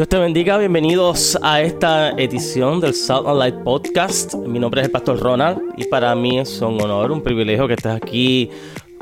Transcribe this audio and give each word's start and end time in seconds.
Dios 0.00 0.08
te 0.08 0.16
bendiga, 0.16 0.56
bienvenidos 0.56 1.38
a 1.42 1.60
esta 1.60 2.12
edición 2.12 2.80
del 2.80 2.94
and 3.10 3.38
Light 3.38 3.56
Podcast. 3.56 4.34
Mi 4.34 4.58
nombre 4.58 4.80
es 4.80 4.86
el 4.86 4.90
Pastor 4.90 5.20
Ronald 5.20 5.60
y 5.76 5.84
para 5.84 6.14
mí 6.14 6.38
es 6.38 6.62
un 6.62 6.80
honor, 6.80 7.12
un 7.12 7.20
privilegio 7.22 7.68
que 7.68 7.74
estés 7.74 7.92
aquí 7.92 8.48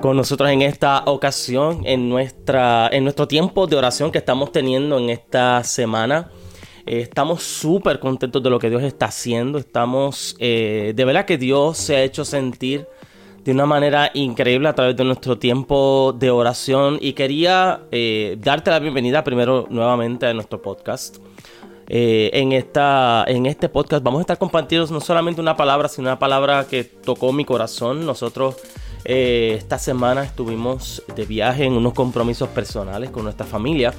con 0.01 0.17
nosotros 0.17 0.51
en 0.51 0.63
esta 0.63 1.05
ocasión, 1.07 1.83
en, 1.85 2.09
nuestra, 2.09 2.89
en 2.91 3.05
nuestro 3.05 3.29
tiempo 3.29 3.69
de 3.69 3.77
oración 3.77 4.11
que 4.11 4.19
estamos 4.19 4.51
teniendo 4.51 4.99
en 4.99 5.11
esta 5.11 5.63
semana. 5.63 6.33
Eh, 6.85 7.03
estamos 7.03 7.45
súper 7.45 8.01
contentos 8.01 8.43
de 8.43 8.51
lo 8.51 8.59
que 8.59 8.69
Dios 8.69 8.83
está 8.83 9.07
haciendo. 9.07 9.59
Estamos, 9.59 10.35
eh, 10.41 10.95
de 10.97 11.05
verdad 11.05 11.27
que 11.27 11.39
Dios 11.39 11.79
se 11.79 11.95
ha 11.95 12.03
hecho 12.03 12.25
sentir 12.25 12.89
de 13.49 13.55
una 13.55 13.65
manera 13.65 14.11
increíble 14.13 14.69
a 14.69 14.75
través 14.75 14.95
de 14.95 15.05
nuestro 15.05 15.39
tiempo 15.39 16.15
de 16.19 16.31
oración 16.31 16.99
y 17.01 17.15
quería 17.15 17.81
eh, 17.91 18.37
darte 18.39 18.71
la 18.71 18.79
bienvenida 18.79 19.25
primero 19.25 19.67
nuevamente 19.71 20.27
a 20.27 20.35
nuestro 20.35 20.61
podcast. 20.61 21.17
Eh, 21.87 22.29
en, 22.35 22.53
esta, 22.53 23.25
en 23.27 23.47
este 23.47 23.71
podcast 23.71 24.03
vamos 24.03 24.19
a 24.19 24.21
estar 24.21 24.37
compartiendo 24.37 24.87
no 24.93 25.01
solamente 25.01 25.41
una 25.41 25.57
palabra, 25.57 25.89
sino 25.89 26.09
una 26.09 26.19
palabra 26.19 26.67
que 26.69 26.85
tocó 26.85 27.33
mi 27.33 27.47
corazón. 27.47 28.05
Nosotros 28.05 28.57
eh, 29.07 29.55
esta 29.57 29.79
semana 29.79 30.25
estuvimos 30.25 31.03
de 31.17 31.25
viaje 31.25 31.65
en 31.65 31.73
unos 31.73 31.95
compromisos 31.95 32.51
personales 32.51 33.09
con 33.09 33.25
nuestra 33.25 33.47
familia 33.47 33.95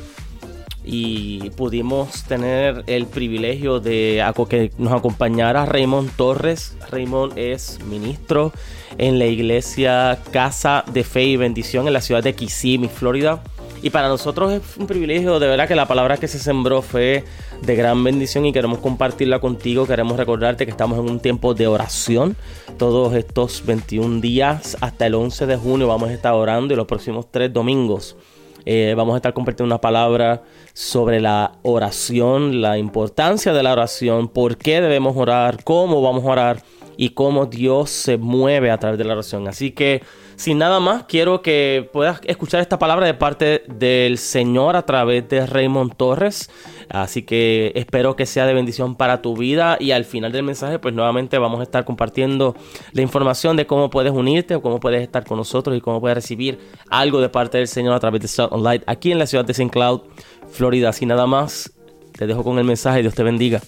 y 0.91 1.51
pudimos 1.51 2.23
tener 2.23 2.83
el 2.87 3.05
privilegio 3.05 3.79
de 3.79 4.23
que 4.49 4.71
nos 4.79 4.91
acompañara 4.91 5.67
Raymond 5.67 6.15
Torres. 6.15 6.75
Raymond 6.89 7.37
es 7.37 7.79
ministro 7.85 8.51
en 8.97 9.19
la 9.19 9.27
iglesia 9.27 10.19
Casa 10.31 10.83
de 10.91 11.03
Fe 11.03 11.25
y 11.25 11.37
Bendición 11.37 11.85
en 11.85 11.93
la 11.93 12.01
ciudad 12.01 12.23
de 12.23 12.33
Kissimmee, 12.33 12.89
Florida. 12.89 13.43
Y 13.83 13.91
para 13.91 14.07
nosotros 14.07 14.51
es 14.51 14.77
un 14.77 14.87
privilegio, 14.87 15.39
de 15.39 15.47
verdad 15.47 15.67
que 15.67 15.75
la 15.75 15.87
palabra 15.87 16.17
que 16.17 16.27
se 16.27 16.39
sembró 16.39 16.81
fue 16.81 17.23
de 17.61 17.75
gran 17.75 18.03
bendición 18.03 18.47
y 18.47 18.51
queremos 18.51 18.79
compartirla 18.79 19.39
contigo. 19.39 19.85
Queremos 19.85 20.17
recordarte 20.17 20.65
que 20.65 20.71
estamos 20.71 20.97
en 20.97 21.07
un 21.07 21.19
tiempo 21.19 21.53
de 21.53 21.67
oración. 21.67 22.35
Todos 22.79 23.13
estos 23.13 23.63
21 23.63 24.21
días 24.21 24.75
hasta 24.81 25.05
el 25.05 25.13
11 25.13 25.45
de 25.45 25.55
junio 25.55 25.87
vamos 25.87 26.09
a 26.09 26.13
estar 26.13 26.33
orando 26.33 26.73
y 26.73 26.77
los 26.77 26.87
próximos 26.87 27.27
tres 27.31 27.53
domingos 27.53 28.17
eh, 28.65 28.93
vamos 28.95 29.13
a 29.13 29.17
estar 29.17 29.33
compartiendo 29.33 29.73
una 29.73 29.81
palabra 29.81 30.43
sobre 30.73 31.19
la 31.19 31.53
oración, 31.63 32.61
la 32.61 32.77
importancia 32.77 33.53
de 33.53 33.63
la 33.63 33.71
oración, 33.73 34.27
por 34.27 34.57
qué 34.57 34.81
debemos 34.81 35.15
orar, 35.17 35.63
cómo 35.63 36.01
vamos 36.01 36.23
a 36.25 36.27
orar 36.27 36.63
y 36.97 37.09
cómo 37.09 37.45
Dios 37.45 37.89
se 37.89 38.17
mueve 38.17 38.71
a 38.71 38.77
través 38.77 38.97
de 38.97 39.05
la 39.05 39.13
oración. 39.13 39.47
Así 39.47 39.71
que 39.71 40.01
sin 40.39 40.57
nada 40.57 40.79
más, 40.79 41.03
quiero 41.03 41.41
que 41.41 41.89
puedas 41.91 42.21
escuchar 42.23 42.61
esta 42.61 42.79
palabra 42.79 43.05
de 43.05 43.13
parte 43.13 43.63
del 43.67 44.17
Señor 44.17 44.77
a 44.77 44.85
través 44.85 45.27
de 45.27 45.45
Raymond 45.45 45.97
Torres. 45.97 46.49
Así 46.89 47.23
que 47.23 47.71
espero 47.75 48.15
que 48.15 48.25
sea 48.25 48.45
de 48.45 48.53
bendición 48.53 48.95
para 48.95 49.21
tu 49.21 49.37
vida 49.37 49.77
y 49.79 49.91
al 49.91 50.05
final 50.05 50.31
del 50.31 50.43
mensaje 50.43 50.79
pues 50.79 50.93
nuevamente 50.93 51.37
vamos 51.37 51.59
a 51.59 51.63
estar 51.63 51.85
compartiendo 51.85 52.55
la 52.93 53.01
información 53.01 53.55
de 53.57 53.67
cómo 53.67 53.89
puedes 53.89 54.11
unirte 54.11 54.55
o 54.55 54.61
cómo 54.61 54.79
puedes 54.79 55.01
estar 55.01 55.23
con 55.25 55.37
nosotros 55.37 55.77
y 55.77 55.81
cómo 55.81 56.01
puedes 56.01 56.15
recibir 56.15 56.59
algo 56.89 57.21
de 57.21 57.29
parte 57.29 57.59
del 57.59 57.67
Señor 57.67 57.93
a 57.93 57.99
través 57.99 58.21
de 58.21 58.27
South 58.27 58.53
Light 58.59 58.83
aquí 58.87 59.11
en 59.11 59.19
la 59.19 59.27
ciudad 59.27 59.45
de 59.45 59.51
St. 59.51 59.69
Cloud, 59.69 60.01
Florida. 60.49 60.91
Sin 60.93 61.09
nada 61.09 61.27
más, 61.27 61.71
te 62.17 62.25
dejo 62.25 62.43
con 62.43 62.57
el 62.57 62.65
mensaje. 62.65 63.01
Dios 63.01 63.13
te 63.13 63.23
bendiga. 63.23 63.61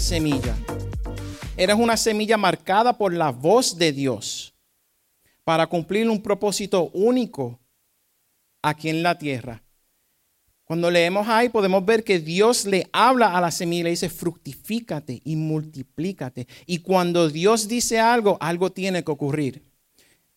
semilla. 0.00 0.77
Eres 1.58 1.74
una 1.74 1.96
semilla 1.96 2.36
marcada 2.36 2.96
por 2.96 3.12
la 3.12 3.32
voz 3.32 3.76
de 3.76 3.90
Dios 3.90 4.54
para 5.42 5.66
cumplir 5.66 6.08
un 6.08 6.22
propósito 6.22 6.88
único 6.92 7.58
aquí 8.62 8.88
en 8.88 9.02
la 9.02 9.18
tierra. 9.18 9.60
Cuando 10.62 10.88
leemos 10.88 11.26
ahí 11.26 11.48
podemos 11.48 11.84
ver 11.84 12.04
que 12.04 12.20
Dios 12.20 12.64
le 12.64 12.88
habla 12.92 13.36
a 13.36 13.40
la 13.40 13.50
semilla 13.50 13.88
y 13.88 13.90
dice, 13.90 14.08
fructifícate 14.08 15.20
y 15.24 15.34
multiplícate. 15.34 16.46
Y 16.64 16.78
cuando 16.78 17.28
Dios 17.28 17.66
dice 17.66 17.98
algo, 17.98 18.38
algo 18.40 18.70
tiene 18.70 19.02
que 19.02 19.10
ocurrir. 19.10 19.64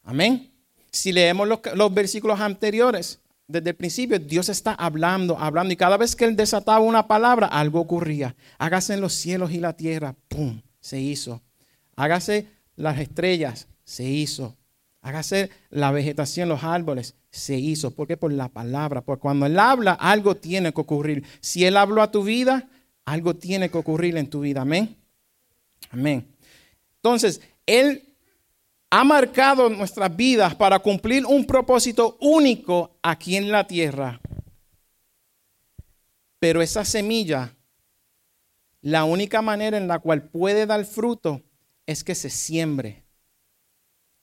Amén. 0.02 0.52
Si 0.90 1.12
leemos 1.12 1.48
los, 1.48 1.59
los 1.76 1.94
versículos 1.94 2.40
anteriores, 2.40 3.20
desde 3.48 3.70
el 3.70 3.76
principio 3.76 4.18
Dios 4.18 4.50
está 4.50 4.74
hablando, 4.74 5.38
hablando 5.38 5.72
y 5.72 5.78
cada 5.78 5.98
vez 5.98 6.16
que 6.16 6.26
Él 6.26 6.36
desataba 6.36 6.80
una 6.80 7.08
palabra, 7.08 7.46
algo 7.46 7.80
ocurría. 7.80 8.36
Hágase 8.58 8.96
en 8.96 9.02
los 9.02 9.14
cielos 9.14 9.52
y 9.52 9.59
la 9.59 9.74
tierra, 9.78 10.16
¡pum! 10.28 10.59
Se 10.81 11.00
hizo. 11.00 11.42
Hágase 11.96 12.47
las 12.75 13.00
estrellas, 13.00 13.68
se 13.86 14.03
hizo. 14.03 14.58
Hágase 15.02 15.50
la 15.69 15.92
vegetación, 15.92 16.50
los 16.50 16.64
árboles, 16.64 17.16
se 17.31 17.58
hizo. 17.58 17.92
¿Por 17.92 18.08
qué? 18.08 18.18
Por 18.18 18.34
la 18.34 18.50
palabra. 18.50 19.02
Porque 19.02 19.22
cuando 19.22 19.46
Él 19.46 19.58
habla, 19.58 19.94
algo 19.94 20.36
tiene 20.36 20.74
que 20.74 20.81
ocurrir. 20.81 21.24
Si 21.40 21.66
Él 21.66 21.78
habló 21.78 22.02
a 22.02 22.12
tu 22.12 22.24
vida, 22.24 22.68
algo 23.06 23.36
tiene 23.36 23.70
que 23.70 23.78
ocurrir 23.78 24.18
en 24.18 24.30
tu 24.30 24.41
vida. 24.41 24.62
Amén. 24.62 24.96
Amén. 25.90 26.28
Entonces, 26.97 27.41
Él 27.66 28.12
ha 28.91 29.03
marcado 29.03 29.70
nuestras 29.70 30.16
vidas 30.16 30.53
para 30.53 30.78
cumplir 30.80 31.25
un 31.25 31.46
propósito 31.46 32.18
único 32.20 32.97
aquí 33.02 33.38
en 33.38 33.52
la 33.52 33.66
tierra. 33.66 34.20
Pero 36.40 36.62
esa 36.62 36.84
semilla, 36.84 37.56
la 38.81 39.03
única 39.03 39.42
manera 39.42 39.78
en 39.78 39.88
la 39.88 40.00
cual 40.00 40.24
puede 40.24 40.66
dar 40.66 40.84
fruto 40.86 41.42
es 41.86 42.03
que 42.03 42.16
se 42.16 42.30
siembre. 42.30 43.03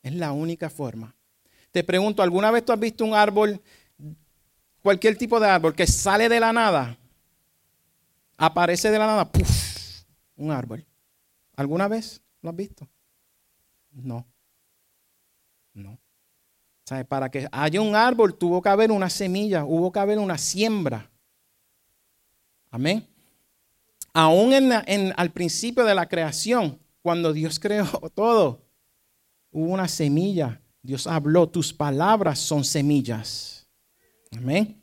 Es 0.03 0.15
la 0.15 0.33
única 0.33 0.69
forma. 0.71 1.15
Te 1.71 1.85
pregunto, 1.85 2.23
¿alguna 2.23 2.51
vez 2.51 2.65
tú 2.65 2.73
has 2.73 2.81
visto 2.81 3.05
un 3.05 3.15
árbol, 3.15 3.61
cualquier 4.83 5.17
tipo 5.17 5.39
de 5.39 5.49
árbol, 5.49 5.75
que 5.75 5.87
sale 5.87 6.29
de 6.29 6.41
la 6.41 6.53
nada? 6.53 6.99
Aparece 8.37 8.91
de 8.91 8.99
la 8.99 9.07
nada, 9.07 9.31
¡puf! 9.31 10.05
Un 10.37 10.51
árbol. 10.51 10.85
¿Alguna 11.57 11.89
vez 11.89 12.23
lo 12.41 12.51
has 12.51 12.57
visto? 12.57 12.89
No. 13.91 14.27
No. 15.75 15.99
Para 17.09 17.31
que 17.31 17.49
haya 17.53 17.81
un 17.81 17.95
árbol 17.95 18.37
tuvo 18.37 18.63
que 18.63 18.69
haber 18.69 18.91
una 18.91 19.11
semilla, 19.11 19.65
hubo 19.65 19.93
que 19.93 19.99
haber 19.99 20.19
una 20.19 20.39
siembra. 20.39 21.11
Amén. 22.71 23.07
Aún 24.13 24.53
en, 24.53 25.13
al 25.17 25.31
principio 25.31 25.85
de 25.85 25.95
la 25.95 26.09
creación, 26.09 26.79
cuando 27.03 27.33
Dios 27.33 27.59
creó 27.61 27.87
todo, 28.15 28.63
hubo 29.51 29.73
una 29.73 29.89
semilla. 29.89 30.61
Dios 30.83 31.07
habló, 31.07 31.49
tus 31.49 31.73
palabras 31.73 32.39
son 32.39 32.65
semillas. 32.65 33.67
Amén. 34.33 34.83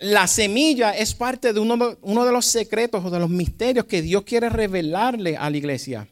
La 0.00 0.26
semilla 0.26 0.96
es 0.96 1.14
parte 1.14 1.52
de 1.52 1.60
uno, 1.60 2.24
de 2.24 2.32
los 2.32 2.46
secretos 2.46 3.04
o 3.04 3.10
de 3.10 3.18
los 3.18 3.30
misterios 3.30 3.86
que 3.86 4.02
Dios 4.02 4.24
quiere 4.24 4.48
revelarle 4.48 5.36
a 5.36 5.48
la 5.48 5.56
iglesia. 5.56 6.08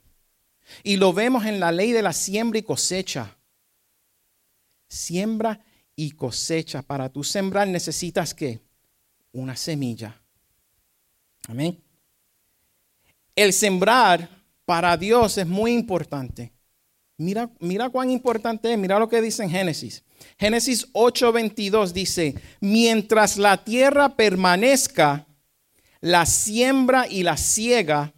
Y 0.82 0.97
lo 0.97 1.12
vemos 1.12 1.44
en 1.44 1.60
la 1.60 1.70
ley 1.70 1.92
de 1.92 2.02
la 2.02 2.12
siembra 2.12 2.58
y 2.58 2.62
cosecha. 2.62 3.36
Siembra 4.88 5.64
y 5.94 6.12
cosecha. 6.12 6.82
Para 6.82 7.10
tú 7.10 7.22
sembrar 7.22 7.68
necesitas 7.68 8.34
qué? 8.34 8.60
Una 9.32 9.54
semilla. 9.54 10.20
Amén. 11.48 11.82
El 13.34 13.54
sembrar 13.54 14.28
para 14.66 14.97
Dios 14.98 15.38
es 15.38 15.47
muy 15.47 15.72
importante. 15.72 16.53
Mira, 17.16 17.50
mira 17.59 17.88
cuán 17.88 18.10
importante 18.10 18.70
es. 18.70 18.78
Mira 18.78 18.98
lo 18.98 19.09
que 19.09 19.22
dice 19.22 19.42
en 19.42 19.50
Génesis. 19.50 20.04
Génesis 20.38 20.92
8:22 20.92 21.92
dice, 21.92 22.34
mientras 22.60 23.38
la 23.38 23.64
tierra 23.64 24.10
permanezca, 24.10 25.26
la 26.00 26.26
siembra 26.26 27.09
y 27.09 27.22
la 27.22 27.38
siega, 27.38 28.12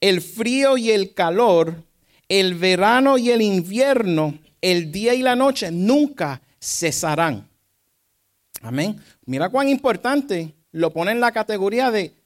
el 0.00 0.22
frío 0.22 0.78
y 0.78 0.90
el 0.90 1.12
calor, 1.12 1.84
el 2.28 2.54
verano 2.54 3.18
y 3.18 3.30
el 3.30 3.42
invierno, 3.42 4.38
el 4.62 4.90
día 4.90 5.12
y 5.14 5.20
la 5.20 5.36
noche 5.36 5.70
nunca 5.70 6.40
cesarán. 6.58 7.46
Amén. 8.62 8.98
Mira 9.26 9.50
cuán 9.50 9.68
importante 9.68 10.54
lo 10.72 10.92
pone 10.92 11.12
en 11.12 11.20
la 11.20 11.32
categoría 11.32 11.90
de 11.90 12.19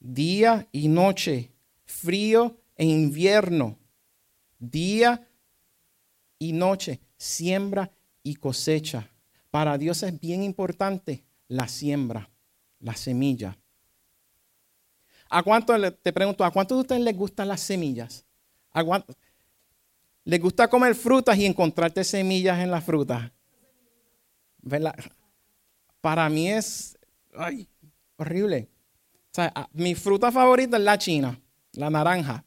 día 0.00 0.66
y 0.72 0.88
noche, 0.88 1.52
frío 1.84 2.56
e 2.74 2.84
invierno, 2.86 3.78
día 4.58 5.28
y 6.38 6.52
noche, 6.52 7.00
siembra 7.16 7.92
y 8.22 8.34
cosecha. 8.34 9.08
Para 9.50 9.78
Dios 9.78 10.02
es 10.02 10.18
bien 10.18 10.42
importante 10.42 11.24
la 11.48 11.68
siembra, 11.68 12.30
la 12.80 12.96
semilla. 12.96 13.56
¿A 15.28 15.42
cuánto, 15.42 15.92
te 15.92 16.12
pregunto, 16.12 16.44
¿a 16.44 16.50
cuántos 16.50 16.78
de 16.78 16.80
ustedes 16.82 17.02
les 17.02 17.16
gustan 17.16 17.48
las 17.48 17.60
semillas? 17.60 18.24
¿A 18.72 18.82
cuánto, 18.82 19.14
¿Les 20.24 20.40
gusta 20.40 20.68
comer 20.68 20.94
frutas 20.94 21.36
y 21.38 21.46
encontrarte 21.46 22.04
semillas 22.04 22.58
en 22.60 22.70
la 22.70 22.80
fruta? 22.80 23.32
Para 26.00 26.28
mí 26.28 26.50
es 26.50 26.98
horrible. 28.16 28.68
Mi 29.72 29.94
fruta 29.94 30.32
favorita 30.32 30.76
es 30.76 30.82
la 30.82 30.98
china, 30.98 31.40
la 31.72 31.90
naranja. 31.90 32.44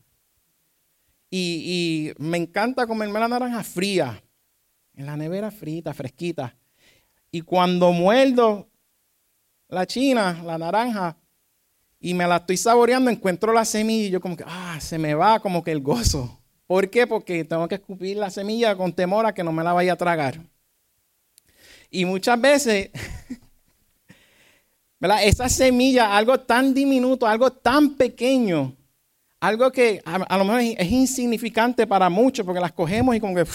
Y, 1.30 2.14
y 2.20 2.24
me 2.24 2.38
encanta 2.38 2.86
comerme 2.86 3.20
la 3.20 3.28
naranja 3.28 3.64
fría, 3.64 4.24
en 4.96 5.06
la 5.06 5.18
nevera 5.18 5.50
frita, 5.50 5.94
fresquita. 5.94 6.56
Y 7.32 7.42
cuando 7.42 7.92
muerdo 7.92 8.70
la 9.68 9.88
china, 9.88 10.42
la 10.46 10.58
naranja, 10.58 11.18
y 12.00 12.14
me 12.14 12.28
la 12.28 12.36
estoy 12.36 12.58
saboreando, 12.58 13.10
encuentro 13.10 13.54
la 13.54 13.64
semilla 13.64 14.08
y 14.08 14.12
yo 14.12 14.20
como 14.20 14.36
que, 14.36 14.44
ah, 14.46 14.78
se 14.82 14.98
me 14.98 15.16
va 15.16 15.40
como 15.40 15.64
que 15.64 15.72
el 15.72 15.82
gozo. 15.82 16.38
¿Por 16.68 16.90
qué? 16.90 17.08
Porque 17.08 17.46
tengo 17.46 17.68
que 17.68 17.76
escupir 17.76 18.18
la 18.18 18.30
semilla 18.30 18.76
con 18.76 18.92
temor 18.92 19.26
a 19.26 19.34
que 19.34 19.44
no 19.44 19.54
me 19.54 19.64
la 19.64 19.72
vaya 19.72 19.94
a 19.94 19.96
tragar. 19.96 20.42
Y 21.90 22.04
muchas 22.04 22.40
veces, 22.42 22.90
Esa 25.24 25.50
semilla, 25.50 26.16
algo 26.16 26.40
tan 26.40 26.74
diminuto, 26.74 27.28
algo 27.28 27.52
tan 27.52 27.96
pequeño, 27.96 28.76
algo 29.40 29.72
que 29.72 30.02
a, 30.06 30.38
lo 30.38 30.46
mejor 30.46 30.62
es 30.62 30.92
insignificante 30.92 31.86
para 31.86 32.10
muchos, 32.10 32.46
porque 32.46 32.62
las 32.62 32.72
cogemos 32.72 33.16
y 33.16 33.20
como 33.20 33.36
que... 33.36 33.46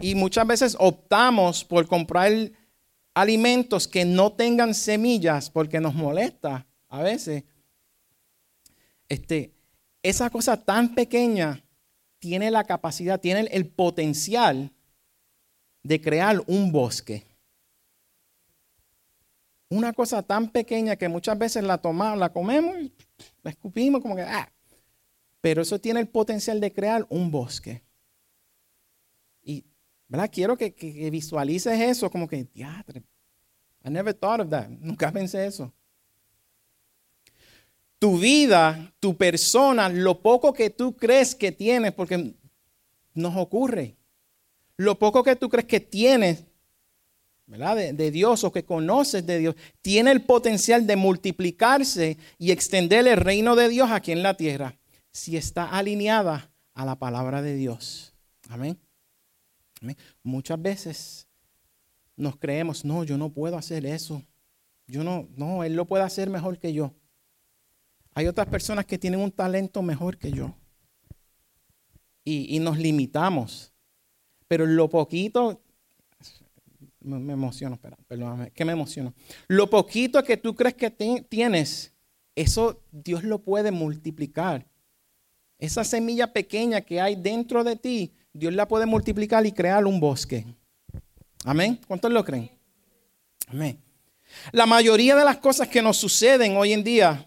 Y 0.00 0.14
muchas 0.14 0.46
veces 0.46 0.76
optamos 0.78 1.64
por 1.64 1.86
comprar 1.86 2.32
alimentos 3.14 3.88
que 3.88 4.04
no 4.04 4.32
tengan 4.32 4.74
semillas 4.74 5.48
porque 5.48 5.80
nos 5.80 5.94
molesta 5.94 6.66
a 6.88 7.02
veces 7.02 7.44
este, 9.08 9.54
esa 10.02 10.30
cosa 10.30 10.56
tan 10.62 10.94
pequeña 10.94 11.64
tiene 12.18 12.50
la 12.50 12.64
capacidad, 12.64 13.20
tiene 13.20 13.48
el, 13.52 13.66
potencial 13.66 14.72
de 15.82 16.00
crear 16.00 16.42
un 16.46 16.72
bosque. 16.72 17.24
Una 19.68 19.92
cosa 19.92 20.22
tan 20.22 20.50
pequeña 20.50 20.96
que 20.96 21.08
muchas 21.08 21.38
veces 21.38 21.64
la 21.64 21.78
tomamos, 21.78 22.18
la 22.18 22.32
comemos 22.32 22.76
y 22.78 22.92
la 23.42 23.50
escupimos 23.50 24.00
como 24.00 24.16
que, 24.16 24.22
ah. 24.22 24.52
Pero 25.40 25.62
eso 25.62 25.80
tiene 25.80 26.00
el 26.00 26.08
potencial 26.08 26.60
de 26.60 26.72
crear 26.72 27.06
un 27.08 27.30
bosque. 27.30 27.82
Y, 29.42 29.64
¿verdad? 30.08 30.30
Quiero 30.32 30.56
que, 30.56 30.74
que, 30.74 31.10
visualices 31.10 31.80
eso 31.80 32.10
como 32.10 32.28
que, 32.28 32.48
I 32.54 33.90
never 33.90 34.14
thought 34.14 34.40
of 34.40 34.50
that. 34.50 34.68
Nunca 34.68 35.12
pensé 35.12 35.46
eso 35.46 35.72
tu 37.98 38.18
vida, 38.18 38.94
tu 39.00 39.16
persona, 39.16 39.88
lo 39.88 40.20
poco 40.20 40.52
que 40.52 40.70
tú 40.70 40.96
crees 40.96 41.34
que 41.34 41.52
tienes, 41.52 41.92
porque 41.92 42.34
nos 43.14 43.36
ocurre, 43.36 43.96
lo 44.76 44.98
poco 44.98 45.22
que 45.22 45.36
tú 45.36 45.48
crees 45.48 45.66
que 45.66 45.80
tienes, 45.80 46.44
De, 47.46 48.10
Dios 48.10 48.42
o 48.42 48.50
que 48.50 48.64
conoces 48.64 49.24
de 49.24 49.38
Dios, 49.38 49.56
tiene 49.80 50.10
el 50.10 50.22
potencial 50.22 50.86
de 50.86 50.96
multiplicarse 50.96 52.18
y 52.38 52.50
extender 52.50 53.06
el 53.06 53.16
reino 53.16 53.54
de 53.54 53.68
Dios 53.68 53.90
aquí 53.92 54.10
en 54.10 54.24
la 54.24 54.36
tierra, 54.36 54.76
si 55.12 55.36
está 55.36 55.64
alineada 55.70 56.50
a 56.74 56.84
la 56.84 56.96
palabra 56.98 57.42
de 57.42 57.54
Dios. 57.54 58.14
Amén. 58.48 58.78
Amén. 59.80 59.96
Muchas 60.24 60.60
veces 60.60 61.28
nos 62.16 62.36
creemos, 62.36 62.84
no, 62.84 63.04
yo 63.04 63.16
no 63.16 63.32
puedo 63.32 63.56
hacer 63.56 63.86
eso. 63.86 64.22
Yo 64.88 65.04
no, 65.04 65.28
no, 65.36 65.64
Él 65.64 65.74
lo 65.74 65.84
puede 65.84 66.04
hacer 66.04 66.30
mejor 66.30 66.58
que 66.58 66.72
yo. 66.72 66.94
Hay 68.14 68.26
otras 68.26 68.48
personas 68.48 68.86
que 68.86 68.98
tienen 68.98 69.20
un 69.20 69.30
talento 69.30 69.82
mejor 69.82 70.16
que 70.16 70.32
yo. 70.32 70.54
Y, 72.24 72.58
nos 72.58 72.78
limitamos. 72.78 73.72
Pero 74.48 74.66
lo 74.66 74.88
poquito, 74.88 75.62
me, 77.06 77.32
emociono, 77.32 77.76
espera, 77.76 77.96
perdóname, 78.06 78.50
que 78.50 78.64
me 78.64 78.72
emociono. 78.72 79.14
Lo 79.48 79.70
poquito 79.70 80.22
que 80.24 80.36
tú 80.36 80.54
crees 80.54 80.74
que 80.74 80.90
tienes, 80.90 81.92
eso 82.34 82.82
Dios 82.90 83.22
lo 83.22 83.42
puede 83.42 83.70
multiplicar. 83.70 84.66
Esa 85.58 85.84
semilla 85.84 86.32
pequeña 86.32 86.82
que 86.82 87.00
hay 87.00 87.16
dentro 87.16 87.64
de 87.64 87.76
ti, 87.76 88.12
Dios 88.32 88.52
la 88.52 88.68
puede 88.68 88.84
multiplicar 88.86 89.46
y 89.46 89.52
crear 89.52 89.86
un 89.86 90.00
bosque. 90.00 90.44
Amén. 91.44 91.80
¿Cuántos 91.86 92.12
lo 92.12 92.24
creen? 92.24 92.50
Amén. 93.48 93.80
La 94.52 94.66
mayoría 94.66 95.14
de 95.16 95.24
las 95.24 95.38
cosas 95.38 95.68
que 95.68 95.80
nos 95.80 95.96
suceden 95.96 96.56
hoy 96.56 96.72
en 96.72 96.82
día 96.82 97.26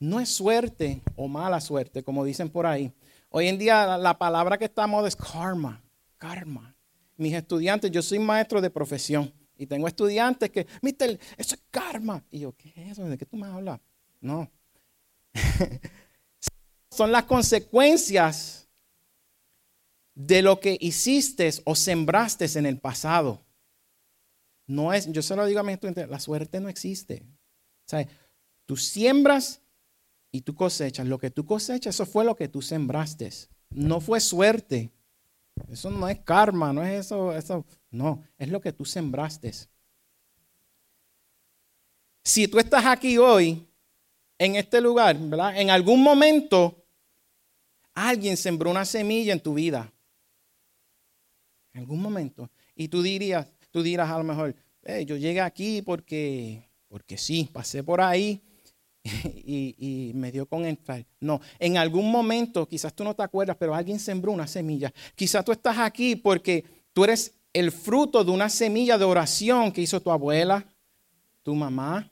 no 0.00 0.18
es 0.18 0.30
suerte 0.30 1.02
o 1.14 1.28
mala 1.28 1.60
suerte, 1.60 2.02
como 2.02 2.24
dicen 2.24 2.48
por 2.48 2.66
ahí. 2.66 2.92
Hoy 3.28 3.48
en 3.48 3.58
día 3.58 3.96
la 3.98 4.18
palabra 4.18 4.58
que 4.58 4.64
estamos 4.64 5.06
es 5.06 5.14
karma, 5.14 5.82
karma. 6.16 6.74
Mis 7.16 7.34
estudiantes, 7.34 7.90
yo 7.90 8.02
soy 8.02 8.18
maestro 8.18 8.60
de 8.60 8.70
profesión 8.70 9.32
y 9.56 9.66
tengo 9.66 9.86
estudiantes 9.86 10.50
que, 10.50 10.66
mister, 10.80 11.18
eso 11.36 11.54
es 11.54 11.62
karma. 11.70 12.24
Y 12.30 12.40
yo, 12.40 12.52
¿qué 12.56 12.72
es 12.76 12.92
eso? 12.92 13.04
¿De 13.04 13.16
qué 13.16 13.26
tú 13.26 13.36
me 13.36 13.46
hablas? 13.46 13.80
No. 14.20 14.50
Son 16.90 17.12
las 17.12 17.24
consecuencias 17.24 18.68
de 20.14 20.42
lo 20.42 20.60
que 20.60 20.76
hiciste 20.80 21.50
o 21.64 21.74
sembraste 21.74 22.46
en 22.58 22.66
el 22.66 22.78
pasado. 22.78 23.44
No 24.66 24.92
es, 24.92 25.10
yo 25.10 25.22
se 25.22 25.36
lo 25.36 25.44
digo 25.46 25.60
a 25.60 25.62
mis 25.62 25.74
estudiantes, 25.74 26.08
la 26.08 26.20
suerte 26.20 26.60
no 26.60 26.68
existe. 26.68 27.26
O 27.92 27.96
tú 28.66 28.76
siembras 28.76 29.60
y 30.30 30.42
tú 30.42 30.54
cosechas. 30.54 31.06
Lo 31.06 31.18
que 31.18 31.30
tú 31.30 31.44
cosechas, 31.44 31.94
eso 31.94 32.06
fue 32.06 32.24
lo 32.24 32.36
que 32.36 32.48
tú 32.48 32.62
sembraste. 32.62 33.30
No 33.70 34.00
fue 34.00 34.20
suerte. 34.20 34.90
Eso 35.70 35.90
no 35.90 36.08
es 36.08 36.20
karma, 36.20 36.72
no 36.72 36.82
es 36.82 37.06
eso, 37.06 37.32
eso. 37.32 37.64
No, 37.90 38.22
es 38.38 38.48
lo 38.48 38.60
que 38.60 38.72
tú 38.72 38.84
sembraste. 38.84 39.52
Si 42.24 42.48
tú 42.48 42.58
estás 42.58 42.86
aquí 42.86 43.18
hoy, 43.18 43.66
en 44.42 44.56
este 44.56 44.80
lugar. 44.80 45.16
En 45.54 45.70
algún 45.70 46.02
momento, 46.02 46.84
alguien 47.94 48.36
sembró 48.36 48.70
una 48.70 48.84
semilla 48.84 49.32
en 49.32 49.40
tu 49.40 49.54
vida. 49.54 49.92
En 51.72 51.80
algún 51.80 52.02
momento. 52.02 52.50
Y 52.74 52.88
tú 52.88 53.02
dirías, 53.02 53.46
tú 53.70 53.82
dirás 53.82 54.10
a 54.10 54.18
lo 54.18 54.24
mejor, 54.24 54.56
yo 55.06 55.16
llegué 55.16 55.40
aquí 55.40 55.80
porque, 55.80 56.68
porque 56.88 57.16
sí, 57.16 57.48
pasé 57.52 57.84
por 57.84 58.00
ahí 58.00 58.42
y, 59.44 60.12
me 60.14 60.30
dio 60.30 60.46
con 60.46 60.64
entrar. 60.64 61.04
No, 61.20 61.40
en 61.58 61.76
algún 61.76 62.10
momento, 62.10 62.66
quizás 62.66 62.94
tú 62.94 63.04
no 63.04 63.14
te 63.14 63.22
acuerdas, 63.22 63.56
pero 63.58 63.74
alguien 63.74 63.98
sembró 63.98 64.32
una 64.32 64.46
semilla. 64.46 64.92
Quizás 65.14 65.44
tú 65.44 65.52
estás 65.52 65.78
aquí 65.78 66.16
porque 66.16 66.64
tú 66.92 67.04
eres 67.04 67.34
el 67.52 67.72
fruto 67.72 68.24
de 68.24 68.30
una 68.30 68.48
semilla 68.48 68.96
de 68.98 69.04
oración 69.04 69.72
que 69.72 69.80
hizo 69.80 70.00
tu 70.00 70.10
abuela, 70.10 70.64
tu 71.42 71.54
mamá, 71.54 72.10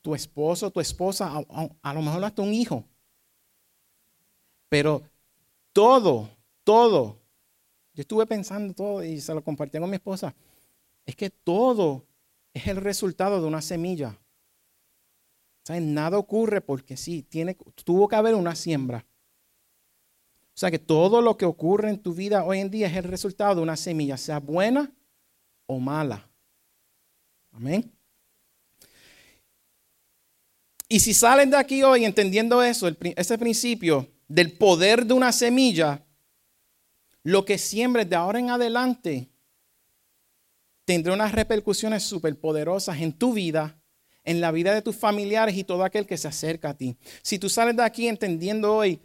tu 0.00 0.14
esposo, 0.14 0.70
tu 0.70 0.80
esposa, 0.80 1.44
a, 1.82 1.94
lo 1.94 2.02
mejor 2.02 2.24
hasta 2.24 2.42
un 2.42 2.54
hijo. 2.54 2.84
Pero 4.68 5.02
todo, 5.72 6.30
todo, 6.62 7.18
yo 7.94 8.02
estuve 8.02 8.26
pensando 8.26 8.72
todo 8.74 9.02
y 9.02 9.20
se 9.20 9.34
lo 9.34 9.42
compartí 9.42 9.78
con 9.78 9.90
mi 9.90 9.96
esposa, 9.96 10.34
es 11.04 11.16
que 11.16 11.30
todo 11.30 12.04
es 12.54 12.66
el 12.68 12.76
resultado 12.76 13.40
de 13.40 13.46
una 13.46 13.62
semilla. 13.62 14.16
Nada 15.68 16.18
ocurre 16.18 16.60
porque 16.60 16.96
sí, 16.96 17.22
tiene, 17.22 17.56
tuvo 17.84 18.08
que 18.08 18.16
haber 18.16 18.34
una 18.34 18.54
siembra. 18.54 19.04
O 20.54 20.58
sea 20.58 20.70
que 20.70 20.78
todo 20.78 21.20
lo 21.20 21.36
que 21.36 21.44
ocurre 21.44 21.90
en 21.90 21.98
tu 21.98 22.14
vida 22.14 22.44
hoy 22.44 22.58
en 22.58 22.70
día 22.70 22.88
es 22.88 22.96
el 22.96 23.04
resultado 23.04 23.56
de 23.56 23.62
una 23.62 23.76
semilla, 23.76 24.16
sea 24.16 24.40
buena 24.40 24.92
o 25.66 25.78
mala. 25.78 26.28
Amén. 27.52 27.92
Y 30.88 31.00
si 31.00 31.12
salen 31.12 31.50
de 31.50 31.58
aquí 31.58 31.82
hoy 31.82 32.04
entendiendo 32.04 32.62
eso, 32.62 32.88
ese 32.88 33.38
principio 33.38 34.10
del 34.26 34.56
poder 34.56 35.04
de 35.04 35.14
una 35.14 35.32
semilla, 35.32 36.04
lo 37.22 37.44
que 37.44 37.58
siembres 37.58 38.08
de 38.08 38.16
ahora 38.16 38.38
en 38.38 38.50
adelante 38.50 39.28
tendrá 40.86 41.12
unas 41.12 41.32
repercusiones 41.32 42.02
súper 42.02 42.40
poderosas 42.40 42.98
en 43.00 43.12
tu 43.12 43.34
vida 43.34 43.77
en 44.28 44.42
la 44.42 44.52
vida 44.52 44.74
de 44.74 44.82
tus 44.82 44.94
familiares 44.94 45.56
y 45.56 45.64
todo 45.64 45.84
aquel 45.84 46.06
que 46.06 46.18
se 46.18 46.28
acerca 46.28 46.68
a 46.68 46.74
ti. 46.74 46.98
Si 47.22 47.38
tú 47.38 47.48
sales 47.48 47.74
de 47.74 47.82
aquí 47.82 48.08
entendiendo 48.08 48.76
hoy 48.76 49.00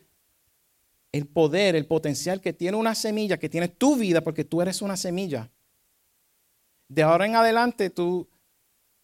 el 1.13 1.27
poder, 1.27 1.77
el 1.77 1.86
potencial 1.86 2.42
que 2.42 2.51
tiene 2.51 2.75
una 2.75 2.94
semilla, 2.94 3.38
que 3.38 3.48
tiene 3.48 3.70
tu 3.70 3.96
vida, 3.96 4.20
porque 4.20 4.44
tú 4.44 4.62
eres 4.62 4.82
una 4.82 4.98
semilla, 4.98 5.50
de 6.89 7.03
ahora 7.03 7.25
en 7.25 7.38
adelante 7.38 7.89
tú 7.89 8.27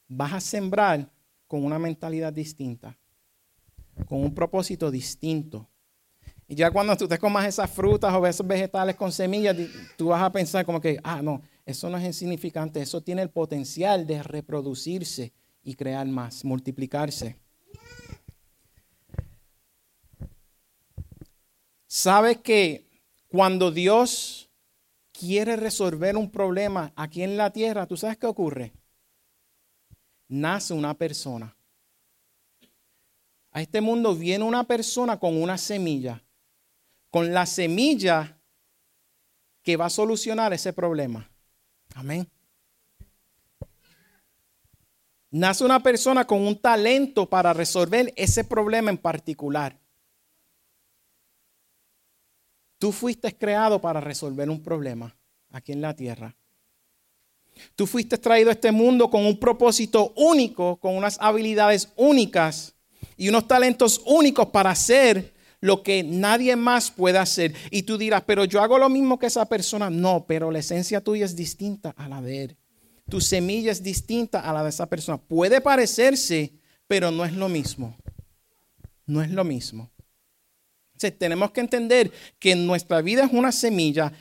vas 0.10 0.34
a 0.34 0.42
sembrar 0.42 1.10
con 1.48 1.64
una 1.64 1.80
mentalidad 1.80 2.34
distinta, 2.34 2.98
con 4.06 4.22
un 4.22 4.36
propósito 4.36 4.92
distinto. 4.92 5.70
Y 6.50 6.56
ya 6.56 6.70
cuando 6.70 6.98
tú 6.98 7.08
te 7.08 7.18
comas 7.18 7.48
esas 7.48 7.72
frutas 7.72 8.14
o 8.14 8.28
esos 8.28 8.46
vegetales 8.46 8.98
con 8.98 9.14
semillas, 9.14 9.56
tú 9.96 10.08
vas 10.08 10.22
a 10.22 10.34
pensar 10.34 10.66
como 10.66 10.82
que, 10.82 11.00
ah, 11.02 11.22
no, 11.22 11.44
eso 11.66 11.90
no 11.90 11.98
es 11.98 12.04
insignificante, 12.04 12.82
eso 12.82 13.00
tiene 13.00 13.22
el 13.22 13.30
potencial 13.30 14.06
de 14.06 14.22
reproducirse 14.22 15.32
y 15.64 15.76
crear 15.76 16.08
más, 16.08 16.44
multiplicarse. 16.46 17.38
¿Sabes 21.88 22.38
que 22.38 22.88
cuando 23.28 23.72
Dios 23.72 24.50
quiere 25.12 25.56
resolver 25.56 26.16
un 26.16 26.32
problema 26.32 26.94
aquí 26.96 27.24
en 27.24 27.36
la 27.36 27.52
tierra, 27.52 27.88
¿tú 27.88 27.98
sabes 27.98 28.18
qué 28.18 28.28
ocurre? 28.28 28.74
Nace 30.28 30.74
una 30.74 30.94
persona. 30.94 31.56
A 33.52 33.62
este 33.62 33.82
mundo 33.82 34.16
viene 34.16 34.46
una 34.46 34.64
persona 34.64 35.20
con 35.20 35.42
una 35.42 35.58
semilla. 35.58 36.24
Con 37.10 37.34
la 37.34 37.46
semilla 37.48 38.40
que 39.64 39.76
va 39.76 39.88
a 39.88 39.90
solucionar 39.90 40.54
ese 40.54 40.74
problema. 40.74 41.32
Amén. 41.96 42.30
Nace 45.32 45.64
una 45.64 45.82
persona 45.82 46.26
con 46.26 46.42
un 46.42 46.58
talento 46.58 47.30
para 47.30 47.54
resolver 47.54 48.12
ese 48.16 48.44
problema 48.44 48.90
en 48.90 48.98
particular. 48.98 49.80
Tú 52.80 52.92
fuiste 52.92 53.36
creado 53.38 53.80
para 53.80 54.00
resolver 54.00 54.50
un 54.50 54.64
problema 54.64 55.16
aquí 55.52 55.72
en 55.72 55.82
la 55.82 55.96
tierra. 55.96 56.36
Tú 57.76 57.86
fuiste 57.86 58.18
traído 58.18 58.50
a 58.50 58.54
este 58.54 58.72
mundo 58.72 59.10
con 59.10 59.26
un 59.26 59.38
propósito 59.38 60.14
único, 60.16 60.78
con 60.78 60.96
unas 60.96 61.18
habilidades 61.20 61.90
únicas 61.96 62.74
y 63.18 63.30
unos 63.30 63.48
talentos 63.48 64.02
únicos 64.06 64.48
para 64.48 64.72
hacer 64.72 65.34
lo 65.62 65.84
que 65.84 66.04
nadie 66.04 66.56
más 66.56 66.90
puede 66.90 67.18
hacer. 67.18 67.54
Y 67.70 67.84
tú 67.84 67.98
dirás, 67.98 68.24
pero 68.26 68.46
yo 68.46 68.62
hago 68.62 68.78
lo 68.78 68.90
mismo 68.90 69.20
que 69.20 69.28
esa 69.28 69.46
persona. 69.46 69.90
No, 69.90 70.26
pero 70.26 70.52
la 70.52 70.60
esencia 70.60 71.02
tuya 71.02 71.26
es 71.26 71.36
distinta 71.36 71.94
a 71.98 72.08
la 72.08 72.22
de 72.22 72.44
él. 72.44 72.58
Tu 73.10 73.22
semilla 73.22 73.72
es 73.72 73.82
distinta 73.82 74.42
a 74.42 74.54
la 74.54 74.64
de 74.64 74.70
esa 74.70 74.88
persona. 74.88 75.18
Puede 75.18 75.62
parecerse, 75.62 76.54
pero 76.88 77.12
no 77.12 77.26
es 77.26 77.34
lo 77.34 77.50
mismo. 77.50 77.96
No 79.06 79.22
es 79.22 79.32
lo 79.32 79.44
mismo. 79.44 79.90
tenemos 81.18 81.52
que 81.52 81.62
entender 81.62 82.12
que 82.38 82.56
nuestra 82.56 83.02
vida 83.02 83.26
es 83.26 83.34
una 83.34 83.52
semilla. 83.52 84.12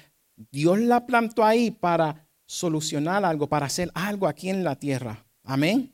Dios 0.50 0.78
la 0.78 1.04
plantó 1.04 1.44
ahí 1.44 1.70
para 1.70 2.26
solucionar 2.46 3.24
algo, 3.24 3.46
para 3.48 3.66
hacer 3.66 3.90
algo 3.94 4.26
aquí 4.26 4.48
en 4.48 4.64
la 4.64 4.76
tierra. 4.76 5.26
Amén. 5.44 5.92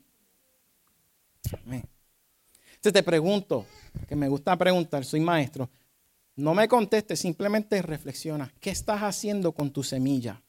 Amén. 1.65 1.85
Entonces 2.75 2.93
te 2.93 3.03
pregunto, 3.03 3.67
que 4.07 4.15
me 4.15 4.29
gusta 4.29 4.57
preguntar, 4.57 5.05
soy 5.05 5.21
maestro. 5.21 5.69
No 6.37 6.55
me 6.55 6.69
contestes, 6.69 7.19
simplemente 7.19 7.81
reflexiona. 7.83 8.53
¿Qué 8.61 8.71
estás 8.71 9.03
haciendo 9.03 9.53
con 9.53 9.71
tu 9.71 9.83
semilla? 9.83 10.44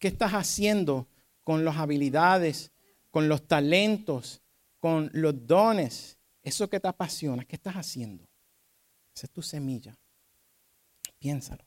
¿Qué 0.00 0.08
estás 0.08 0.32
haciendo 0.32 1.06
con 1.44 1.64
las 1.64 1.76
habilidades, 1.76 2.72
con 3.10 3.28
los 3.28 3.46
talentos, 3.46 4.42
con 4.80 5.10
los 5.12 5.46
dones? 5.46 6.18
Eso 6.42 6.68
que 6.70 6.80
te 6.80 6.88
apasiona, 6.88 7.44
¿qué 7.44 7.56
estás 7.56 7.74
haciendo? 7.74 8.26
Esa 9.14 9.26
es 9.26 9.30
tu 9.30 9.42
semilla. 9.42 9.96
Piénsalo. 11.18 11.62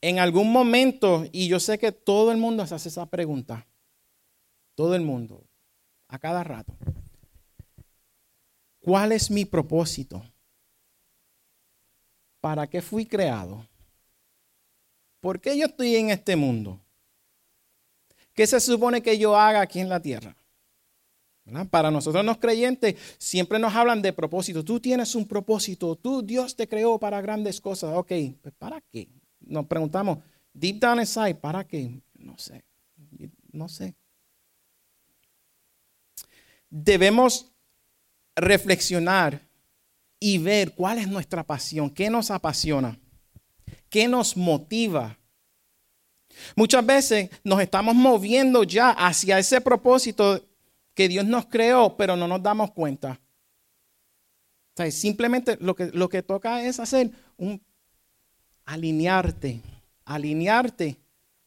En 0.00 0.20
algún 0.20 0.52
momento, 0.52 1.24
y 1.32 1.48
yo 1.48 1.58
sé 1.58 1.76
que 1.76 1.90
todo 1.90 2.30
el 2.30 2.38
mundo 2.38 2.64
se 2.68 2.76
hace 2.76 2.88
esa 2.88 3.06
pregunta, 3.06 3.66
todo 4.76 4.94
el 4.94 5.02
mundo, 5.02 5.44
a 6.06 6.20
cada 6.20 6.44
rato. 6.44 6.72
¿Cuál 8.78 9.10
es 9.10 9.28
mi 9.28 9.44
propósito? 9.44 10.24
¿Para 12.40 12.68
qué 12.68 12.80
fui 12.80 13.06
creado? 13.06 13.66
¿Por 15.20 15.40
qué 15.40 15.56
yo 15.58 15.66
estoy 15.66 15.96
en 15.96 16.10
este 16.10 16.36
mundo? 16.36 16.80
¿Qué 18.34 18.46
se 18.46 18.60
supone 18.60 19.02
que 19.02 19.18
yo 19.18 19.36
haga 19.36 19.60
aquí 19.60 19.80
en 19.80 19.88
la 19.88 20.00
tierra? 20.00 20.36
Para 21.70 21.90
nosotros 21.90 22.24
los 22.24 22.36
creyentes 22.36 22.94
siempre 23.18 23.58
nos 23.58 23.74
hablan 23.74 24.02
de 24.02 24.12
propósito. 24.12 24.64
Tú 24.64 24.80
tienes 24.80 25.14
un 25.14 25.26
propósito, 25.26 25.96
tú 25.96 26.22
Dios 26.22 26.54
te 26.54 26.68
creó 26.68 26.98
para 26.98 27.20
grandes 27.20 27.60
cosas. 27.60 27.96
Ok, 27.96 28.12
pues 28.42 28.54
¿para 28.58 28.80
qué? 28.92 29.08
Nos 29.40 29.66
preguntamos, 29.66 30.18
deep 30.52 30.78
down 30.78 31.00
inside, 31.00 31.34
¿para 31.36 31.66
qué? 31.66 32.00
No 32.14 32.36
sé, 32.38 32.64
no 33.50 33.68
sé. 33.68 33.94
Debemos 36.68 37.50
reflexionar 38.36 39.40
y 40.20 40.38
ver 40.38 40.74
cuál 40.74 40.98
es 40.98 41.08
nuestra 41.08 41.44
pasión, 41.44 41.88
qué 41.90 42.10
nos 42.10 42.30
apasiona. 42.30 42.98
¿Qué 43.90 44.08
nos 44.08 44.36
motiva? 44.36 45.18
Muchas 46.56 46.84
veces 46.84 47.30
nos 47.42 47.60
estamos 47.60 47.94
moviendo 47.94 48.62
ya 48.64 48.90
hacia 48.90 49.38
ese 49.38 49.60
propósito 49.60 50.44
que 50.94 51.08
Dios 51.08 51.24
nos 51.24 51.46
creó, 51.46 51.96
pero 51.96 52.16
no 52.16 52.28
nos 52.28 52.42
damos 52.42 52.72
cuenta. 52.72 53.20
simplemente 54.90 55.56
lo 55.60 55.74
que, 55.74 55.86
lo 55.92 56.08
que 56.08 56.22
toca 56.22 56.62
es 56.62 56.78
hacer 56.78 57.10
un 57.36 57.60
alinearte, 58.64 59.60
alinearte 60.04 60.98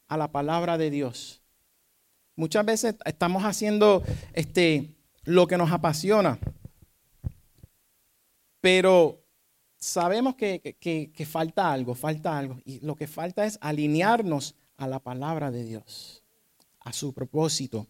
a 0.08 0.16
la 0.16 0.28
palabra 0.30 0.76
de 0.76 0.90
Dios. 0.90 1.40
Muchas 2.34 2.64
veces 2.64 2.96
estamos 3.04 3.44
haciendo 3.44 4.02
este, 4.32 4.90
lo 5.24 5.46
que 5.46 5.56
nos 5.56 5.70
apasiona, 5.70 6.38
pero 8.60 9.21
sabemos 9.82 10.36
que, 10.36 11.26
falta 11.28 11.72
algo, 11.72 11.94
falta 11.94 12.38
algo. 12.38 12.60
Y 12.64 12.80
lo 12.80 12.94
que 12.94 13.08
falta 13.08 13.44
es 13.44 13.58
alinearnos 13.60 14.54
a 14.76 14.86
la 14.86 15.00
palabra 15.00 15.50
de 15.50 15.64
Dios, 15.64 16.22
a 16.80 16.92
su 16.92 17.12
propósito. 17.12 17.86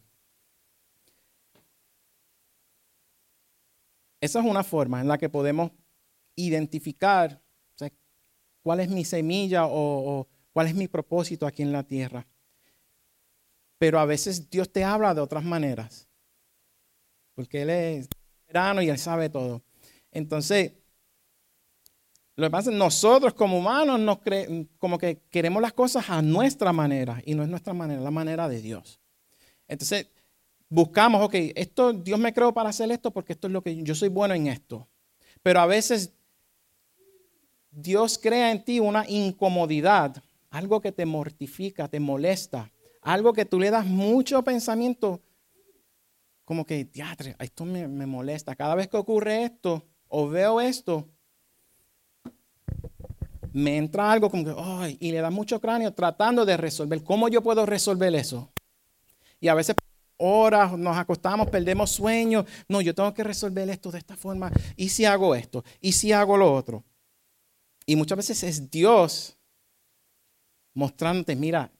Esa 4.21 4.41
es 4.41 4.47
una 4.47 4.65
forma 4.65 5.01
en 5.01 5.09
la 5.09 5.19
que 5.19 5.29
podemos 5.29 5.71
identificar 6.35 7.41
cuál 8.63 8.81
es 8.81 8.89
mi 8.89 9.05
semilla 9.05 9.67
o, 9.67 10.21
o, 10.21 10.29
cuál 10.53 10.69
es 10.69 10.75
mi 10.75 10.89
propósito 10.89 11.47
aquí 11.47 11.63
en 11.63 11.73
la 11.73 11.83
tierra. 11.83 12.27
Pero 13.77 13.99
a 13.99 14.07
veces 14.07 14.49
Dios 14.49 14.73
te 14.73 14.85
habla 14.85 15.13
de 15.13 15.21
otras 15.21 15.45
maneras, 15.45 16.09
porque 17.35 17.63
Él 17.63 17.71
es 17.71 18.09
verano 18.47 18.81
y 18.81 18.89
Él 18.89 18.99
sabe 18.99 19.29
todo. 19.29 19.63
Entonces, 20.13 20.73
lo 22.35 22.47
que 22.47 22.51
pasa 22.51 22.71
es 22.71 22.77
nosotros 22.77 23.35
como 23.35 23.59
humanos 23.59 24.01
nos 24.01 24.19
como 24.79 24.97
que 24.97 25.21
queremos 25.31 25.61
las 25.61 25.75
cosas 25.75 26.09
a 26.09 26.23
nuestra 26.23 26.73
manera 26.73 27.23
y 27.27 27.35
no 27.35 27.43
es 27.43 27.49
nuestra 27.49 27.75
manera, 27.75 28.01
es 28.01 28.05
la 28.05 28.11
manera 28.11 28.49
de 28.49 28.62
Dios. 28.62 29.01
Entonces, 29.69 30.09
buscamos, 30.69 31.23
ok, 31.23 31.35
esto 31.55 31.93
Dios 31.93 32.19
me 32.19 32.33
creó 32.33 32.55
para 32.55 32.71
hacer 32.71 32.91
esto 32.91 33.11
porque 33.11 33.35
esto 33.35 33.49
es 33.49 33.53
lo 33.53 33.62
que 33.62 33.83
yo 33.83 33.95
soy 33.95 34.09
bueno 34.09 34.35
en 34.35 34.47
esto. 34.47 34.89
Pero 35.43 35.61
a 35.61 35.67
veces 35.67 36.15
Dios 37.71 38.19
crea 38.19 38.51
en 38.51 38.65
ti 38.65 38.81
una 38.81 39.05
incomodidad, 39.07 40.23
algo 40.51 40.81
que 40.81 40.93
te 40.93 41.05
mortifica, 41.05 41.89
te 41.89 42.01
molesta, 42.01 42.71
algo 43.03 43.35
que 43.35 43.45
tú 43.45 43.61
le 43.61 43.71
das 43.71 43.85
mucho 43.85 44.43
pensamiento, 44.43 45.21
como 46.47 46.65
que, 46.65 46.85
teatro, 46.87 47.31
esto 47.39 47.65
me, 47.65 47.89
me 47.89 48.07
molesta. 48.07 48.57
Cada 48.57 48.75
vez 48.75 48.89
que 48.89 48.97
ocurre 48.97 49.45
esto 49.45 49.87
o 50.09 50.29
veo 50.29 50.61
esto, 50.61 51.09
me 53.53 53.77
entra 53.77 54.11
algo 54.11 54.31
como 54.31 54.45
que, 54.45 54.55
ay, 54.57 54.97
y 55.01 55.13
le 55.13 55.21
da 55.21 55.31
mucho 55.31 55.61
cráneo 55.61 55.93
tratando 55.93 56.45
de 56.45 56.57
resolver. 56.57 57.03
¿Cómo 57.03 57.29
yo 57.29 57.43
puedo 57.43 57.67
resolver 57.67 58.15
eso? 58.15 58.53
Y 59.41 59.49
a 59.49 59.55
veces 59.55 59.77
horas 60.17 60.79
nos 60.79 60.97
acostamos, 60.97 61.51
perdemos 61.51 61.91
sueño. 61.91 62.47
No, 62.69 62.81
yo 62.81 62.95
tengo 62.95 63.13
que 63.13 63.25
resolver 63.25 63.69
esto 63.69 63.91
de 63.91 63.99
esta 63.99 64.17
forma. 64.17 64.53
¿Y 64.77 64.89
si 64.89 65.05
hago 65.05 65.35
esto? 65.35 65.65
¿Y 65.81 65.93
si 65.93 66.13
hago 66.13 66.37
lo 66.37 66.53
otro? 66.55 66.85
Y 67.87 67.97
muchas 67.97 68.17
veces 68.17 68.43
es 68.45 68.71
Dios 68.71 69.37
mostrándote, 70.75 71.37
mira, 71.37 71.71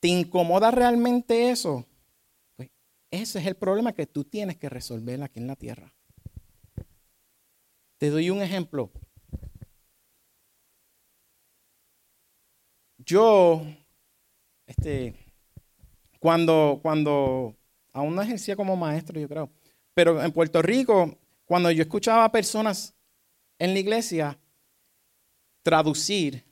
¿te 0.00 0.08
incomoda 0.08 0.70
realmente 0.70 1.50
eso? 1.50 1.84
Pues 2.56 2.70
ese 3.10 3.40
es 3.40 3.46
el 3.46 3.56
problema 3.56 3.92
que 3.92 4.06
tú 4.06 4.24
tienes 4.24 4.56
que 4.56 4.68
resolver 4.68 5.22
aquí 5.22 5.40
en 5.40 5.48
la 5.48 5.56
tierra. 5.56 5.92
Te 7.98 8.10
doy 8.10 8.30
un 8.30 8.40
ejemplo. 8.40 8.90
Yo, 13.04 13.64
este, 14.66 15.14
cuando, 16.18 16.78
cuando 16.82 17.56
aún 17.92 18.14
no 18.14 18.22
ejercía 18.22 18.56
como 18.56 18.76
maestro, 18.76 19.20
yo 19.20 19.28
creo, 19.28 19.50
pero 19.94 20.22
en 20.22 20.32
Puerto 20.32 20.62
Rico, 20.62 21.18
cuando 21.44 21.70
yo 21.70 21.82
escuchaba 21.82 22.24
a 22.24 22.32
personas 22.32 22.94
en 23.58 23.74
la 23.74 23.80
iglesia 23.80 24.38
traducir, 25.62 26.44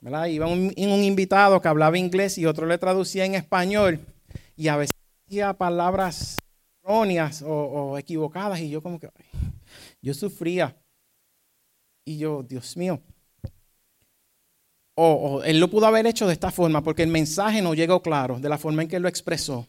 ¿verdad? 0.00 0.26
Iba 0.26 0.46
un, 0.46 0.72
un 0.76 1.04
invitado 1.04 1.60
que 1.60 1.68
hablaba 1.68 1.98
inglés 1.98 2.38
y 2.38 2.46
otro 2.46 2.66
le 2.66 2.78
traducía 2.78 3.24
en 3.24 3.34
español 3.34 4.00
y 4.56 4.68
a 4.68 4.76
veces 4.76 4.94
decía 5.26 5.54
palabras 5.54 6.38
erróneas 6.82 7.42
o, 7.42 7.48
o 7.48 7.98
equivocadas 7.98 8.60
y 8.60 8.70
yo 8.70 8.82
como 8.82 8.98
que, 8.98 9.10
yo 10.00 10.14
sufría. 10.14 10.76
Y 12.06 12.18
yo, 12.18 12.42
Dios 12.42 12.76
mío, 12.76 13.00
o, 14.96 15.42
él 15.44 15.58
lo 15.58 15.68
pudo 15.68 15.86
haber 15.86 16.06
hecho 16.06 16.26
de 16.26 16.32
esta 16.32 16.50
forma 16.50 16.82
porque 16.82 17.02
el 17.02 17.10
mensaje 17.10 17.60
no 17.62 17.74
llegó 17.74 18.02
claro 18.02 18.38
de 18.38 18.48
la 18.48 18.58
forma 18.58 18.82
en 18.82 18.88
que 18.88 19.00
lo 19.00 19.08
expresó. 19.08 19.68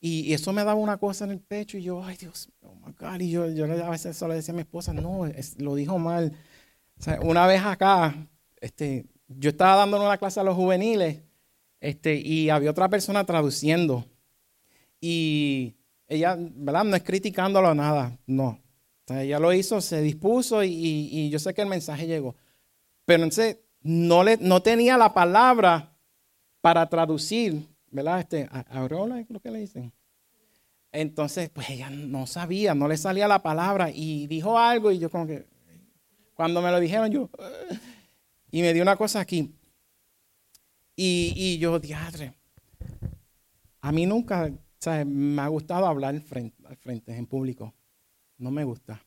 Y, 0.00 0.34
eso 0.34 0.52
me 0.52 0.64
daba 0.64 0.74
una 0.74 0.98
cosa 0.98 1.24
en 1.24 1.30
el 1.30 1.40
pecho 1.40 1.78
y 1.78 1.82
yo, 1.82 2.04
ay 2.04 2.16
Dios, 2.16 2.50
oh 2.62 2.74
my 2.74 2.92
God. 2.98 3.20
Y 3.20 3.30
yo, 3.30 3.44
a 3.44 3.90
veces 3.90 4.16
solo 4.16 4.34
decía 4.34 4.52
a 4.52 4.56
mi 4.56 4.60
esposa, 4.60 4.92
no, 4.92 5.26
lo 5.58 5.74
dijo 5.74 5.98
mal. 5.98 6.32
una 7.22 7.46
vez 7.46 7.62
acá, 7.62 8.28
este, 8.60 9.06
yo 9.28 9.50
estaba 9.50 9.76
dando 9.76 10.00
una 10.00 10.18
clase 10.18 10.40
a 10.40 10.44
los 10.44 10.54
juveniles 10.54 11.22
este, 11.80 12.16
y 12.16 12.50
había 12.50 12.70
otra 12.70 12.88
persona 12.88 13.24
traduciendo. 13.24 14.04
Y 15.00 15.76
ella, 16.06 16.36
¿verdad? 16.38 16.84
No 16.84 16.96
es 16.96 17.02
criticándolo 17.02 17.74
nada, 17.74 18.18
no. 18.26 18.60
ella 19.08 19.38
lo 19.38 19.52
hizo, 19.52 19.80
se 19.80 20.02
dispuso 20.02 20.62
y, 20.62 20.70
y 20.70 21.30
yo 21.30 21.38
sé 21.38 21.54
que 21.54 21.62
el 21.62 21.68
mensaje 21.68 22.06
llegó. 22.06 22.36
Pero 23.06 23.22
entonces 23.22 23.58
no, 23.86 24.24
le, 24.24 24.36
no 24.38 24.62
tenía 24.62 24.96
la 24.96 25.14
palabra 25.14 25.96
para 26.60 26.88
traducir, 26.88 27.66
¿verdad? 27.90 28.20
Este, 28.20 28.48
Aurora, 28.70 29.24
creo 29.24 29.40
que 29.40 29.50
le 29.50 29.60
dicen. 29.60 29.92
Entonces, 30.90 31.50
pues 31.50 31.70
ella 31.70 31.90
no 31.90 32.26
sabía, 32.26 32.74
no 32.74 32.88
le 32.88 32.96
salía 32.96 33.28
la 33.28 33.42
palabra 33.42 33.90
y 33.92 34.26
dijo 34.26 34.58
algo 34.58 34.90
y 34.90 34.98
yo 34.98 35.10
como 35.10 35.26
que, 35.26 35.46
cuando 36.34 36.60
me 36.62 36.70
lo 36.70 36.80
dijeron 36.80 37.10
yo, 37.10 37.30
y 38.50 38.62
me 38.62 38.72
dio 38.72 38.82
una 38.82 38.96
cosa 38.96 39.20
aquí. 39.20 39.54
Y, 40.96 41.32
y 41.36 41.58
yo, 41.58 41.78
diadre, 41.78 42.34
a 43.80 43.92
mí 43.92 44.06
nunca 44.06 44.50
me 45.04 45.42
ha 45.42 45.48
gustado 45.48 45.86
hablar 45.86 46.18
frente, 46.20 46.66
al 46.66 46.76
frente, 46.76 47.16
en 47.16 47.26
público. 47.26 47.74
No 48.38 48.50
me 48.50 48.64
gusta. 48.64 49.04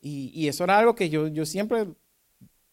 Y, 0.00 0.30
y, 0.32 0.48
eso 0.48 0.64
era 0.64 0.78
algo 0.78 0.94
que 0.94 1.10
yo, 1.10 1.26
yo 1.26 1.44
siempre 1.44 1.88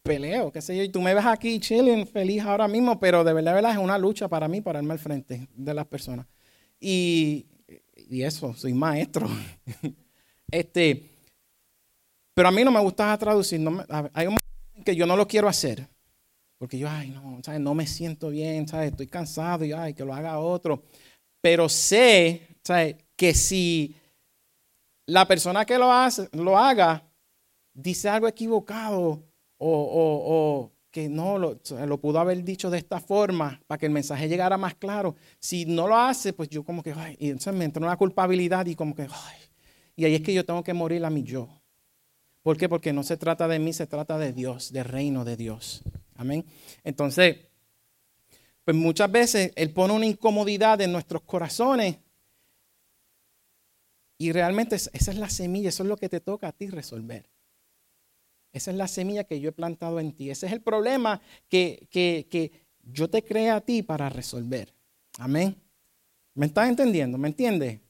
peleo, 0.06 0.52
qué 0.52 0.62
sé 0.62 0.78
yo. 0.78 0.84
Y 0.84 0.90
tú 0.90 1.02
me 1.02 1.14
ves 1.14 1.26
aquí 1.26 1.60
chilling, 1.60 2.06
feliz 2.08 2.44
ahora 2.44 2.68
mismo, 2.68 3.00
pero 3.00 3.24
de 3.24 3.34
verdad, 3.34 3.56
verdad 3.56 3.72
es 3.72 3.78
una 3.78 3.98
lucha 3.98 4.28
para 4.30 4.48
mí, 4.48 4.62
para 4.62 4.80
irme 4.80 4.94
al 4.94 5.00
frente 5.00 5.50
de 5.54 5.74
las 5.74 5.88
personas. 5.88 6.28
Y, 6.80 7.48
y 8.08 8.22
eso, 8.22 8.54
soy 8.54 8.74
maestro. 8.74 9.28
este, 10.52 11.10
pero 12.36 12.48
a 12.48 12.52
mí 12.52 12.64
no 12.64 12.72
me 12.72 12.80
gusta 12.80 13.18
traducir. 13.18 13.60
Hay 14.14 14.28
un 14.28 14.36
momento 14.36 14.76
en 14.76 14.84
que 14.84 14.96
yo 14.96 15.08
no 15.08 15.18
lo 15.18 15.28
quiero 15.28 15.48
hacer. 15.48 15.88
Porque 16.60 16.78
yo, 16.78 16.88
ay, 16.88 17.10
no, 17.10 17.40
¿sabes? 17.44 17.60
no 17.60 17.74
me 17.74 17.88
siento 17.88 18.30
bien, 18.30 18.68
¿sabes? 18.68 18.92
estoy 18.92 19.08
cansado 19.08 19.66
y 19.66 19.74
ay, 19.74 19.96
que 19.96 20.06
lo 20.06 20.14
haga 20.14 20.40
otro. 20.40 20.84
Pero 21.42 21.68
sé 21.68 22.48
¿sabes? 22.64 22.96
que 23.16 23.34
si 23.34 23.96
la 25.08 25.28
persona 25.28 25.66
que 25.66 25.78
lo, 25.78 25.92
hace, 25.92 26.30
lo 26.32 26.58
haga 26.58 27.04
dice 27.74 28.08
algo 28.08 28.28
equivocado 28.28 29.24
o, 29.68 30.62
o, 30.62 30.72
que 30.92 31.10
no 31.10 31.38
lo, 31.38 31.60
lo, 31.86 32.00
pudo 32.00 32.20
haber 32.20 32.44
dicho 32.44 32.70
de 32.70 32.78
esta 32.78 33.00
forma 33.00 33.62
para 33.68 33.78
que 33.78 33.86
el 33.86 33.92
mensaje 33.92 34.30
llegara 34.30 34.58
más 34.58 34.76
claro. 34.76 35.16
Si 35.40 35.66
no 35.66 35.88
lo 35.88 35.98
hace, 35.98 36.34
pues 36.34 36.50
yo 36.50 36.64
como 36.64 36.82
que, 36.82 36.94
y 37.20 37.30
entonces 37.30 37.54
me 37.54 37.66
entra 37.66 37.86
una 37.86 37.98
culpabilidad 37.98 38.66
y 38.66 38.76
como 38.76 38.96
que, 38.96 39.08
y 39.96 40.06
ahí 40.06 40.16
es 40.16 40.22
que 40.22 40.34
yo 40.34 40.46
tengo 40.46 40.64
que 40.64 40.74
morir 40.74 41.04
a 41.04 41.10
mi 41.10 41.24
yo. 41.24 41.50
¿Por 42.42 42.58
qué? 42.58 42.70
Porque 42.70 42.94
no 42.94 43.04
se 43.04 43.18
trata 43.18 43.48
de 43.48 43.60
mí, 43.60 43.74
se 43.74 43.88
trata 43.88 44.18
de 44.18 44.32
Dios, 44.32 44.72
del 44.72 44.86
reino 44.86 45.26
de 45.26 45.36
Dios. 45.36 45.82
Amén. 46.16 46.46
Entonces, 46.84 47.38
pues 48.64 48.78
muchas 48.78 49.12
veces 49.12 49.52
Él 49.56 49.74
pone 49.74 49.94
una 49.94 50.06
incomodidad 50.06 50.80
en 50.82 50.92
nuestros 50.92 51.24
corazones 51.24 51.98
y 54.18 54.32
realmente 54.32 54.76
esa 54.76 54.92
es 54.94 55.18
la 55.18 55.30
semilla, 55.30 55.70
eso 55.70 55.84
es 55.84 55.90
lo 55.90 55.98
que 55.98 56.08
te 56.08 56.22
toca 56.22 56.48
a 56.48 56.52
ti 56.52 56.68
resolver. 56.68 57.35
Esa 58.56 58.72
es 58.72 58.78
la 58.78 58.88
semilla 58.88 59.26
que 59.26 59.42
yo 59.42 59.50
he 59.50 59.52
plantado 59.52 60.00
en 60.00 60.14
ti. 60.14 60.30
Ese 60.30 60.46
es 60.46 60.54
el 60.54 60.62
problema 60.62 61.22
que, 61.50 61.90
que, 61.92 62.54
yo 62.84 63.10
te 63.10 63.22
creé 63.22 63.50
a 63.50 63.60
ti 63.60 63.84
para 63.84 64.08
resolver. 64.08 64.74
Amén. 65.20 65.58
¿Me 66.36 66.46
estás 66.46 66.70
entendiendo? 66.70 67.18
¿Me 67.18 67.28
entiendes? 67.28 67.82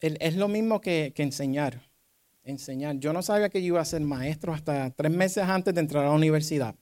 Es 0.00 0.34
lo 0.34 0.48
mismo 0.48 0.80
que, 0.80 1.12
que, 1.14 1.22
enseñar. 1.22 1.88
Enseñar. 2.42 2.96
Yo 2.96 3.12
no 3.12 3.22
sabía 3.22 3.48
que 3.48 3.60
yo 3.60 3.68
iba 3.68 3.80
a 3.80 3.84
ser 3.84 4.00
maestro 4.00 4.52
hasta 4.52 4.90
tres 4.90 5.12
meses 5.12 5.44
antes 5.44 5.72
de 5.72 5.80
entrar 5.80 6.04
a 6.04 6.08
la 6.08 6.14
universidad. 6.14 6.74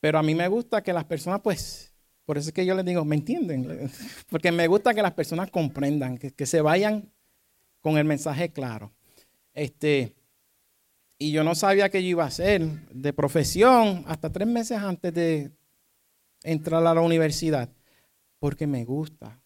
Pero 0.00 0.18
a 0.18 0.22
mí 0.22 0.34
me 0.34 0.48
gusta 0.48 0.82
que 0.82 0.94
las 0.94 1.04
personas, 1.04 1.42
pues, 1.42 1.92
por 2.24 2.38
eso 2.38 2.48
es 2.48 2.54
que 2.54 2.64
yo 2.64 2.74
les 2.74 2.86
digo, 2.86 3.04
¿me 3.04 3.16
entienden? 3.16 3.90
Porque 4.30 4.50
me 4.50 4.66
gusta 4.66 4.94
que 4.94 5.02
las 5.02 5.12
personas 5.12 5.50
comprendan, 5.50 6.16
que, 6.16 6.30
que 6.30 6.46
se 6.46 6.62
vayan 6.62 7.12
con 7.80 7.98
el 7.98 8.04
mensaje 8.04 8.50
claro. 8.50 8.92
Este, 9.52 10.14
y 11.18 11.32
yo 11.32 11.44
no 11.44 11.54
sabía 11.54 11.90
que 11.90 12.02
yo 12.02 12.08
iba 12.08 12.24
a 12.24 12.30
ser 12.30 12.62
de 12.90 13.12
profesión 13.12 14.04
hasta 14.06 14.30
tres 14.30 14.48
meses 14.48 14.78
antes 14.78 15.12
de 15.12 15.52
entrar 16.42 16.86
a 16.86 16.94
la 16.94 17.00
universidad, 17.00 17.68
porque 18.38 18.66
me 18.66 18.84
gusta. 18.84 19.40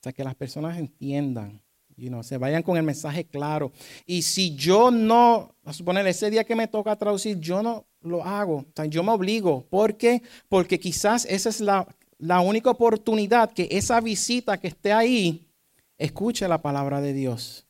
O 0.00 0.02
sea, 0.02 0.12
que 0.12 0.24
las 0.24 0.34
personas 0.34 0.78
entiendan, 0.78 1.62
y 2.00 2.08
no 2.08 2.22
se 2.22 2.38
vayan 2.38 2.62
con 2.62 2.76
el 2.76 2.82
mensaje 2.82 3.26
claro. 3.26 3.72
Y 4.06 4.22
si 4.22 4.54
yo 4.56 4.90
no, 4.90 5.54
a 5.64 5.72
suponer 5.72 6.06
ese 6.06 6.30
día 6.30 6.44
que 6.44 6.56
me 6.56 6.66
toca 6.66 6.96
traducir, 6.96 7.38
yo 7.38 7.62
no 7.62 7.86
lo 8.00 8.24
hago, 8.24 8.56
o 8.56 8.72
sea, 8.74 8.86
yo 8.86 9.02
me 9.02 9.12
obligo. 9.12 9.66
¿Por 9.68 9.96
qué? 9.96 10.22
Porque 10.48 10.80
quizás 10.80 11.26
esa 11.26 11.50
es 11.50 11.60
la, 11.60 11.86
la 12.18 12.40
única 12.40 12.70
oportunidad 12.70 13.52
que 13.52 13.68
esa 13.70 14.00
visita 14.00 14.58
que 14.58 14.68
esté 14.68 14.92
ahí 14.92 15.46
escuche 15.98 16.48
la 16.48 16.62
palabra 16.62 17.00
de 17.00 17.12
Dios. 17.12 17.66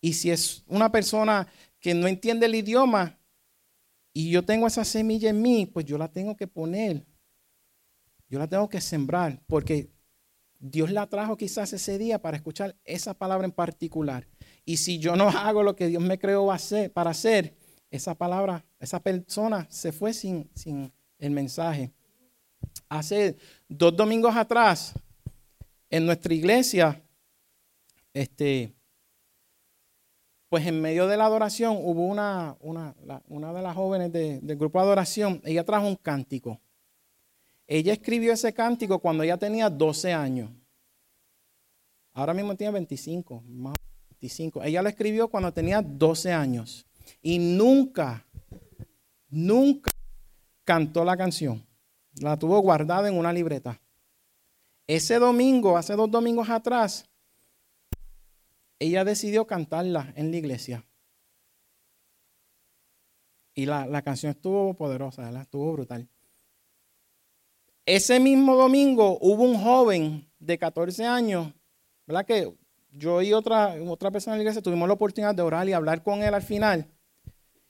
Y 0.00 0.12
si 0.12 0.30
es 0.30 0.64
una 0.66 0.90
persona 0.90 1.48
que 1.80 1.94
no 1.94 2.06
entiende 2.06 2.46
el 2.46 2.54
idioma 2.54 3.18
y 4.12 4.30
yo 4.30 4.44
tengo 4.44 4.66
esa 4.66 4.84
semilla 4.84 5.30
en 5.30 5.42
mí, 5.42 5.66
pues 5.66 5.86
yo 5.86 5.98
la 5.98 6.08
tengo 6.08 6.36
que 6.36 6.46
poner. 6.46 7.06
Yo 8.28 8.38
la 8.38 8.46
tengo 8.46 8.68
que 8.68 8.80
sembrar 8.80 9.42
porque 9.46 9.90
Dios 10.60 10.90
la 10.90 11.06
trajo 11.06 11.36
quizás 11.36 11.72
ese 11.72 11.98
día 11.98 12.20
para 12.20 12.36
escuchar 12.36 12.76
esa 12.84 13.14
palabra 13.14 13.46
en 13.46 13.52
particular. 13.52 14.26
Y 14.64 14.78
si 14.78 14.98
yo 14.98 15.16
no 15.16 15.28
hago 15.28 15.62
lo 15.62 15.76
que 15.76 15.88
Dios 15.88 16.02
me 16.02 16.18
creó 16.18 16.48
para 16.92 17.10
hacer, 17.10 17.56
esa 17.90 18.14
palabra, 18.14 18.64
esa 18.78 19.00
persona 19.00 19.66
se 19.70 19.92
fue 19.92 20.12
sin, 20.12 20.50
sin 20.54 20.92
el 21.18 21.30
mensaje. 21.30 21.92
Hace 22.88 23.36
dos 23.68 23.96
domingos 23.96 24.36
atrás, 24.36 24.92
en 25.90 26.04
nuestra 26.04 26.34
iglesia, 26.34 27.02
este, 28.12 28.74
pues 30.48 30.66
en 30.66 30.80
medio 30.80 31.06
de 31.06 31.16
la 31.16 31.26
adoración 31.26 31.76
hubo 31.78 32.06
una, 32.06 32.56
una, 32.60 32.94
una 33.28 33.52
de 33.52 33.62
las 33.62 33.74
jóvenes 33.74 34.12
del 34.12 34.56
grupo 34.56 34.78
de 34.78 34.84
adoración, 34.84 35.40
ella 35.44 35.64
trajo 35.64 35.86
un 35.86 35.96
cántico. 35.96 36.60
Ella 37.66 37.92
escribió 37.92 38.32
ese 38.32 38.52
cántico 38.54 38.98
cuando 38.98 39.22
ella 39.22 39.36
tenía 39.36 39.68
12 39.68 40.12
años. 40.12 40.50
Ahora 42.14 42.32
mismo 42.32 42.56
tiene 42.56 42.72
25, 42.72 43.42
más 43.46 43.74
25. 44.10 44.62
Ella 44.64 44.82
lo 44.82 44.88
escribió 44.88 45.28
cuando 45.28 45.52
tenía 45.52 45.82
12 45.82 46.32
años. 46.32 46.86
Y 47.22 47.38
nunca, 47.38 48.26
nunca 49.28 49.90
cantó 50.64 51.04
la 51.04 51.16
canción. 51.16 51.64
La 52.20 52.38
tuvo 52.38 52.58
guardada 52.60 53.08
en 53.08 53.18
una 53.18 53.32
libreta. 53.32 53.80
Ese 54.86 55.18
domingo, 55.18 55.76
hace 55.76 55.94
dos 55.94 56.10
domingos 56.10 56.48
atrás, 56.48 57.07
ella 58.78 59.04
decidió 59.04 59.46
cantarla 59.46 60.12
en 60.16 60.30
la 60.30 60.36
iglesia. 60.36 60.84
Y 63.54 63.66
la, 63.66 64.02
canción 64.02 64.30
estuvo 64.30 64.74
poderosa, 64.74 65.28
estuvo 65.40 65.72
brutal. 65.72 66.08
Ese 67.84 68.20
mismo 68.20 68.54
domingo 68.54 69.18
hubo 69.20 69.42
un 69.42 69.58
joven 69.60 70.30
de 70.38 70.58
14 70.58 71.04
años, 71.04 71.52
¿verdad? 72.06 72.24
Que 72.24 72.54
yo 72.92 73.20
y 73.20 73.32
otra, 73.32 73.74
otra 73.88 74.12
persona 74.12 74.36
en 74.36 74.38
la 74.38 74.42
iglesia 74.44 74.62
tuvimos 74.62 74.86
la 74.86 74.94
oportunidad 74.94 75.34
de 75.34 75.42
orar 75.42 75.68
y 75.68 75.72
hablar 75.72 76.04
con 76.04 76.22
él 76.22 76.34
al 76.34 76.42
final. 76.42 76.86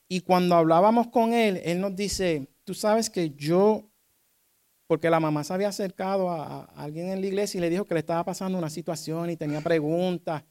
Y 0.08 0.20
cuando 0.20 0.56
hablábamos 0.56 1.06
con 1.06 1.32
él, 1.32 1.60
él 1.64 1.80
nos 1.80 1.96
dice, 1.96 2.48
tú 2.64 2.74
sabes 2.74 3.08
que 3.08 3.30
yo, 3.30 3.88
porque 4.86 5.08
la 5.08 5.20
mamá 5.20 5.42
se 5.42 5.54
había 5.54 5.68
acercado 5.68 6.28
a, 6.28 6.64
a 6.64 6.82
alguien 6.82 7.08
en 7.08 7.22
la 7.22 7.26
iglesia 7.26 7.56
y 7.56 7.60
le 7.62 7.70
dijo 7.70 7.86
que 7.86 7.94
le 7.94 8.00
estaba 8.00 8.24
pasando 8.24 8.58
una 8.58 8.68
situación 8.68 9.30
y 9.30 9.36
tenía 9.36 9.62
preguntas. 9.62 10.44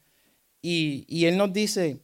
Y, 0.60 1.24
él 1.24 1.36
nos 1.36 1.52
dice, 1.52 2.00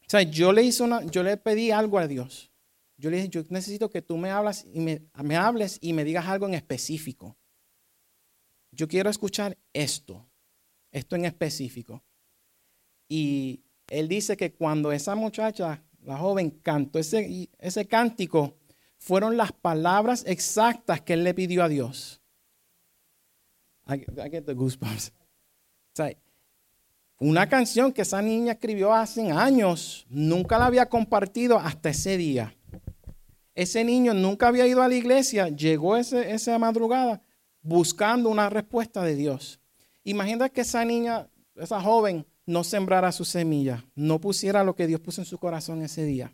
o 0.00 0.08
sea, 0.08 0.22
yo 0.22 0.52
le, 0.52 0.62
hice 0.62 0.82
una, 0.82 1.04
yo 1.04 1.22
le 1.22 1.36
pedí 1.36 1.70
algo 1.70 1.98
a 1.98 2.06
Dios. 2.06 2.50
Yo 2.96 3.10
le 3.10 3.16
dije, 3.16 3.28
yo 3.28 3.42
necesito 3.48 3.90
que 3.90 4.02
tú 4.02 4.16
me, 4.16 4.30
hablas 4.30 4.66
y 4.72 4.80
me, 4.80 5.36
hables 5.36 5.78
y 5.80 5.92
me 5.92 6.04
digas 6.04 6.26
algo 6.26 6.46
en 6.46 6.54
específico. 6.54 7.36
Yo 8.70 8.88
quiero 8.88 9.10
escuchar 9.10 9.56
esto, 9.72 10.28
esto 10.90 11.16
en 11.16 11.24
específico. 11.24 12.04
Y 13.08 13.64
él 13.88 14.08
dice 14.08 14.36
que 14.36 14.52
cuando 14.52 14.92
esa 14.92 15.14
muchacha, 15.14 15.82
la 16.02 16.16
joven, 16.16 16.50
cantó 16.50 16.98
ese, 16.98 17.86
cántico, 17.88 18.58
fueron 18.98 19.36
las 19.36 19.52
palabras 19.52 20.24
exactas 20.26 21.00
que 21.00 21.14
él 21.14 21.24
le 21.24 21.34
pidió 21.34 21.62
a 21.62 21.68
Dios. 21.68 22.20
I, 23.86 24.04
get 24.30 24.44
the. 24.44 24.54
O 25.94 25.96
sea, 25.96 26.12
una 27.18 27.48
canción 27.48 27.92
que 27.92 28.02
esa 28.02 28.20
niña 28.20 28.52
escribió 28.52 28.92
hace 28.92 29.30
años, 29.30 30.06
nunca 30.08 30.58
la 30.58 30.66
había 30.66 30.86
compartido 30.86 31.58
hasta 31.58 31.90
ese 31.90 32.16
día. 32.16 32.54
Ese 33.54 33.84
niño 33.84 34.14
nunca 34.14 34.48
había 34.48 34.66
ido 34.66 34.82
a 34.82 34.88
la 34.88 34.94
iglesia, 34.94 35.48
llegó 35.48 35.96
ese, 35.96 36.32
esa 36.32 36.58
madrugada 36.58 37.22
buscando 37.62 38.28
una 38.28 38.50
respuesta 38.50 39.02
de 39.02 39.14
Dios. 39.14 39.60
Imagina 40.02 40.48
que 40.48 40.62
esa 40.62 40.84
niña, 40.84 41.28
esa 41.56 41.80
joven, 41.80 42.26
no 42.46 42.62
sembrara 42.62 43.10
su 43.10 43.24
semilla, 43.24 43.84
no 43.94 44.20
pusiera 44.20 44.64
lo 44.64 44.74
que 44.74 44.86
Dios 44.86 45.00
puso 45.00 45.20
en 45.22 45.26
su 45.26 45.38
corazón 45.38 45.82
ese 45.82 46.04
día. 46.04 46.32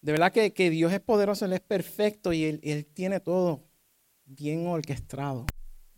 De 0.00 0.12
verdad 0.12 0.32
que, 0.32 0.70
Dios 0.70 0.92
es 0.92 1.00
poderoso, 1.00 1.44
Él 1.44 1.52
es 1.52 1.60
perfecto 1.60 2.32
y 2.32 2.44
él, 2.44 2.60
él 2.62 2.86
tiene 2.86 3.18
todo 3.18 3.64
bien 4.24 4.66
orquestado. 4.66 5.46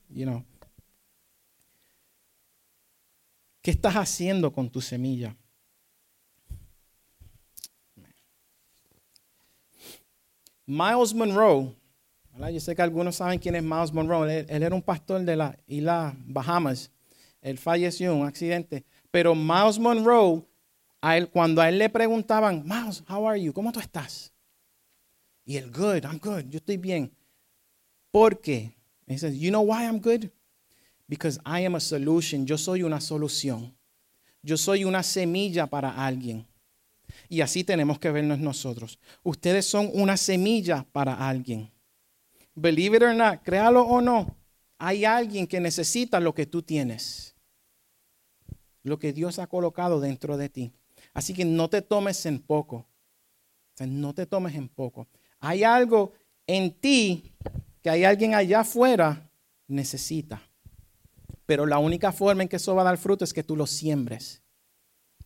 You 0.09 0.25
know. 0.25 0.48
¿Qué 3.69 3.73
estás 3.73 3.97
haciendo 3.97 4.51
con 4.51 4.71
tu 4.71 4.81
semilla? 4.81 5.37
Miles 10.65 11.13
Monroe, 11.13 11.75
yo 12.51 12.61
sé 12.61 12.75
que 12.75 12.81
algunos 12.81 13.17
saben 13.17 13.39
quién 13.39 13.57
es 13.57 13.63
Miles 13.63 13.93
Monroe, 13.93 14.47
él, 14.49 14.63
era 14.63 14.75
un 14.75 14.81
pastor 14.81 15.21
de 15.21 15.37
las 15.37 15.55
Islas 15.67 16.15
Bahamas, 16.17 16.91
él 17.43 17.59
falleció 17.59 18.11
en 18.11 18.21
un 18.21 18.27
accidente, 18.27 18.87
pero 19.11 19.35
Miles 19.35 19.79
Monroe, 19.79 20.47
cuando 21.31 21.61
a 21.61 21.69
él 21.69 21.77
le 21.77 21.91
preguntaban, 21.91 22.63
Miles, 22.65 23.05
how 23.07 23.29
are 23.29 23.39
you? 23.39 23.53
¿Cómo 23.53 23.71
tú 23.71 23.81
estás? 23.81 24.33
Y 25.45 25.59
él, 25.59 25.71
good, 25.71 26.05
I'm 26.05 26.19
good, 26.19 26.49
yo 26.49 26.57
estoy 26.57 26.79
bien. 26.79 27.13
¿Por 28.11 28.41
qué? 28.41 28.73
He 29.07 29.19
says, 29.19 29.39
you 29.39 29.51
know 29.51 29.61
why 29.61 29.85
I'm 29.85 30.01
good? 30.01 30.31
Because 31.09 31.41
I 31.45 31.65
am 31.65 31.75
a 31.75 31.81
solution. 31.81 32.47
Yo 32.47 32.57
soy 32.57 32.83
una 32.83 33.01
solución. 33.01 33.75
Yo 34.43 34.57
soy 34.57 34.85
una 34.85 35.03
semilla 35.03 35.67
para 35.67 35.91
alguien. 35.91 36.47
Y 37.29 37.41
así 37.41 37.65
tenemos 37.65 37.99
que 37.99 38.11
vernos 38.11 38.39
nosotros. 38.39 38.99
Ustedes 39.23 39.67
son 39.67 39.91
una 39.95 40.17
semilla 40.17 40.87
para 40.93 41.29
alguien. 41.29 41.71
Believe 42.55 42.97
it 42.97 43.03
or 43.03 43.15
not, 43.15 43.43
créalo 43.43 43.83
o 43.83 44.01
no, 44.01 44.37
hay 44.79 45.05
alguien 45.05 45.47
que 45.47 45.61
necesita 45.61 46.19
lo 46.19 46.35
que 46.35 46.47
tú 46.47 46.63
tienes. 46.63 47.37
Lo 48.83 48.99
que 48.99 49.13
Dios 49.13 49.39
ha 49.39 49.47
colocado 49.47 50.01
dentro 50.01 50.37
de 50.37 50.49
ti. 50.49 50.73
Así 51.15 51.35
que 51.35 51.45
no 51.45 51.69
te 51.69 51.83
tomes 51.83 52.27
en 52.27 52.41
poco. 52.41 52.87
no 53.81 54.13
te 54.13 54.27
tomes 54.27 54.55
en 54.55 54.69
poco. 54.69 55.07
Hay 55.41 55.63
algo 55.63 56.13
en 56.47 56.73
ti 56.73 57.33
que 57.83 57.91
hay 57.91 58.05
alguien 58.05 58.35
allá 58.35 58.61
afuera 58.61 59.31
necesita. 59.69 60.43
Pero 61.49 61.65
la 61.65 61.79
única 61.79 62.13
forma 62.13 62.43
en 62.43 62.49
que 62.49 62.57
eso 62.57 62.75
va 62.75 62.83
a 62.83 62.85
dar 62.85 62.99
fruto 62.99 63.25
es 63.25 63.33
que 63.33 63.43
tú 63.43 63.57
lo 63.57 63.67
siembres, 63.67 64.43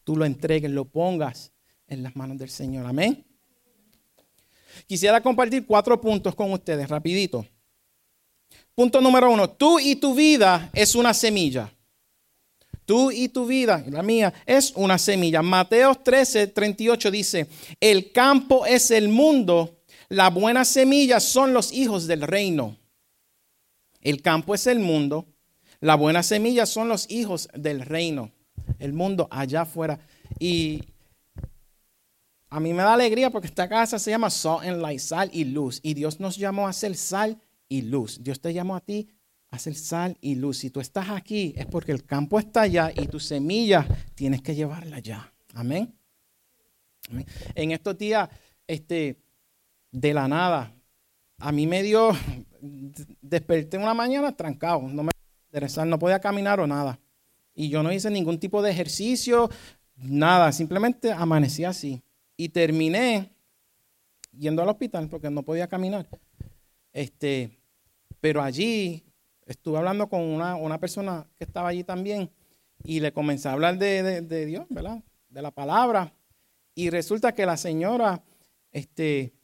tú 0.05 0.17
lo 0.17 0.25
entregues, 0.25 0.71
lo 0.71 0.85
pongas 0.85 1.53
en 1.89 2.05
las 2.05 2.15
manos 2.15 2.39
del 2.39 2.49
Señor. 2.49 2.87
Amén. 2.87 3.27
Quisiera 4.87 5.21
compartir 5.21 5.67
cuatro 5.67 6.01
puntos 6.01 6.35
con 6.35 6.53
ustedes, 6.53 6.89
rapidito. 6.89 7.45
Punto 8.75 9.01
número 9.01 9.31
uno, 9.31 9.51
tú 9.51 9.81
y 9.81 9.97
tu 9.97 10.15
vida 10.15 10.71
es 10.73 10.95
una 10.95 11.13
semilla. 11.13 11.73
Tú 12.85 13.11
y 13.11 13.29
tu 13.29 13.47
vida, 13.47 13.85
la 13.89 14.03
mía, 14.03 14.33
es 14.47 14.73
una 14.77 14.99
semilla. 14.99 15.43
Mateo 15.43 15.95
13, 15.95 16.47
38 16.47 17.11
dice, 17.11 17.49
el 17.81 18.13
campo 18.13 18.65
es 18.67 18.91
el 18.91 19.09
mundo 19.09 19.83
la 20.13 20.29
buena 20.29 20.67
semilla 20.67 21.21
son 21.21 21.55
los 21.55 21.73
hijos 21.73 22.07
del 22.07 22.21
reino. 22.21 22.77
El 24.03 24.21
campo 24.21 24.55
es 24.55 24.67
el 24.67 24.79
mundo. 24.79 25.25
La 25.83 25.97
buena 25.97 26.23
semilla 26.23 26.65
son 26.65 26.89
los 26.89 27.11
hijos 27.11 27.49
del 27.55 27.81
reino. 27.81 28.31
El 28.79 28.93
mundo 28.93 29.27
allá 29.33 29.63
afuera. 29.63 29.99
Y 30.39 30.81
a 32.49 32.61
mí 32.61 32.73
me 32.73 32.85
da 32.85 32.95
alegría 32.95 33.31
porque 33.31 33.49
esta 33.49 33.69
casa 33.69 33.99
se 33.99 34.13
llama 34.13 34.31
Salt 34.31 34.65
and 34.65 34.81
Light, 34.81 35.01
sal 35.01 35.29
y 35.33 35.45
luz. 35.45 35.81
Y 35.83 35.95
Dios 35.95 36.21
nos 36.21 36.37
llamó 36.37 36.69
a 36.69 36.73
ser 36.73 36.95
sal 36.95 37.43
y 37.69 37.83
luz. 37.83 38.23
Dios 38.23 38.41
te 38.41 38.55
llamó 38.55 38.77
a 38.77 38.81
ti 38.81 39.09
a 39.51 39.59
ser 39.59 39.75
sal 39.75 40.17
y 40.21 40.37
luz. 40.37 40.59
Si 40.59 40.71
tú 40.71 40.79
estás 40.79 41.11
aquí 41.11 41.53
es 41.57 41.67
porque 41.67 41.91
el 41.91 42.05
campo 42.05 42.39
está 42.39 42.63
allá 42.63 42.93
y 42.95 43.09
tu 43.09 43.19
semilla 43.19 43.85
tienes 44.15 44.41
que 44.41 44.55
llevarla 44.55 44.99
allá. 44.99 45.35
Amén. 45.53 45.93
Amén. 47.11 47.27
En 47.57 47.73
estos 47.73 47.99
días, 47.99 48.29
este, 48.69 49.21
de 49.91 50.15
la 50.15 50.29
nada. 50.29 50.73
A 51.39 51.51
mí 51.51 51.67
me 51.67 51.83
dio, 51.83 52.13
desperté 53.21 53.79
una 53.79 53.95
mañana 53.95 54.31
trancado, 54.37 54.83
no 54.83 55.03
me 55.03 55.11
interesar, 55.53 55.87
no 55.87 55.99
podía 55.99 56.19
caminar 56.19 56.61
o 56.61 56.67
nada. 56.67 56.99
Y 57.55 57.69
yo 57.69 57.83
no 57.83 57.93
hice 57.93 58.11
ningún 58.11 58.39
tipo 58.39 58.63
de 58.63 58.71
ejercicio, 58.71 59.51
nada, 59.97 60.51
simplemente 60.51 61.13
amanecí 61.13 61.65
así. 61.65 62.03
Y 62.39 62.49
terminé 62.49 63.35
yendo 64.33 64.63
al 64.63 64.71
hospital 64.71 65.09
porque 65.11 65.29
no 65.29 65.43
podía 65.43 65.69
caminar. 65.69 66.09
Este, 66.95 67.61
pero 68.21 68.43
allí 68.43 69.05
estuve 69.45 69.77
hablando 69.77 70.09
con 70.09 70.23
una, 70.23 70.81
persona 70.81 71.27
que 71.37 71.45
estaba 71.45 71.69
allí 71.69 71.85
también 71.85 72.31
y 72.83 73.01
le 73.01 73.13
comencé 73.13 73.49
a 73.49 73.53
hablar 73.53 73.77
de, 73.77 74.23
de 74.23 74.47
Dios, 74.47 74.65
¿verdad? 74.71 75.03
De 75.29 75.43
la 75.43 75.51
palabra. 75.51 76.15
Y 76.75 76.89
resulta 76.89 77.35
que 77.35 77.45
la 77.45 77.59
señora, 77.59 78.25
este, 78.71 79.35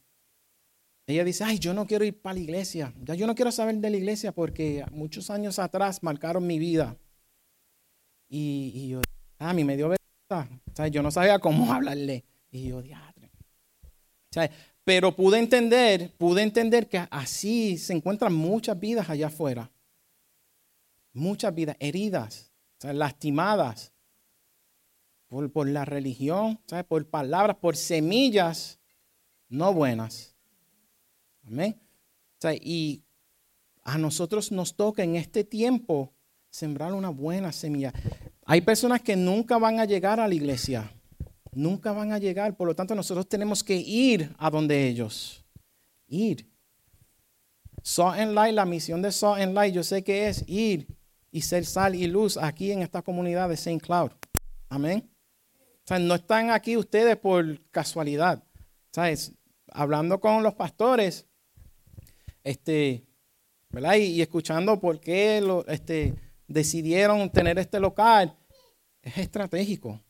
ella 1.09 1.23
dice, 1.23 1.43
ay, 1.43 1.57
yo 1.57 1.73
no 1.73 1.87
quiero 1.87 2.05
ir 2.05 2.21
para 2.21 2.35
la 2.35 2.41
iglesia. 2.41 2.93
Ya 3.03 3.15
yo 3.15 3.25
no 3.25 3.33
quiero 3.33 3.51
saber 3.51 3.75
de 3.77 3.89
la 3.89 3.97
iglesia 3.97 4.31
porque 4.31 4.85
muchos 4.91 5.29
años 5.29 5.57
atrás 5.57 6.03
marcaron 6.03 6.45
mi 6.45 6.59
vida. 6.59 6.97
Y, 8.27 8.89
yo, 8.89 9.01
ah, 9.39 9.49
a 9.49 9.53
mí 9.53 9.63
me 9.63 9.75
dio 9.75 9.89
vergüenza. 9.89 10.87
Yo 10.91 11.01
no 11.01 11.09
sabía 11.09 11.39
cómo 11.39 11.73
hablarle. 11.73 12.25
Y 12.51 12.67
yo, 12.67 12.81
diadre. 12.81 13.31
pero 14.83 15.15
pude 15.15 15.39
entender, 15.39 16.13
pude 16.17 16.43
entender 16.43 16.87
que 16.87 17.07
así 17.09 17.77
se 17.77 17.93
encuentran 17.93 18.33
muchas 18.33 18.79
vidas 18.79 19.09
allá 19.09 19.27
afuera. 19.27 19.71
Muchas 21.13 21.53
vidas 21.55 21.75
heridas, 21.79 22.51
lastimadas 22.83 23.93
por, 25.27 25.51
por 25.51 25.67
la 25.67 25.85
religión, 25.85 26.59
por 26.87 27.07
palabras, 27.07 27.57
por 27.57 27.75
semillas 27.75 28.79
no 29.49 29.73
buenas. 29.73 30.35
Amén. 31.49 31.79
y 32.61 33.03
a 33.83 33.97
nosotros 33.97 34.51
nos 34.51 34.75
toca 34.75 35.03
en 35.03 35.15
este 35.15 35.43
tiempo 35.43 36.13
sembrar 36.49 36.93
una 36.93 37.09
buena 37.09 37.51
semilla. 37.51 37.91
Hay 38.45 38.61
personas 38.61 39.01
que 39.01 39.15
nunca 39.15 39.57
van 39.57 39.79
a 39.79 39.85
llegar 39.85 40.19
a 40.19 40.27
la 40.27 40.35
iglesia. 40.35 40.91
Nunca 41.53 41.91
van 41.91 42.11
a 42.11 42.19
llegar. 42.19 42.55
Por 42.55 42.67
lo 42.67 42.75
tanto, 42.75 42.93
nosotros 42.93 43.27
tenemos 43.27 43.63
que 43.63 43.75
ir 43.75 44.33
a 44.37 44.49
donde 44.49 44.87
ellos. 44.87 45.43
Ir. 46.07 46.47
Saw 47.81 48.11
and 48.11 48.33
Light, 48.33 48.53
la 48.53 48.65
misión 48.65 49.01
de 49.01 49.11
Saw 49.11 49.35
and 49.35 49.53
Light, 49.53 49.73
yo 49.73 49.83
sé 49.83 50.03
que 50.03 50.27
es 50.27 50.43
ir 50.47 50.87
y 51.31 51.41
ser 51.41 51.65
sal 51.65 51.95
y 51.95 52.07
luz 52.07 52.37
aquí 52.37 52.71
en 52.71 52.81
esta 52.81 53.01
comunidad 53.01 53.49
de 53.49 53.57
Saint 53.57 53.81
Cloud. 53.81 54.11
Amén. 54.67 55.09
O 55.57 55.87
sea, 55.87 55.97
no 55.97 56.15
están 56.15 56.51
aquí 56.51 56.77
ustedes 56.77 57.17
por 57.17 57.59
casualidad. 57.71 58.43
¿Sabes? 58.91 59.33
Hablando 59.71 60.19
con 60.19 60.43
los 60.43 60.55
pastores, 60.55 61.28
este, 62.43 63.05
¿verdad? 63.69 63.95
Y, 63.95 64.21
escuchando 64.21 64.79
por 64.79 64.99
qué 64.99 65.43
este, 65.67 66.15
decidieron 66.47 67.29
tener 67.29 67.59
este 67.59 67.79
local, 67.79 68.35
es 69.01 69.17
estratégico. 69.17 70.01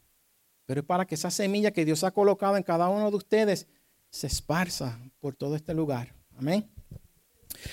Pero 0.66 0.82
es 0.82 0.86
para 0.86 1.06
que 1.06 1.16
esa 1.16 1.32
semilla 1.32 1.72
que 1.72 1.86
Dios 1.86 2.04
ha 2.04 2.12
colocado 2.12 2.56
en 2.56 2.64
cada 2.64 2.90
uno 2.90 3.10
de 3.10 3.18
ustedes 3.18 3.68
se 4.10 4.28
esparza 4.28 5.00
por 5.20 5.36
todo 5.36 5.56
este 5.56 5.74
lugar. 5.74 6.14
Amén. 6.38 6.70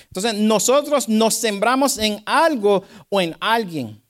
Entonces, 0.05 0.35
nosotros 0.35 1.09
nos 1.09 1.35
sembramos 1.35 1.99
en 1.99 2.23
algo 2.25 2.83
o 3.09 3.21
en 3.21 3.37
alguien. 3.41 4.03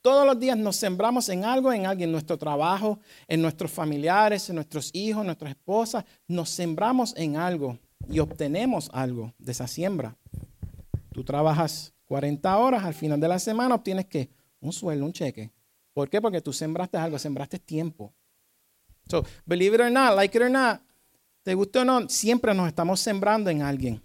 Todos 0.00 0.26
los 0.26 0.38
días 0.38 0.56
nos 0.56 0.76
sembramos 0.76 1.28
en 1.30 1.44
algo, 1.44 1.72
en 1.72 1.86
alguien, 1.86 2.08
en 2.08 2.12
nuestro 2.12 2.36
trabajo, 2.36 3.00
en 3.26 3.40
nuestros 3.40 3.70
familiares, 3.70 4.48
en 4.48 4.56
nuestros 4.56 4.90
hijos, 4.92 5.22
en 5.22 5.26
nuestras 5.26 5.52
esposas. 5.52 6.04
Nos 6.28 6.50
sembramos 6.50 7.14
en 7.16 7.36
algo 7.36 7.78
y 8.08 8.18
obtenemos 8.18 8.90
algo 8.92 9.34
de 9.38 9.52
esa 9.52 9.66
siembra. 9.66 10.16
Tú 11.12 11.24
trabajas 11.24 11.92
40 12.06 12.58
horas, 12.58 12.84
al 12.84 12.94
final 12.94 13.20
de 13.20 13.28
la 13.28 13.38
semana 13.38 13.74
obtienes 13.74 14.06
que 14.06 14.30
un 14.60 14.72
sueldo, 14.72 15.04
un 15.04 15.12
cheque. 15.12 15.50
¿Por 15.92 16.10
qué? 16.10 16.20
Porque 16.20 16.40
tú 16.40 16.52
sembraste 16.52 16.96
algo, 16.98 17.18
sembraste 17.18 17.58
tiempo. 17.58 18.12
So, 19.08 19.24
believe 19.46 19.74
it 19.76 19.80
or 19.80 19.90
not, 19.90 20.16
like 20.16 20.36
it 20.36 20.42
or 20.42 20.50
not, 20.50 20.80
te 21.42 21.54
guste 21.54 21.78
o 21.78 21.84
no, 21.84 22.08
siempre 22.08 22.54
nos 22.54 22.66
estamos 22.66 23.00
sembrando 23.00 23.50
en 23.50 23.62
alguien. 23.62 24.00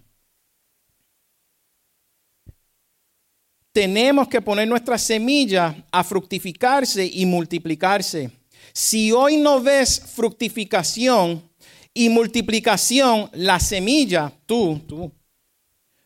Tenemos 3.72 4.28
que 4.28 4.42
poner 4.42 4.68
nuestra 4.68 4.98
semilla 4.98 5.86
a 5.90 6.04
fructificarse 6.04 7.06
y 7.06 7.24
multiplicarse. 7.24 8.30
Si 8.72 9.10
hoy 9.10 9.36
no 9.36 9.62
ves 9.62 10.00
fructificación, 10.00 11.49
y 11.92 12.08
multiplicación, 12.08 13.30
la 13.32 13.58
semilla, 13.58 14.32
tú, 14.46 14.80
tú, 14.86 15.12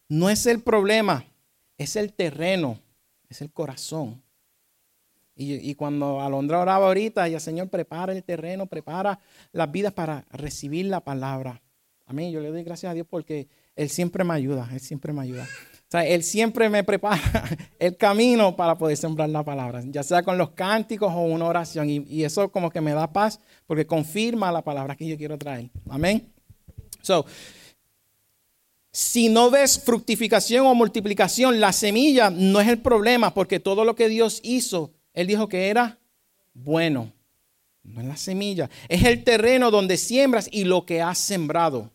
no 0.09 0.31
es 0.31 0.47
el 0.47 0.61
problema, 0.61 1.25
es 1.77 1.97
el 1.97 2.13
terreno, 2.13 2.79
es 3.29 3.41
el 3.43 3.51
corazón. 3.51 4.23
Y, 5.37 5.75
cuando 5.75 6.21
Alondra 6.21 6.61
oraba 6.61 6.87
ahorita, 6.87 7.27
ella, 7.27 7.41
Señor, 7.41 7.69
prepara 7.69 8.13
el 8.13 8.23
terreno, 8.23 8.67
prepara 8.67 9.19
las 9.51 9.71
vidas 9.71 9.93
para 9.93 10.25
recibir 10.31 10.87
la 10.87 11.01
palabra. 11.01 11.61
A 12.07 12.13
mí, 12.13 12.31
yo 12.31 12.41
le 12.41 12.51
doy 12.51 12.63
gracias 12.63 12.91
a 12.91 12.95
Dios 12.95 13.07
porque 13.11 13.49
Él 13.75 13.91
siempre 13.91 14.23
me 14.23 14.35
ayuda, 14.35 14.69
Él 14.73 14.79
siempre 14.79 15.13
me 15.13 15.23
ayuda. 15.23 15.49
Él 16.03 16.25
siempre 16.25 16.69
me 16.69 16.83
prepara 16.83 17.21
el 17.79 17.97
camino 17.97 18.57
para 18.57 18.77
poder 18.77 18.97
sembrar 18.97 19.29
la 19.29 19.45
palabra, 19.45 19.83
ya 19.87 20.03
sea 20.03 20.23
con 20.23 20.37
los 20.37 20.51
cánticos 20.51 21.13
o 21.13 21.21
una 21.21 21.45
oración. 21.45 21.89
Y, 21.89 22.25
eso 22.25 22.51
como 22.51 22.71
que 22.71 22.81
me 22.81 22.93
da 22.93 23.13
paz 23.13 23.39
porque 23.67 23.87
confirma 23.87 24.51
la 24.51 24.63
palabra 24.63 24.97
que 24.97 25.07
yo 25.07 25.17
quiero 25.17 25.39
traer. 25.39 25.71
Amén. 25.89 26.33
So, 27.03 27.27
si 28.91 29.29
no 29.29 29.51
ves 29.51 29.79
fructificación 29.79 30.67
o 30.67 30.75
multiplicación, 30.75 31.61
la 31.61 31.73
semilla 31.73 32.31
no 32.31 32.61
es 32.61 32.69
el 32.69 32.79
problema 32.79 33.35
porque 33.35 33.61
todo 33.61 33.85
lo 33.85 33.95
que 33.95 34.09
Dios 34.09 34.41
hizo, 34.43 34.93
Él 35.13 35.27
dijo 35.27 35.49
que 35.49 35.69
era 35.69 35.99
bueno. 36.55 37.13
No 37.83 38.01
es 38.01 38.07
la 38.07 38.17
semilla. 38.17 38.71
Es 38.89 39.05
el 39.05 39.23
terreno 39.23 39.71
donde 39.71 39.99
siembras 39.99 40.49
y 40.51 40.65
lo 40.65 40.87
que 40.87 41.03
has 41.03 41.19
sembrado. 41.19 41.93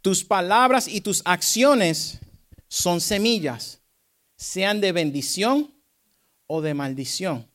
Tus 0.00 0.24
palabras 0.24 0.88
y 0.88 1.02
tus 1.02 1.22
acciones 1.24 2.18
son 2.68 3.00
semillas, 3.00 3.82
sean 4.36 4.80
de 4.80 4.92
bendición 4.92 5.74
o 6.46 6.60
de 6.60 6.74
maldición. 6.74 7.48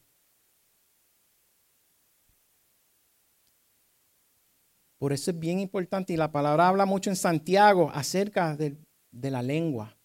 Por 4.98 5.14
eso 5.14 5.32
es 5.32 5.40
bien 5.40 5.60
importante 5.60 6.14
y 6.14 6.18
la 6.18 6.32
palabra 6.32 6.70
habla 6.70 6.86
mucho 6.86 7.10
en 7.10 7.16
Santiago 7.16 7.92
acerca 7.94 8.56
de, 8.56 8.78
de 9.12 9.32
la 9.32 9.42
lengua. 9.42 9.98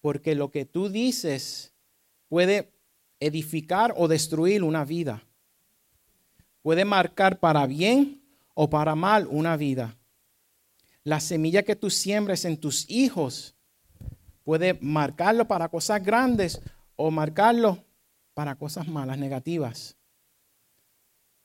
Porque 0.00 0.34
lo 0.34 0.50
que 0.50 0.64
tú 0.64 0.88
dices 0.88 1.72
puede 2.28 2.72
edificar 3.20 3.94
o 3.96 4.08
destruir 4.08 4.64
una 4.64 4.84
vida. 4.84 5.24
Puede 6.60 6.84
marcar 6.84 7.38
para 7.38 7.66
bien 7.66 8.20
o 8.54 8.68
para 8.68 8.96
mal 8.96 9.28
una 9.28 9.56
vida. 9.56 9.96
La 11.04 11.20
semilla 11.20 11.62
que 11.62 11.76
tú 11.76 11.88
siembres 11.88 12.44
en 12.44 12.58
tus 12.58 12.88
hijos 12.90 13.51
puede 14.44 14.78
marcarlo 14.80 15.46
para 15.46 15.68
cosas 15.68 16.02
grandes 16.02 16.60
o 16.96 17.10
marcarlo 17.10 17.84
para 18.34 18.54
cosas 18.54 18.88
malas, 18.88 19.18
negativas. 19.18 19.96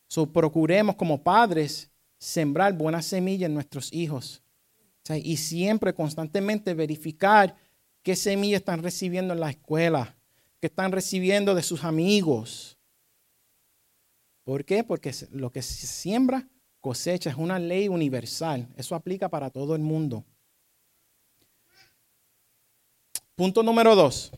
So, 0.07 0.31
procuremos 0.31 0.95
como 0.95 1.21
padres 1.21 1.91
sembrar 2.17 2.73
buenas 2.73 3.05
semillas 3.05 3.47
en 3.47 3.53
nuestros 3.53 3.93
hijos. 3.93 4.43
y 5.09 5.37
siempre, 5.37 5.93
constantemente 5.93 6.73
verificar 6.73 7.55
qué 8.03 8.15
semillas 8.15 8.59
están 8.59 8.83
recibiendo 8.83 9.33
en 9.33 9.39
la 9.39 9.49
escuela, 9.49 10.17
qué 10.59 10.67
están 10.67 10.91
recibiendo 10.91 11.55
de 11.55 11.63
sus 11.63 11.85
amigos. 11.85 12.77
¿Por 14.43 14.65
qué? 14.65 14.83
Porque 14.83 15.13
lo 15.31 15.49
que 15.51 15.61
se 15.61 15.87
siembra, 15.87 16.47
cosecha. 16.81 17.29
Es 17.29 17.37
una 17.37 17.59
ley 17.59 17.87
universal. 17.87 18.67
Eso 18.75 18.95
aplica 18.95 19.29
para 19.29 19.49
todo 19.49 19.75
el 19.75 19.81
mundo. 19.81 20.25
Punto 23.37 23.61
número 23.61 23.95
dos. 23.95 24.31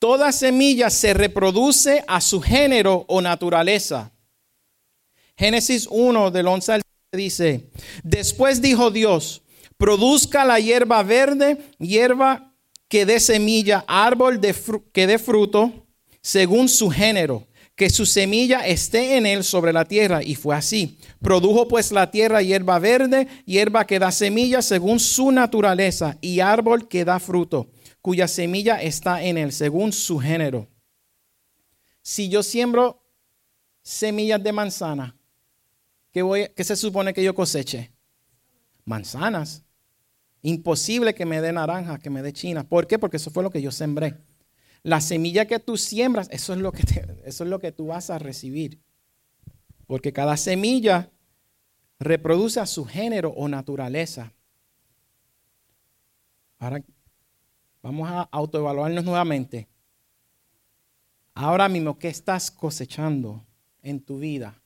Toda 0.00 0.32
semilla 0.32 0.90
se 0.90 1.14
reproduce 1.14 2.02
a 2.08 2.20
su 2.20 2.40
género 2.40 3.04
o 3.06 3.20
naturaleza. 3.20 4.10
Génesis 5.36 5.86
1 5.88 6.32
del 6.32 6.48
11 6.48 6.72
al 6.72 6.82
dice, 7.12 7.70
después 8.02 8.60
dijo 8.60 8.90
Dios, 8.90 9.42
produzca 9.76 10.44
la 10.44 10.58
hierba 10.58 11.04
verde, 11.04 11.58
hierba 11.78 12.52
que 12.88 13.06
dé 13.06 13.20
semilla, 13.20 13.84
árbol 13.86 14.40
que 14.92 15.06
dé 15.06 15.20
fruto, 15.20 15.86
según 16.20 16.68
su 16.68 16.90
género, 16.90 17.46
que 17.76 17.88
su 17.88 18.04
semilla 18.04 18.66
esté 18.66 19.16
en 19.16 19.26
él 19.26 19.44
sobre 19.44 19.72
la 19.72 19.84
tierra. 19.84 20.24
Y 20.24 20.34
fue 20.34 20.56
así. 20.56 20.98
Produjo 21.22 21.68
pues 21.68 21.92
la 21.92 22.10
tierra 22.10 22.42
hierba 22.42 22.80
verde, 22.80 23.28
hierba 23.46 23.86
que 23.86 24.00
da 24.00 24.10
semilla 24.10 24.60
según 24.60 24.98
su 24.98 25.30
naturaleza, 25.30 26.18
y 26.20 26.40
árbol 26.40 26.88
que 26.88 27.04
da 27.04 27.20
fruto, 27.20 27.68
cuya 28.00 28.28
semilla 28.28 28.80
está 28.80 29.22
en 29.22 29.38
él, 29.38 29.52
según 29.52 29.92
su 29.92 30.18
género. 30.18 30.68
Si 32.02 32.28
yo 32.28 32.42
siembro 32.42 33.02
semillas 33.82 34.42
de 34.42 34.52
manzana, 34.52 35.16
¿qué, 36.12 36.52
se 36.64 36.76
supone 36.76 37.12
que 37.12 37.22
yo 37.22 37.34
coseche? 37.34 37.92
Manzanas. 38.84 39.64
Imposible 40.42 41.14
que 41.14 41.26
me 41.26 41.40
dé 41.40 41.52
naranja, 41.52 41.98
que 41.98 42.10
me 42.10 42.22
dé 42.22 42.32
china. 42.32 42.64
¿Por 42.64 42.86
qué? 42.86 42.98
Porque 42.98 43.16
eso 43.16 43.30
fue 43.30 43.42
lo 43.42 43.50
que 43.50 43.60
yo 43.60 43.72
sembré. 43.72 44.16
La 44.82 45.00
semilla 45.00 45.46
que 45.46 45.58
tú 45.58 45.76
siembras, 45.76 46.28
eso 46.30 46.52
es 46.52 46.60
lo 46.60 46.72
que, 46.72 46.82
eso 47.24 47.44
es 47.44 47.50
lo 47.50 47.58
que 47.58 47.72
tú 47.72 47.88
vas 47.88 48.08
a 48.08 48.18
recibir. 48.18 48.80
Porque 49.86 50.12
cada 50.12 50.36
semilla 50.36 51.10
reproduce 51.98 52.60
a 52.60 52.66
su 52.66 52.84
género 52.84 53.30
o 53.30 53.48
naturaleza. 53.48 54.32
Ahora 56.58 56.82
vamos 57.82 58.08
a 58.08 58.22
autoevaluarnos 58.30 59.04
nuevamente. 59.04 59.68
Ahora 61.34 61.68
mismo, 61.68 61.98
¿qué 61.98 62.08
estás 62.08 62.50
cosechando 62.50 63.44
en 63.82 64.00
tu 64.00 64.18
vida? 64.18 64.60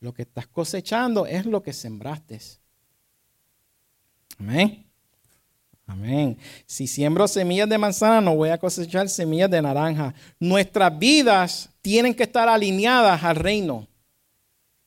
Lo 0.00 0.12
que 0.14 0.22
estás 0.22 0.46
cosechando 0.46 1.26
es 1.26 1.46
lo 1.46 1.62
que 1.62 1.72
sembraste. 1.72 2.40
Amén. 4.38 4.84
Amén. 5.86 6.38
Si 6.66 6.86
siembro 6.86 7.28
semillas 7.28 7.68
de 7.68 7.76
manzana, 7.76 8.20
no 8.20 8.34
voy 8.34 8.48
a 8.48 8.58
cosechar 8.58 9.08
semillas 9.08 9.50
de 9.50 9.60
naranja. 9.60 10.14
Nuestras 10.38 10.98
vidas 10.98 11.68
tienen 11.82 12.14
que 12.14 12.22
estar 12.22 12.48
alineadas 12.48 13.22
al 13.22 13.36
reino. 13.36 13.86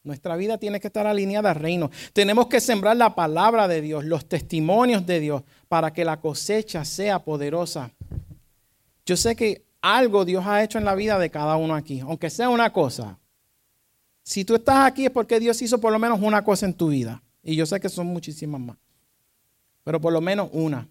Nuestra 0.06 0.36
vida 0.36 0.60
tiene 0.60 0.80
que 0.80 0.88
estar 0.88 1.08
alineada 1.08 1.50
al 1.50 1.56
reino. 1.56 1.90
Tenemos 2.14 2.46
que 2.46 2.62
sembrar 2.62 2.96
la 2.96 3.16
palabra 3.16 3.68
de 3.68 3.82
Dios, 3.82 4.06
los 4.06 4.30
testimonios 4.30 5.04
de 5.08 5.20
Dios, 5.20 5.42
para 5.68 5.92
que 5.92 6.06
la 6.06 6.22
cosecha 6.22 6.86
sea 6.86 7.24
poderosa. 7.24 7.92
Yo 9.04 9.18
sé 9.18 9.36
que 9.36 9.66
algo 9.82 10.24
Dios 10.24 10.46
ha 10.46 10.64
hecho 10.64 10.78
en 10.78 10.86
la 10.86 10.94
vida 10.94 11.18
de 11.18 11.32
cada 11.32 11.58
uno 11.58 11.74
aquí, 11.74 12.02
aunque 12.02 12.30
sea 12.30 12.50
una 12.50 12.72
cosa. 12.72 13.18
Si 14.22 14.46
tú 14.46 14.54
estás 14.54 14.86
aquí 14.86 15.06
es 15.06 15.12
porque 15.12 15.40
Dios 15.40 15.60
hizo 15.64 15.82
por 15.82 15.92
lo 15.92 15.98
menos 15.98 16.20
una 16.22 16.44
cosa 16.44 16.68
en 16.68 16.76
tu 16.76 16.90
vida. 16.90 17.24
Y 17.42 17.56
yo 17.56 17.66
sé 17.66 17.80
que 17.80 17.90
son 17.90 18.06
muchísimas 18.06 18.62
más. 18.62 18.78
Pero 19.84 20.00
por 20.00 20.14
lo 20.14 20.22
menos 20.22 20.50
una. 20.52 20.88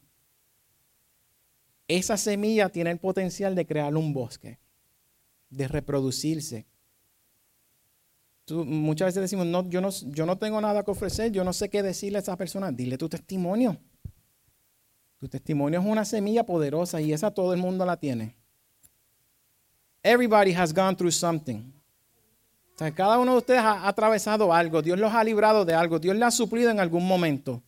Esa 1.87 2.16
semilla 2.16 2.68
tiene 2.68 2.90
el 2.90 2.98
potencial 2.98 3.55
de 3.55 3.64
crear 3.64 3.96
un 3.96 4.12
bosque, 4.12 4.59
de 5.50 5.68
reproducirse. 5.68 6.66
Muchas 8.50 9.07
veces 9.07 9.22
decimos, 9.22 9.46
no 9.46 9.68
yo, 9.68 9.80
no, 9.80 9.90
yo 9.90 10.26
no 10.26 10.37
tengo 10.38 10.61
nada 10.61 10.83
que 10.83 10.90
ofrecer, 10.90 11.33
yo 11.33 11.44
no 11.44 11.52
sé 11.52 11.68
qué 11.68 11.83
decirle 11.83 12.18
a 12.18 12.20
esa 12.20 12.37
persona. 12.37 12.70
Dile 12.70 12.98
tu 12.98 13.09
testimonio. 13.09 13.78
Tu 15.18 15.28
testimonio 15.28 15.80
es 15.80 15.87
una 15.87 16.04
semilla 16.04 16.44
poderosa 16.44 17.00
y 17.00 17.12
esa 17.12 17.30
todo 17.30 17.54
el 17.54 17.61
mundo 17.61 17.87
la 17.87 17.96
tiene. 17.96 18.37
Everybody 20.02 20.52
has 20.52 20.74
gone 20.74 20.94
through 20.94 21.12
something 21.12 21.74
cada 22.94 23.18
uno 23.18 23.33
de 23.33 23.38
ustedes 23.38 23.61
ha, 23.61 23.87
atravesado 23.87 24.52
algo, 24.52 24.83
Dios 24.83 24.98
los 24.98 25.12
ha 25.12 25.22
librado 25.22 25.64
de 25.64 25.74
algo, 25.74 25.98
Dios 25.98 26.16
les 26.16 26.24
ha 26.24 26.30
suplido 26.30 26.70
en 26.70 26.80
algún 26.80 27.07
momento. 27.07 27.62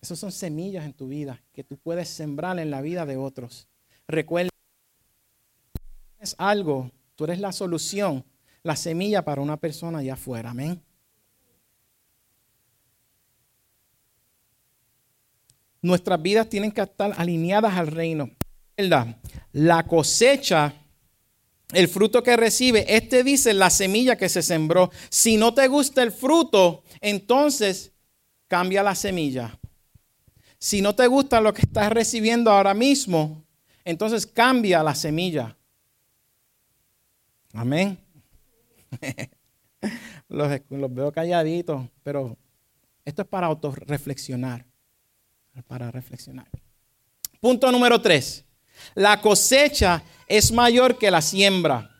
Esas 0.00 0.18
son 0.18 0.30
semillas 0.30 0.84
en 0.84 0.92
tu 0.92 1.08
vida 1.08 1.42
que 1.52 1.64
tú 1.64 1.78
puedes 1.78 2.08
sembrar 2.08 2.58
en 2.58 2.70
la 2.70 2.82
vida 2.82 3.06
de 3.06 3.16
otros. 3.16 3.68
Recuerda, 4.06 4.50
es 6.20 6.34
algo, 6.38 6.90
tú 7.14 7.24
eres 7.24 7.40
la 7.40 7.52
solución, 7.52 8.24
la 8.66 8.76
semilla 8.76 9.22
para 9.22 9.40
una 9.40 9.56
persona 9.56 9.98
allá 9.98 10.14
afuera. 10.14 10.50
Amén. 10.50 10.82
Nuestras 15.80 16.20
vidas 16.20 16.48
tienen 16.48 16.72
que 16.72 16.82
estar 16.82 17.14
alineadas 17.16 17.74
al 17.76 17.86
reino. 17.86 18.30
La 19.52 19.86
cosecha 19.86 20.74
el 21.72 21.88
fruto 21.88 22.22
que 22.22 22.36
recibe, 22.36 22.84
este 22.88 23.24
dice 23.24 23.52
la 23.52 23.70
semilla 23.70 24.16
que 24.16 24.28
se 24.28 24.42
sembró. 24.42 24.90
Si 25.08 25.36
no 25.36 25.52
te 25.52 25.66
gusta 25.66 26.02
el 26.02 26.12
fruto, 26.12 26.84
entonces 27.00 27.92
cambia 28.46 28.82
la 28.82 28.94
semilla. 28.94 29.58
Si 30.58 30.80
no 30.80 30.94
te 30.94 31.06
gusta 31.06 31.40
lo 31.40 31.52
que 31.52 31.62
estás 31.62 31.90
recibiendo 31.90 32.50
ahora 32.50 32.72
mismo, 32.72 33.44
entonces 33.84 34.26
cambia 34.26 34.82
la 34.82 34.94
semilla. 34.94 35.56
Amén. 37.52 38.05
los, 40.28 40.50
veo 40.90 41.12
calladitos, 41.12 41.86
pero 42.02 42.36
esto 43.04 43.22
es 43.22 43.28
para 43.28 43.46
autorreflexionar. 43.46 44.64
Para 45.66 45.90
reflexionar. 45.90 46.48
Punto 47.40 47.72
número 47.72 48.00
tres. 48.00 48.44
La 48.94 49.20
cosecha 49.20 50.02
es 50.26 50.52
mayor 50.52 50.98
que 50.98 51.10
la 51.10 51.22
siembra. 51.22 51.90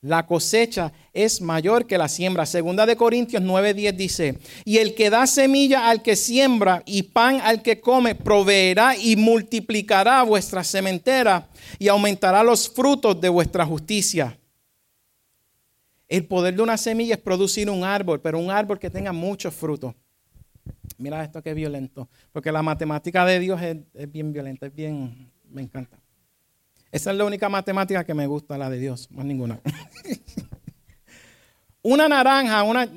La 0.00 0.26
cosecha 0.26 0.92
es 1.12 1.40
mayor 1.40 1.86
que 1.86 1.98
la 1.98 2.08
siembra. 2.08 2.46
Segunda 2.46 2.86
de 2.86 2.96
Corintios 2.96 3.42
9:10 3.42 3.96
dice, 3.96 4.38
y 4.64 4.78
el 4.78 4.94
que 4.94 5.10
da 5.10 5.26
semilla 5.26 5.90
al 5.90 6.02
que 6.02 6.14
siembra 6.14 6.84
y 6.86 7.02
pan 7.02 7.40
al 7.42 7.62
que 7.62 7.80
come, 7.80 8.14
proveerá 8.14 8.96
y 8.96 9.16
multiplicará 9.16 10.22
vuestra 10.22 10.62
sementera 10.62 11.48
y 11.80 11.88
aumentará 11.88 12.44
los 12.44 12.68
frutos 12.68 13.20
de 13.20 13.28
vuestra 13.28 13.66
justicia. 13.66 14.38
El 16.08 16.26
poder 16.26 16.56
de 16.56 16.62
una 16.62 16.76
semilla 16.76 17.14
es 17.14 17.20
producir 17.20 17.68
un 17.68 17.84
árbol, 17.84 18.20
pero 18.20 18.38
un 18.38 18.50
árbol 18.50 18.78
que 18.78 18.88
tenga 18.88 19.12
muchos 19.12 19.54
frutos. 19.54 19.94
Mira 20.96 21.22
esto 21.22 21.42
que 21.42 21.54
violento, 21.54 22.08
porque 22.32 22.50
la 22.50 22.62
matemática 22.62 23.24
de 23.24 23.38
Dios 23.38 23.60
es, 23.60 23.76
es 23.94 24.10
bien 24.10 24.32
violenta, 24.32 24.66
es 24.66 24.74
bien, 24.74 25.30
me 25.50 25.62
encanta. 25.62 25.98
Esa 26.90 27.10
es 27.10 27.16
la 27.16 27.24
única 27.24 27.48
matemática 27.48 28.04
que 28.04 28.14
me 28.14 28.26
gusta, 28.26 28.56
la 28.56 28.70
de 28.70 28.78
Dios, 28.78 29.10
más 29.10 29.24
ninguna. 29.24 29.60
una 31.82 32.08
naranja, 32.08 32.62
una, 32.62 32.88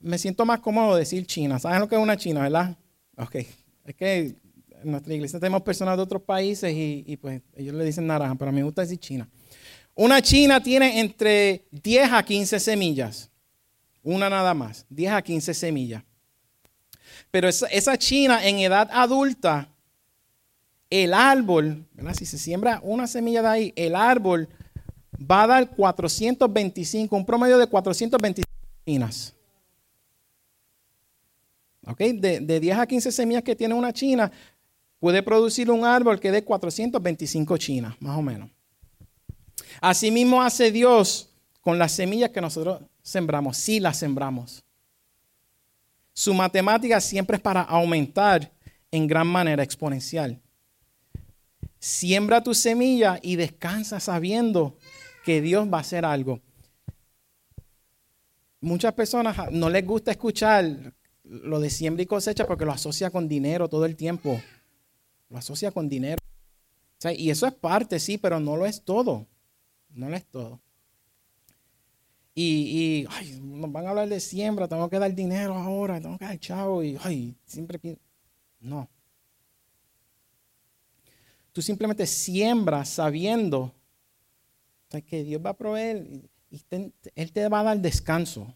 me 0.00 0.18
siento 0.18 0.44
más 0.44 0.60
cómodo 0.60 0.96
decir 0.96 1.26
china. 1.26 1.58
¿Saben 1.58 1.80
lo 1.80 1.88
que 1.88 1.94
es 1.94 2.02
una 2.02 2.16
china, 2.16 2.42
verdad? 2.42 2.76
Ok. 3.16 3.36
Es 3.84 3.94
que 3.94 4.34
en 4.82 4.90
nuestra 4.90 5.14
iglesia 5.14 5.38
tenemos 5.38 5.62
personas 5.62 5.96
de 5.96 6.02
otros 6.02 6.22
países 6.22 6.72
y, 6.72 7.04
y 7.06 7.16
pues 7.16 7.42
ellos 7.54 7.74
le 7.74 7.84
dicen 7.84 8.06
naranja, 8.06 8.34
pero 8.34 8.48
a 8.48 8.52
mí 8.52 8.58
me 8.58 8.64
gusta 8.64 8.82
decir 8.82 8.98
china. 8.98 9.28
Una 10.00 10.22
china 10.22 10.62
tiene 10.62 10.98
entre 10.98 11.66
10 11.72 12.12
a 12.12 12.22
15 12.22 12.58
semillas. 12.58 13.30
Una 14.02 14.30
nada 14.30 14.54
más, 14.54 14.86
10 14.88 15.12
a 15.12 15.20
15 15.20 15.52
semillas. 15.52 16.02
Pero 17.30 17.46
esa, 17.46 17.98
china 17.98 18.42
en 18.42 18.60
edad 18.60 18.88
adulta, 18.90 19.68
el 20.88 21.12
árbol, 21.12 21.84
si 22.14 22.24
se 22.24 22.38
siembra 22.38 22.80
una 22.82 23.06
semilla 23.06 23.42
de 23.42 23.48
ahí, 23.48 23.72
el 23.76 23.94
árbol 23.94 24.48
va 25.30 25.42
a 25.42 25.46
dar 25.48 25.68
425, 25.68 27.14
un 27.14 27.26
promedio 27.26 27.58
de 27.58 27.66
425 27.66 28.50
chinas. 28.86 29.34
¿Ok? 31.86 31.98
De, 31.98 32.40
de 32.40 32.58
10 32.58 32.78
a 32.78 32.86
15 32.86 33.12
semillas 33.12 33.42
que 33.42 33.54
tiene 33.54 33.74
una 33.74 33.92
china, 33.92 34.32
puede 34.98 35.22
producir 35.22 35.70
un 35.70 35.84
árbol 35.84 36.18
que 36.18 36.30
dé 36.30 36.42
425 36.42 37.58
chinas, 37.58 38.00
más 38.00 38.16
o 38.16 38.22
menos. 38.22 38.48
Asimismo 39.80 40.42
hace 40.42 40.72
Dios 40.72 41.30
con 41.60 41.78
las 41.78 41.92
semillas 41.92 42.30
que 42.30 42.40
nosotros 42.40 42.82
sembramos, 43.02 43.56
si 43.56 43.80
las 43.80 43.98
sembramos. 43.98 44.64
Su 46.12 46.34
matemática 46.34 47.00
siempre 47.00 47.36
es 47.36 47.42
para 47.42 47.62
aumentar 47.62 48.50
en 48.90 49.06
gran 49.06 49.26
manera 49.26 49.62
exponencial. 49.62 50.40
Siembra 51.78 52.42
tu 52.42 52.54
semilla 52.54 53.18
y 53.22 53.36
descansa 53.36 54.00
sabiendo 54.00 54.76
que 55.24 55.40
Dios 55.40 55.68
va 55.72 55.78
a 55.78 55.80
hacer 55.80 56.04
algo. 56.04 56.40
Muchas 58.60 58.92
personas 58.92 59.50
no 59.50 59.70
les 59.70 59.86
gusta 59.86 60.10
escuchar 60.10 60.92
lo 61.24 61.60
de 61.60 61.70
siembra 61.70 62.02
y 62.02 62.06
cosecha 62.06 62.46
porque 62.46 62.66
lo 62.66 62.72
asocia 62.72 63.10
con 63.10 63.28
dinero 63.28 63.68
todo 63.68 63.86
el 63.86 63.96
tiempo. 63.96 64.40
Lo 65.30 65.38
asocia 65.38 65.70
con 65.70 65.88
dinero. 65.88 66.18
y 67.16 67.30
eso 67.30 67.46
es 67.46 67.54
parte, 67.54 67.98
sí, 67.98 68.18
pero 68.18 68.40
no 68.40 68.56
lo 68.56 68.66
es 68.66 68.82
todo. 68.82 69.26
No 69.94 70.08
lo 70.08 70.16
es 70.16 70.24
todo. 70.26 70.60
Y, 72.34 73.06
nos 73.42 73.70
van 73.70 73.86
a 73.86 73.90
hablar 73.90 74.08
de 74.08 74.20
siembra, 74.20 74.68
tengo 74.68 74.88
que 74.88 74.98
dar 74.98 75.14
dinero 75.14 75.54
ahora, 75.54 76.00
tengo 76.00 76.16
que 76.16 76.24
dar 76.24 76.38
chavo 76.38 76.82
y 76.82 76.96
ay, 77.02 77.36
siempre 77.44 77.78
No. 78.60 78.88
Tú 81.52 81.60
simplemente 81.60 82.06
siembras 82.06 82.88
sabiendo 82.88 83.74
que 85.06 85.24
Dios 85.24 85.42
va 85.44 85.50
a 85.50 85.56
proveer 85.56 86.06
y 86.50 86.62
Él 87.14 87.32
te 87.32 87.48
va 87.48 87.60
a 87.60 87.64
dar 87.64 87.80
descanso. 87.80 88.54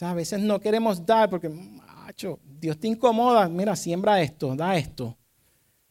O 0.00 0.04
a 0.04 0.14
veces 0.14 0.40
no 0.40 0.60
queremos 0.60 1.04
dar 1.04 1.30
porque, 1.30 1.48
macho, 1.48 2.38
Dios 2.44 2.78
te 2.78 2.88
incomoda. 2.88 3.48
Mira, 3.48 3.74
siembra 3.74 4.20
esto, 4.20 4.54
da 4.54 4.76
esto. 4.76 5.16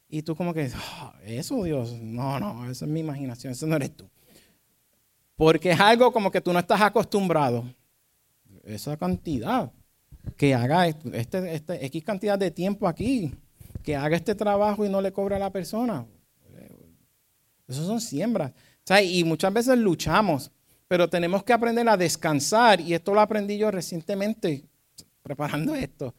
Y 0.07 0.21
tú 0.21 0.35
como 0.35 0.53
que, 0.53 0.71
ah, 0.75 1.19
eso 1.23 1.63
Dios, 1.63 1.93
no, 1.99 2.39
no, 2.39 2.69
eso 2.69 2.85
es 2.85 2.91
mi 2.91 2.99
imaginación, 2.99 3.53
eso 3.53 3.65
no 3.65 3.75
eres 3.75 3.95
tú. 3.97 4.07
Porque 5.35 5.71
es 5.71 5.79
algo 5.79 6.11
como 6.11 6.31
que 6.31 6.41
tú 6.41 6.53
no 6.53 6.59
estás 6.59 6.81
acostumbrado. 6.81 7.65
Esa 8.63 8.97
cantidad. 8.97 9.71
Que 10.37 10.55
haga 10.55 10.87
este, 10.87 11.53
este, 11.53 11.85
X 11.85 12.03
cantidad 12.03 12.39
de 12.39 12.51
tiempo 12.51 12.87
aquí. 12.87 13.33
Que 13.83 13.95
haga 13.95 14.15
este 14.15 14.33
trabajo 14.33 14.85
y 14.85 14.89
no 14.89 15.01
le 15.01 15.11
cobre 15.11 15.35
a 15.35 15.39
la 15.39 15.51
persona. 15.51 16.05
Eso 17.67 17.85
son 17.85 17.99
siembras. 17.99 18.53
y 19.03 19.23
muchas 19.23 19.51
veces 19.51 19.77
luchamos, 19.77 20.51
pero 20.87 21.09
tenemos 21.09 21.43
que 21.43 21.53
aprender 21.53 21.87
a 21.89 21.97
descansar. 21.97 22.79
Y 22.79 22.93
esto 22.93 23.13
lo 23.13 23.21
aprendí 23.21 23.57
yo 23.57 23.71
recientemente 23.71 24.65
preparando 25.21 25.75
esto. 25.75 26.13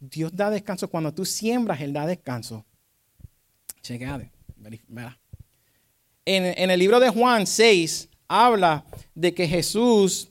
Dios 0.00 0.34
da 0.34 0.50
descanso. 0.50 0.88
Cuando 0.88 1.12
tú 1.12 1.24
siembras, 1.24 1.80
Él 1.80 1.92
da 1.92 2.06
descanso. 2.06 2.64
Chequeate. 3.82 4.30
En, 6.30 6.70
el 6.70 6.78
libro 6.78 7.00
de 7.00 7.08
Juan 7.08 7.46
6 7.46 8.10
habla 8.28 8.84
de 9.14 9.32
que 9.32 9.48
Jesús 9.48 10.30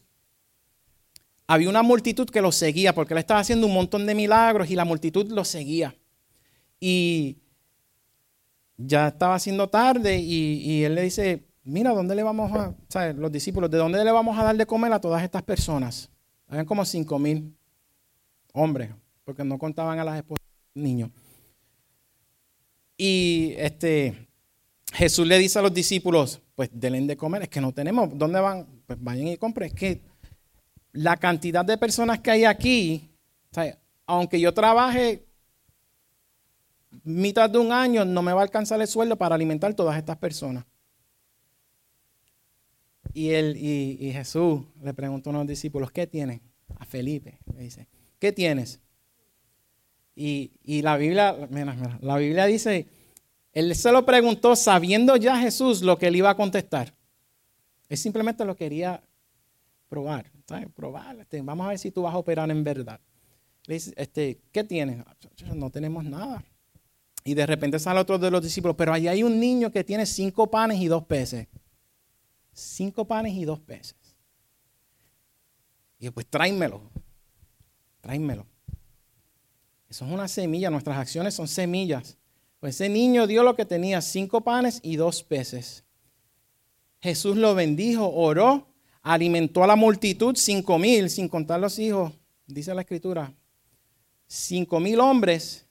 había 1.48 1.70
una 1.70 1.82
multitud 1.82 2.30
que 2.30 2.40
lo 2.40 2.52
seguía 2.52 2.94
porque 2.94 3.16
él 3.16 3.18
estaba 3.18 3.40
haciendo 3.40 3.66
un 3.66 3.74
montón 3.74 4.06
de 4.06 4.14
milagros 4.14 4.70
y 4.70 4.76
la 4.76 4.86
multitud 4.86 5.32
lo 5.32 5.44
seguía. 5.44 5.96
Y 6.80 7.38
ya 8.78 9.08
estaba 9.08 9.34
haciendo 9.34 9.70
tarde 9.70 10.20
y, 10.20 10.84
él 10.84 10.94
le 10.94 11.02
dice, 11.02 11.48
mira, 11.64 11.94
¿dónde 11.94 12.14
le 12.14 12.22
vamos 12.22 12.52
a, 12.56 12.76
¿sabes? 12.90 13.16
los 13.16 13.32
discípulos, 13.32 13.72
¿de 13.72 13.80
dónde 13.80 14.06
le 14.06 14.12
vamos 14.12 14.38
a 14.38 14.44
dar 14.44 14.56
de 14.56 14.68
comer 14.68 14.94
a 14.94 15.02
todas 15.02 15.24
estas 15.24 15.42
personas? 15.42 16.12
Habían 16.48 16.68
como 16.68 16.86
cinco 16.86 17.18
mil 17.18 17.58
hombres, 18.54 18.92
porque 19.24 19.44
no 19.44 19.58
contaban 19.58 19.98
a 19.98 20.04
las 20.04 20.18
esposas 20.18 20.46
niños. 20.76 21.10
Y 22.96 23.56
este, 23.58 24.27
Jesús 24.98 25.28
le 25.28 25.38
dice 25.38 25.60
a 25.60 25.62
los 25.62 25.72
discípulos, 25.72 26.42
pues 26.56 26.72
denle 26.74 27.00
de 27.02 27.16
comer, 27.16 27.44
es 27.44 27.50
que 27.50 27.62
no 27.62 27.72
tenemos, 27.72 28.10
¿dónde 28.18 28.40
van? 28.40 28.66
Pues 28.88 28.98
vayan 29.00 29.28
y 29.28 29.38
compren. 29.38 29.68
Es 29.68 29.76
que 29.76 30.02
la 30.92 31.18
cantidad 31.18 31.64
de 31.64 31.78
personas 31.78 32.20
que 32.20 32.32
hay 32.32 32.46
aquí, 32.46 33.08
aunque 34.08 34.40
yo 34.40 34.52
trabaje 34.56 35.24
mitad 37.04 37.48
de 37.48 37.60
un 37.60 37.72
año, 37.72 38.06
no 38.06 38.24
me 38.24 38.34
va 38.34 38.40
a 38.40 38.44
alcanzar 38.46 38.82
el 38.82 38.88
sueldo 38.88 39.16
para 39.16 39.36
alimentar 39.36 39.72
todas 39.76 39.96
estas 39.96 40.18
personas. 40.18 40.66
Y, 43.14 43.30
él, 43.30 43.56
y, 43.56 44.12
Jesús 44.12 44.62
le 44.82 44.96
preguntó 44.96 45.30
a 45.30 45.34
los 45.34 45.46
discípulos, 45.46 45.92
¿qué 45.92 46.08
tienen? 46.08 46.42
A 46.80 46.86
Felipe 46.86 47.38
le 47.54 47.62
dice, 47.62 47.88
¿qué 48.18 48.32
tienes? 48.32 48.80
Y, 50.16 50.54
y 50.64 50.82
la 50.82 50.98
Biblia, 50.98 51.36
mira, 51.52 51.74
mira, 51.76 52.00
la 52.02 52.18
Biblia 52.18 52.48
dice 52.48 52.88
él 53.58 53.76
se 53.76 53.92
lo 53.92 54.06
preguntó 54.06 54.56
sabiendo 54.56 55.16
ya 55.16 55.36
Jesús 55.40 55.82
lo 55.82 55.98
que 55.98 56.06
él 56.06 56.16
iba 56.16 56.30
a 56.30 56.36
contestar. 56.36 56.94
Él 57.90 57.98
simplemente 57.98 58.46
lo 58.46 58.56
quería 58.56 59.02
probar. 59.90 60.32
Probar. 60.76 61.18
Este, 61.20 61.42
vamos 61.42 61.66
a 61.66 61.70
ver 61.70 61.80
si 61.80 61.90
tú 61.90 62.04
vas 62.04 62.14
a 62.14 62.20
operar 62.20 62.52
en 62.52 62.64
verdad. 62.64 63.00
Le 63.66 63.74
dice, 63.74 63.94
este, 63.98 64.40
¿qué 64.52 64.64
tienes? 64.64 65.04
No 65.56 65.72
tenemos 65.72 66.04
nada. 66.06 66.46
Y 67.24 67.34
de 67.34 67.48
repente 67.48 67.80
sale 67.80 68.00
otro 68.00 68.20
de 68.20 68.30
los 68.30 68.44
discípulos, 68.44 68.76
pero 68.78 68.94
ahí 68.94 69.08
hay 69.08 69.24
un 69.24 69.40
niño 69.40 69.72
que 69.72 69.84
tiene 69.84 70.06
cinco 70.06 70.52
panes 70.52 70.80
y 70.80 70.86
dos 70.86 71.04
peces. 71.06 71.48
Cinco 72.54 73.06
panes 73.06 73.34
y 73.34 73.44
dos 73.44 73.60
peces. 73.60 73.98
Y 75.98 76.12
pues 76.12 76.28
tráemelo. 76.28 76.92
Tráemelo. 78.02 78.46
Eso 79.90 80.06
es 80.06 80.12
una 80.12 80.28
semilla. 80.28 80.70
Nuestras 80.70 80.98
acciones 80.98 81.34
son 81.34 81.48
semillas. 81.48 82.17
Pues 82.60 82.76
ese 82.76 82.90
niño 82.90 83.28
dio 83.28 83.44
lo 83.44 83.56
que 83.56 83.66
tenía, 83.66 84.02
cinco 84.02 84.42
panes 84.42 84.80
y 84.82 84.96
dos 84.96 85.24
peces. 85.24 85.84
Jesús 87.00 87.38
lo 87.38 87.54
bendijo, 87.54 88.10
oró, 88.10 88.68
alimentó 89.04 89.64
a 89.64 89.68
la 89.68 89.76
multitud, 89.76 90.36
cinco 90.36 90.80
mil, 90.80 91.10
sin 91.10 91.30
contar 91.30 91.60
los 91.60 91.78
hijos, 91.78 92.14
dice 92.48 92.74
la 92.74 92.82
escritura. 92.82 93.32
Cinco 94.26 94.80
mil 94.80 95.00
hombres 95.00 95.68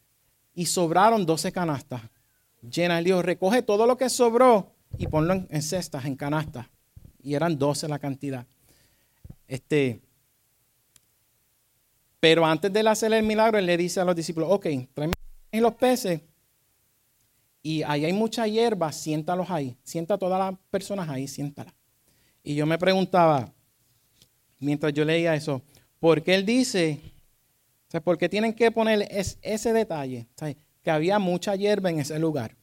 y 0.55 0.67
sobraron 0.67 1.27
doce 1.27 1.51
canastas. 1.51 2.03
Llena 2.63 2.99
el 2.99 3.05
Dios, 3.05 3.25
recoge 3.25 3.63
todo 3.63 3.87
lo 3.87 3.97
que 3.97 4.09
sobró 4.09 4.73
y 4.97 5.09
ponlo 5.09 5.47
en, 5.49 5.63
cestas, 5.63 6.05
en 6.05 6.15
canastas. 6.15 6.69
Y 7.21 7.35
eran 7.35 7.59
doce 7.59 7.89
la 7.89 7.99
cantidad. 7.99 8.47
Este, 9.49 10.01
pero 12.21 12.47
antes 12.47 12.73
de 12.73 12.89
hacer 12.89 13.13
el 13.13 13.25
milagro, 13.25 13.59
él 13.59 13.67
le 13.67 13.77
dice 13.77 14.01
a 14.01 14.05
los 14.05 14.15
discípulos, 14.15 14.49
ok, 14.53 14.67
tráeme 14.95 15.15
los 15.53 15.75
peces 15.75 16.23
y 17.67 17.83
ahí 17.83 18.05
hay 18.05 18.13
mucha 18.13 18.47
hierba, 18.47 18.93
siéntalos 18.93 19.51
ahí. 19.51 19.77
Sienta 19.83 20.15
a 20.15 20.19
todas 20.19 20.39
las 20.39 20.57
personas 20.71 21.09
ahí, 21.09 21.27
siéntala. 21.27 21.75
Y 22.45 22.55
yo 22.55 22.65
me 22.65 22.79
preguntaba, 22.79 23.53
mientras 24.61 24.93
yo 24.93 25.05
leía 25.05 25.35
eso, 25.35 25.61
¿por 25.99 26.23
qué 26.23 26.37
él 26.37 26.47
dice, 26.47 27.01
o 27.89 27.91
sea, 27.91 28.01
por 28.01 28.19
qué 28.19 28.29
tienen 28.29 28.55
que 28.55 28.71
poner 28.71 29.09
ese 29.11 29.73
detalle? 29.73 30.29
que 30.81 30.91
había 30.93 31.19
mucha 31.19 31.57
hierba 31.57 31.91
en 31.91 31.99
ese 31.99 32.17
lugar. 32.21 32.57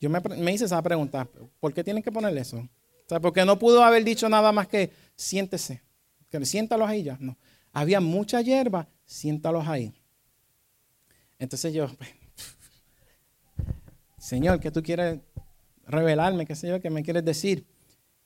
Yo 0.00 0.10
me, 0.10 0.18
me, 0.18 0.52
hice 0.52 0.64
esa 0.64 0.82
pregunta, 0.82 1.28
¿por 1.60 1.72
qué 1.72 1.84
tienen 1.84 2.02
que 2.02 2.10
poner 2.10 2.36
eso? 2.36 2.56
O 2.56 3.08
sea, 3.08 3.20
porque 3.20 3.44
no 3.44 3.56
pudo 3.56 3.84
haber 3.84 4.02
dicho 4.02 4.28
nada 4.28 4.50
más 4.50 4.66
que 4.66 4.90
siéntese, 5.14 5.80
que 6.28 6.44
siéntalos 6.44 6.88
ahí 6.88 7.04
ya. 7.04 7.16
No, 7.20 7.38
había 7.72 8.00
mucha 8.00 8.40
hierba, 8.40 8.88
siéntalos 9.06 9.68
ahí. 9.68 9.94
Entonces 11.38 11.72
yo, 11.72 11.86
Señor, 14.20 14.60
¿qué 14.60 14.70
tú 14.70 14.82
quieres 14.82 15.18
revelarme? 15.86 16.44
¿Qué 16.44 16.54
sé? 16.54 16.78
¿Qué 16.78 16.90
me 16.90 17.02
quieres 17.02 17.24
decir? 17.24 17.66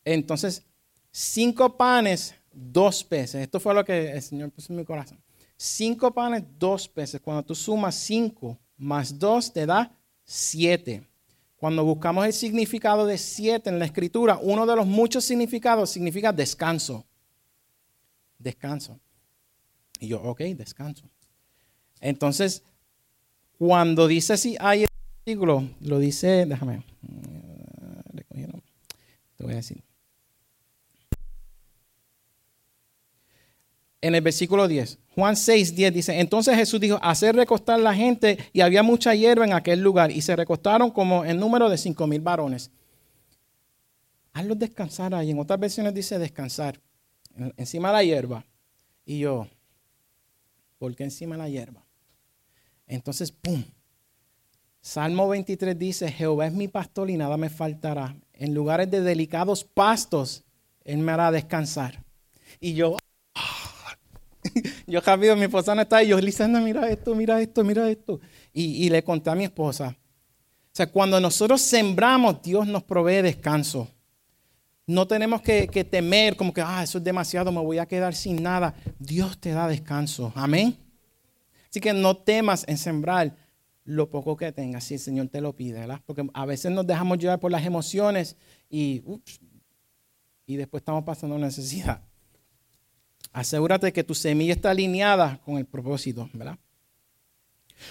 Entonces, 0.04 0.66
cinco 1.12 1.76
panes, 1.76 2.34
dos 2.52 3.04
peces. 3.04 3.42
Esto 3.42 3.60
fue 3.60 3.72
lo 3.74 3.84
que 3.84 4.10
el 4.10 4.20
Señor 4.20 4.50
puso 4.50 4.72
en 4.72 4.80
mi 4.80 4.84
corazón. 4.84 5.22
Cinco 5.56 6.12
panes, 6.12 6.42
dos 6.58 6.88
peces. 6.88 7.20
Cuando 7.20 7.44
tú 7.44 7.54
sumas 7.54 7.94
cinco 7.94 8.58
más 8.76 9.16
dos, 9.16 9.52
te 9.52 9.66
da 9.66 9.96
siete. 10.24 11.08
Cuando 11.54 11.84
buscamos 11.84 12.26
el 12.26 12.32
significado 12.32 13.06
de 13.06 13.16
siete 13.16 13.70
en 13.70 13.78
la 13.78 13.84
escritura, 13.84 14.36
uno 14.42 14.66
de 14.66 14.74
los 14.74 14.86
muchos 14.86 15.24
significados 15.24 15.90
significa 15.90 16.32
descanso. 16.32 17.06
Descanso. 18.36 18.98
Y 20.00 20.08
yo, 20.08 20.20
ok, 20.20 20.40
descanso. 20.56 21.08
Entonces, 22.00 22.64
cuando 23.56 24.08
dice 24.08 24.36
si 24.36 24.56
hay 24.58 24.86
lo 25.26 25.98
dice, 25.98 26.46
déjame, 26.46 26.84
te 29.36 29.44
voy 29.44 29.52
a 29.52 29.56
decir. 29.56 29.82
en 34.04 34.14
el 34.14 34.20
versículo 34.20 34.68
10. 34.68 34.98
Juan 35.14 35.34
6, 35.34 35.74
10 35.74 35.94
dice, 35.94 36.20
entonces 36.20 36.54
Jesús 36.56 36.78
dijo, 36.78 36.98
hacer 37.00 37.34
recostar 37.34 37.80
la 37.80 37.94
gente 37.94 38.36
y 38.52 38.60
había 38.60 38.82
mucha 38.82 39.14
hierba 39.14 39.46
en 39.46 39.54
aquel 39.54 39.80
lugar 39.80 40.10
y 40.10 40.20
se 40.20 40.36
recostaron 40.36 40.90
como 40.90 41.24
en 41.24 41.40
número 41.40 41.70
de 41.70 41.78
cinco 41.78 42.06
mil 42.06 42.20
varones. 42.20 42.70
Hazlos 44.34 44.58
descansar 44.58 45.14
ahí. 45.14 45.30
En 45.30 45.38
otras 45.38 45.58
versiones 45.58 45.94
dice 45.94 46.18
descansar 46.18 46.78
encima 47.56 47.88
de 47.88 47.94
la 47.94 48.04
hierba. 48.04 48.44
Y 49.06 49.20
yo, 49.20 49.48
¿por 50.78 50.94
qué 50.94 51.04
encima 51.04 51.36
de 51.36 51.42
la 51.42 51.48
hierba? 51.48 51.82
Entonces, 52.86 53.32
¡pum! 53.32 53.64
Salmo 54.84 55.30
23 55.30 55.78
dice, 55.78 56.12
Jehová 56.12 56.46
es 56.46 56.52
mi 56.52 56.68
pastor 56.68 57.08
y 57.08 57.16
nada 57.16 57.38
me 57.38 57.48
faltará. 57.48 58.14
En 58.34 58.52
lugares 58.52 58.90
de 58.90 59.00
delicados 59.00 59.64
pastos, 59.64 60.44
Él 60.84 60.98
me 60.98 61.10
hará 61.10 61.30
descansar. 61.30 62.04
Y 62.60 62.74
yo, 62.74 62.98
yo 64.86 65.00
rápido, 65.00 65.36
mi 65.36 65.44
esposa 65.44 65.74
no 65.74 65.80
está 65.80 65.96
ahí. 65.96 66.08
Yo, 66.08 66.20
Lisandra, 66.20 66.60
mira 66.60 66.90
esto, 66.90 67.14
mira 67.14 67.40
esto, 67.40 67.64
mira 67.64 67.88
esto. 67.88 68.20
Y, 68.52 68.90
le 68.90 69.02
conté 69.02 69.30
a 69.30 69.34
mi 69.34 69.44
esposa. 69.44 69.96
O 69.96 70.76
sea, 70.76 70.86
cuando 70.86 71.18
nosotros 71.18 71.62
sembramos, 71.62 72.42
Dios 72.42 72.66
nos 72.66 72.82
provee 72.82 73.22
descanso. 73.22 73.88
No 74.86 75.08
tenemos 75.08 75.40
que, 75.40 75.66
temer 75.90 76.36
como 76.36 76.52
que, 76.52 76.60
ah, 76.60 76.82
eso 76.82 76.98
es 76.98 77.04
demasiado, 77.04 77.50
me 77.50 77.60
voy 77.62 77.78
a 77.78 77.86
quedar 77.86 78.14
sin 78.14 78.42
nada. 78.42 78.74
Dios 78.98 79.40
te 79.40 79.52
da 79.52 79.66
descanso. 79.66 80.30
Amén. 80.36 80.76
Así 81.70 81.80
que 81.80 81.94
no 81.94 82.18
temas 82.18 82.66
en 82.68 82.76
sembrar 82.76 83.43
lo 83.84 84.10
poco 84.10 84.36
que 84.36 84.50
tengas, 84.52 84.84
si 84.84 84.94
el 84.94 85.00
Señor 85.00 85.28
te 85.28 85.40
lo 85.40 85.54
pide, 85.54 85.80
¿verdad? 85.80 86.00
Porque 86.06 86.26
a 86.32 86.46
veces 86.46 86.72
nos 86.72 86.86
dejamos 86.86 87.18
llevar 87.18 87.38
por 87.38 87.50
las 87.50 87.64
emociones 87.64 88.36
y, 88.70 89.02
y 90.46 90.56
después 90.56 90.80
estamos 90.80 91.04
pasando 91.04 91.38
necesidad. 91.38 92.02
Asegúrate 93.32 93.92
que 93.92 94.04
tu 94.04 94.14
semilla 94.14 94.54
está 94.54 94.70
alineada 94.70 95.40
con 95.44 95.58
el 95.58 95.66
propósito, 95.66 96.30
¿verdad? 96.32 96.58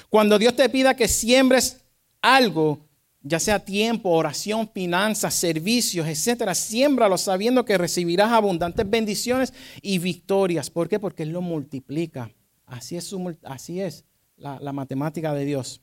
Cuando 0.10 0.40
Dios 0.40 0.56
te 0.56 0.68
pida 0.70 0.96
que 0.96 1.08
siembres 1.08 1.82
algo, 2.22 2.80
ya 3.22 3.40
sea 3.40 3.60
tiempo, 3.60 4.10
oración, 4.10 4.70
finanzas, 4.74 5.34
servicios, 5.36 6.08
etcétera, 6.08 6.56
siémbralo 6.56 7.18
sabiendo 7.18 7.66
que 7.66 7.78
recibirás 7.78 8.32
abundantes 8.32 8.90
bendiciones 8.90 9.54
y 9.82 10.00
victorias. 10.00 10.70
¿Por 10.70 10.90
qué? 10.90 11.00
Porque 11.00 11.24
Él 11.24 11.30
lo 11.30 11.42
multiplica. 11.42 12.32
Así 12.66 12.96
es, 12.96 13.14
así 13.44 13.82
es 13.82 14.06
la, 14.38 14.60
la 14.60 14.74
matemática 14.74 15.34
de 15.34 15.46
Dios. 15.46 15.83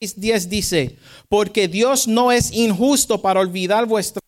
Hebreos 0.00 0.18
10 0.18 0.48
dice, 0.48 0.98
porque 1.28 1.68
Dios 1.68 2.08
no 2.08 2.32
es 2.32 2.50
injusto 2.52 3.20
para 3.20 3.40
olvidar 3.40 3.86
vuestra 3.86 4.20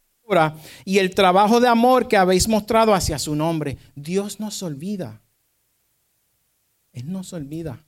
y 0.85 0.99
el 0.99 1.15
trabajo 1.15 1.61
de 1.61 1.69
amor 1.69 2.09
que 2.09 2.17
habéis 2.17 2.49
mostrado 2.49 2.95
hacia 2.95 3.19
su 3.19 3.35
nombre. 3.35 3.77
Dios 3.95 4.41
nos 4.41 4.63
olvida. 4.63 5.21
Él 6.93 7.11
nos 7.11 7.33
olvida. 7.33 7.85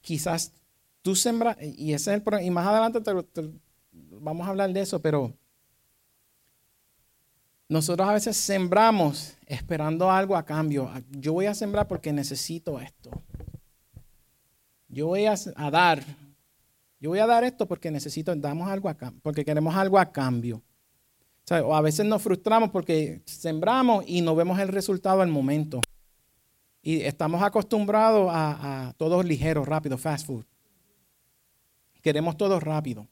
quizás 0.00 0.52
tú 1.02 1.16
sembras, 1.16 1.56
y 1.60 1.92
ese 1.92 2.14
es 2.14 2.22
el 2.24 2.44
y 2.44 2.50
más 2.50 2.66
adelante 2.66 3.00
vamos 3.92 4.46
a 4.46 4.50
hablar 4.50 4.72
de 4.72 4.80
eso, 4.80 5.00
pero 5.00 5.32
nosotros 7.68 8.08
a 8.08 8.12
veces 8.12 8.36
sembramos 8.36 9.34
esperando 9.46 10.10
algo 10.10 10.36
a 10.36 10.44
cambio. 10.44 10.90
Yo 11.10 11.32
voy 11.32 11.46
a 11.46 11.54
sembrar 11.54 11.88
porque 11.88 12.12
necesito 12.12 12.78
esto. 12.78 13.10
Yo 14.92 15.08
voy 15.08 15.26
a 15.26 15.34
dar 15.70 16.04
yo 17.02 17.10
voy 17.10 17.18
a 17.18 17.26
dar 17.26 17.42
esto 17.42 17.66
porque 17.66 17.90
necesito, 17.90 18.32
damos 18.36 18.68
algo 18.68 18.88
acá, 18.88 19.12
porque 19.22 19.44
queremos 19.44 19.74
algo 19.74 19.98
a 19.98 20.12
cambio. 20.12 20.62
O, 21.50 21.74
a 21.74 21.80
veces 21.80 22.06
nos 22.06 22.22
frustramos 22.22 22.70
porque 22.70 23.22
sembramos 23.24 24.04
y 24.06 24.20
no 24.20 24.36
vemos 24.36 24.60
el 24.60 24.68
resultado 24.68 25.20
al 25.20 25.26
momento. 25.26 25.80
Y 26.80 27.00
estamos 27.00 27.42
acostumbrados 27.42 28.30
a, 28.30 28.88
a 28.88 28.92
todo 28.92 29.20
ligero, 29.20 29.64
rápido, 29.64 29.98
fast 29.98 30.26
food. 30.26 30.44
Queremos 32.02 32.36
todo 32.36 32.60
rápido. 32.60 33.08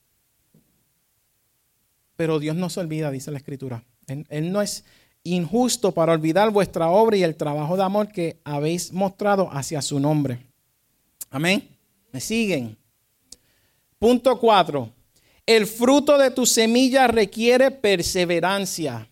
Pero 2.14 2.38
Dios 2.38 2.54
no 2.54 2.70
se 2.70 2.78
olvida, 2.78 3.10
dice 3.10 3.32
la 3.32 3.38
Escritura. 3.38 3.82
él, 4.06 4.52
no 4.52 4.62
es 4.62 4.84
injusto 5.24 5.90
para 5.90 6.12
olvidar 6.12 6.52
vuestra 6.52 6.90
obra 6.90 7.16
y 7.16 7.24
el 7.24 7.34
trabajo 7.34 7.76
de 7.76 7.82
amor 7.82 8.06
que 8.06 8.40
habéis 8.44 8.92
mostrado 8.92 9.50
hacia 9.50 9.82
su 9.82 9.98
nombre. 9.98 10.49
Amén. 11.30 11.68
¿Me 12.12 12.20
siguen? 12.20 12.76
Punto 13.98 14.38
4. 14.38 14.92
El 15.46 15.66
fruto 15.66 16.18
de 16.18 16.30
tu 16.30 16.44
semilla 16.44 17.06
requiere 17.06 17.70
perseverancia. 17.70 19.08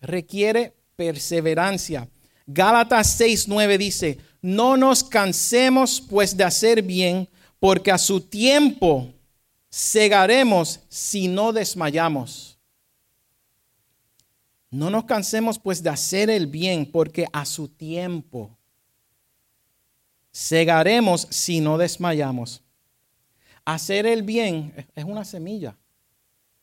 Requiere 0.00 0.76
perseverancia. 0.96 2.08
Gálatas 2.46 3.18
6:9 3.18 3.78
dice, 3.78 4.18
no 4.42 4.76
nos 4.76 5.04
cansemos 5.04 6.00
pues 6.00 6.36
de 6.36 6.44
hacer 6.44 6.82
bien, 6.82 7.28
porque 7.58 7.90
a 7.90 7.98
su 7.98 8.20
tiempo 8.20 9.12
segaremos 9.68 10.80
si 10.88 11.28
no 11.28 11.52
desmayamos. 11.52 12.58
No 14.70 14.90
nos 14.90 15.04
cansemos 15.04 15.58
pues 15.58 15.82
de 15.82 15.90
hacer 15.90 16.30
el 16.30 16.46
bien, 16.46 16.86
porque 16.86 17.26
a 17.32 17.44
su 17.44 17.68
tiempo 17.68 18.56
segaremos 20.32 21.26
si 21.30 21.60
no 21.60 21.78
desmayamos. 21.78 22.62
Hacer 23.64 24.06
el 24.06 24.22
bien 24.22 24.74
es 24.94 25.04
una 25.04 25.24
semilla. 25.24 25.76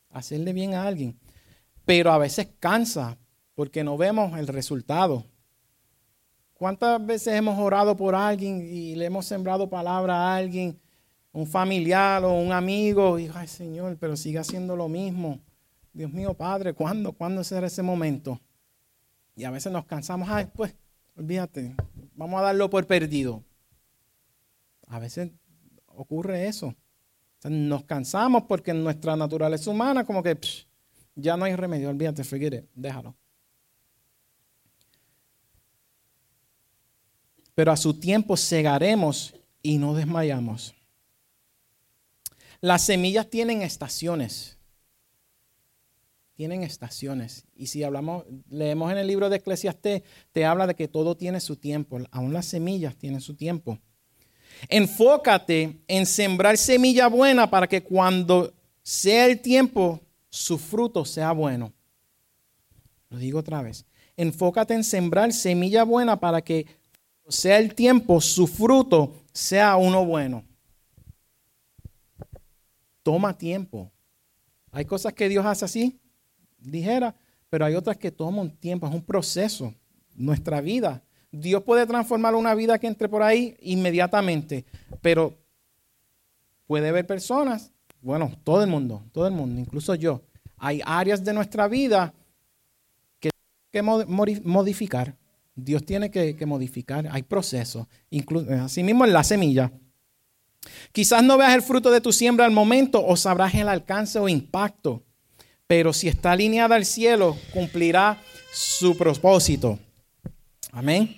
Hacerle 0.10 0.54
bien 0.54 0.74
a 0.74 0.84
alguien. 0.84 1.18
Pero 1.86 2.12
a 2.12 2.18
veces 2.18 2.50
cansa 2.60 3.18
porque 3.56 3.84
no 3.84 3.98
vemos 3.98 4.38
el 4.38 4.48
resultado. 4.48 5.24
¿Cuántas 6.54 7.06
veces 7.06 7.36
hemos 7.36 7.58
orado 7.60 7.96
por 7.96 8.16
alguien 8.16 8.68
y 8.68 8.96
le 8.96 9.06
hemos 9.06 9.26
sembrado 9.26 9.70
palabra 9.70 10.16
a 10.16 10.36
alguien, 10.36 10.80
un 11.32 11.46
familiar 11.46 12.24
o 12.24 12.34
un 12.34 12.52
amigo? 12.52 13.20
Y, 13.20 13.30
ay 13.34 13.48
Señor, 13.48 13.96
pero 14.00 14.18
sigue 14.18 14.40
haciendo 14.40 14.76
lo 14.76 14.90
mismo. 14.90 15.40
Dios 15.94 16.12
mío, 16.12 16.34
Padre, 16.34 16.74
¿cuándo? 16.74 17.14
¿Cuándo 17.14 17.44
será 17.44 17.68
ese 17.68 17.84
momento? 17.84 18.40
Y 19.36 19.44
a 19.44 19.52
veces 19.52 19.72
nos 19.72 19.86
cansamos, 19.86 20.28
ay, 20.30 20.48
pues, 20.54 20.76
olvídate, 21.16 21.76
vamos 22.16 22.40
a 22.40 22.44
darlo 22.44 22.70
por 22.70 22.86
perdido. 22.88 23.44
A 24.88 25.00
veces 25.00 25.32
ocurre 25.88 26.48
eso 26.48 26.76
nos 27.50 27.84
cansamos 27.86 28.44
porque 28.44 28.72
en 28.72 28.84
nuestra 28.84 29.16
naturaleza 29.16 29.70
humana 29.70 30.06
como 30.06 30.24
que 30.24 30.38
ya 31.16 31.38
no 31.38 31.46
hay 31.46 31.56
remedio, 31.56 31.90
olvídate, 31.90 32.24
forget 32.24 32.66
déjalo. 32.74 33.16
Pero 37.56 37.72
a 37.72 37.78
su 37.78 37.94
tiempo 37.96 38.38
segaremos 38.38 39.34
y 39.64 39.78
no 39.78 39.96
desmayamos. 39.96 40.76
Las 42.62 42.84
semillas 42.86 43.30
tienen 43.30 43.64
estaciones. 43.64 44.58
Tienen 46.36 46.62
estaciones. 46.62 47.46
Y 47.56 47.68
si 47.68 47.84
hablamos, 47.84 48.26
leemos 48.48 48.92
en 48.92 49.00
el 49.00 49.08
libro 49.08 49.30
de 49.30 49.38
Eclesiastés, 49.38 50.04
te 50.32 50.46
habla 50.46 50.68
de 50.68 50.76
que 50.76 50.88
todo 50.88 51.18
tiene 51.18 51.40
su 51.40 51.56
tiempo. 51.56 51.98
Aún 52.12 52.32
las 52.32 52.46
semillas 52.46 52.96
tienen 52.96 53.22
su 53.22 53.36
tiempo. 53.36 53.80
Enfócate 54.70 55.82
en 55.88 56.06
sembrar 56.06 56.58
semilla 56.58 57.08
buena 57.08 57.50
para 57.50 57.68
que 57.68 57.84
cuando 57.84 58.54
sea 58.82 59.26
el 59.26 59.42
tiempo, 59.42 60.02
su 60.30 60.58
fruto 60.58 61.06
sea 61.06 61.32
bueno. 61.32 61.74
Lo 63.10 63.18
digo 63.18 63.40
otra 63.40 63.62
vez. 63.62 63.86
Enfócate 64.16 64.74
en 64.74 64.84
sembrar 64.84 65.32
semilla 65.32 65.84
buena 65.84 66.20
para 66.20 66.42
que 66.42 66.66
sea 67.30 67.58
el 67.58 67.76
tiempo, 67.76 68.20
su 68.22 68.48
fruto 68.48 69.16
sea 69.32 69.76
uno 69.76 70.06
bueno. 70.06 70.44
Toma 73.04 73.38
tiempo. 73.38 73.92
Hay 74.72 74.86
cosas 74.86 75.14
que 75.14 75.30
Dios 75.30 75.46
hace 75.46 75.66
así, 75.66 76.00
dijera, 76.58 77.16
pero 77.50 77.66
hay 77.66 77.76
otras 77.76 77.98
que 77.98 78.12
toman 78.12 78.52
tiempo, 78.58 78.88
es 78.88 78.94
un 78.94 79.04
proceso. 79.04 79.74
Nuestra 80.16 80.62
vida 80.62 81.04
Dios 81.32 81.64
puede 81.64 81.86
transformar 81.86 82.36
una 82.36 82.56
vida 82.56 82.80
que 82.80 82.88
entre 82.88 83.10
por 83.10 83.24
ahí 83.24 83.56
inmediatamente, 83.62 84.66
pero 85.02 85.38
puede 86.66 86.90
haber 86.90 87.06
personas, 87.06 87.72
bueno, 88.02 88.32
todo 88.44 88.64
el 88.64 88.70
mundo, 88.70 89.04
todo 89.12 89.28
el 89.28 89.34
mundo, 89.34 89.60
incluso 89.60 89.96
yo, 89.96 90.24
hay 90.58 90.82
áreas 90.86 91.24
de 91.24 91.34
nuestra 91.34 91.68
vida 91.68 92.14
que 93.20 93.30
que 93.72 93.82
modificar. 93.82 95.16
Dios 95.56 95.84
tiene 95.84 96.12
que, 96.12 96.46
modificar, 96.46 97.08
hay 97.12 97.24
procesos, 97.24 97.88
así 98.62 98.84
mismo 98.84 99.06
en 99.06 99.14
la 99.14 99.24
semilla. 99.24 99.72
Quizás 100.92 101.24
no 101.24 101.38
veas 101.38 101.56
el 101.56 101.64
fruto 101.64 101.90
de 101.90 102.00
tu 102.00 102.12
siembra 102.14 102.46
al 102.46 102.52
momento 102.52 103.04
o 103.04 103.18
sabrás 103.18 103.56
el 103.56 103.68
alcance 103.68 104.20
o 104.20 104.30
impacto, 104.30 105.04
pero 105.66 105.94
si 105.94 106.08
está 106.08 106.34
alineada 106.34 106.76
al 106.76 106.86
cielo, 106.86 107.36
cumplirá 107.54 108.22
su 108.54 108.96
propósito. 108.96 109.80
Amén. 110.72 111.16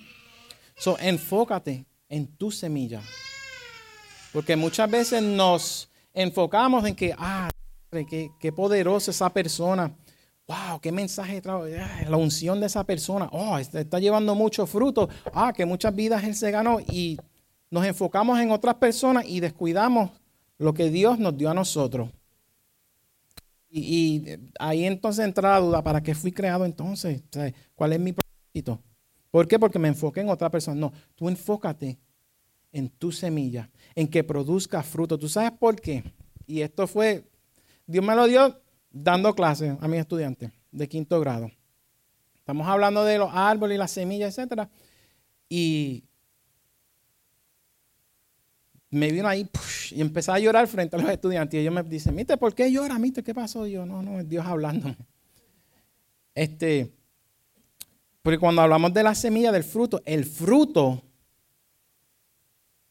So, 0.76 0.98
enfócate 0.98 1.84
en 2.08 2.26
tu 2.26 2.50
semilla. 2.50 3.02
Porque 4.32 4.56
muchas 4.56 4.90
veces 4.90 5.22
nos 5.22 5.90
enfocamos 6.14 6.84
en 6.86 6.94
que, 6.94 7.14
ah, 7.18 7.50
qué, 7.90 8.30
qué 8.38 8.52
poderosa 8.52 9.10
esa 9.10 9.30
persona. 9.30 9.94
wow, 10.46 10.80
qué 10.80 10.90
mensaje 10.90 11.40
trae, 11.40 11.78
la 12.08 12.16
unción 12.16 12.58
de 12.58 12.66
esa 12.66 12.82
persona, 12.82 13.28
oh, 13.30 13.56
este 13.56 13.82
está 13.82 14.00
llevando 14.00 14.34
mucho 14.34 14.66
fruto, 14.66 15.08
ah, 15.32 15.52
que 15.52 15.64
muchas 15.64 15.94
vidas 15.94 16.24
él 16.24 16.34
se 16.34 16.50
ganó 16.50 16.80
y 16.80 17.18
nos 17.70 17.86
enfocamos 17.86 18.40
en 18.40 18.50
otras 18.50 18.74
personas 18.74 19.24
y 19.28 19.38
descuidamos 19.38 20.10
lo 20.58 20.74
que 20.74 20.90
Dios 20.90 21.20
nos 21.20 21.36
dio 21.36 21.50
a 21.50 21.54
nosotros. 21.54 22.10
Y, 23.70 24.24
ahí 24.58 24.84
entonces 24.84 25.24
entra 25.24 25.52
la 25.52 25.60
duda, 25.60 25.84
¿para 25.84 26.02
qué 26.02 26.16
fui 26.16 26.32
creado 26.32 26.64
entonces? 26.64 27.22
¿Cuál 27.76 27.92
es 27.92 28.00
mi 28.00 28.12
propósito? 28.12 28.82
¿Por 29.30 29.46
qué? 29.46 29.58
Porque 29.58 29.78
me 29.78 29.88
enfoqué 29.88 30.20
en 30.20 30.28
otra 30.28 30.50
persona. 30.50 30.80
No, 30.80 30.92
tú 31.14 31.28
enfócate 31.28 31.98
en 32.72 32.88
tu 32.88 33.12
semilla, 33.12 33.70
en 33.94 34.08
que 34.08 34.24
produzca 34.24 34.82
fruto. 34.82 35.18
¿Tú 35.18 35.28
sabes 35.28 35.52
por 35.52 35.80
qué? 35.80 36.04
Y 36.46 36.62
esto 36.62 36.86
fue, 36.86 37.28
Dios 37.86 38.04
me 38.04 38.14
lo 38.14 38.26
dio 38.26 38.60
dando 38.90 39.34
clases 39.34 39.76
a 39.80 39.88
mis 39.88 40.00
estudiantes 40.00 40.50
de 40.70 40.88
quinto 40.88 41.20
grado. 41.20 41.50
Estamos 42.36 42.66
hablando 42.66 43.04
de 43.04 43.18
los 43.18 43.30
árboles 43.32 43.76
y 43.76 43.78
las 43.78 43.92
semillas, 43.92 44.36
etc. 44.36 44.68
Y 45.48 46.04
me 48.90 49.12
vino 49.12 49.28
ahí 49.28 49.48
y 49.92 50.00
empecé 50.00 50.32
a 50.32 50.38
llorar 50.38 50.66
frente 50.66 50.96
a 50.96 50.98
los 50.98 51.10
estudiantes. 51.10 51.58
Y 51.58 51.60
ellos 51.60 51.72
me 51.74 51.82
dicen, 51.84 52.16
¿por 52.38 52.54
qué 52.54 52.70
llora? 52.70 52.98
Mite, 52.98 53.22
¿qué 53.22 53.34
pasó? 53.34 53.66
yo, 53.66 53.86
no, 53.86 54.02
no, 54.02 54.18
es 54.18 54.28
Dios 54.28 54.44
hablándome. 54.44 54.96
Este, 56.34 56.92
porque 58.22 58.38
cuando 58.38 58.62
hablamos 58.62 58.92
de 58.92 59.02
la 59.02 59.14
semilla 59.14 59.52
del 59.52 59.64
fruto, 59.64 60.02
el 60.04 60.24
fruto, 60.24 61.02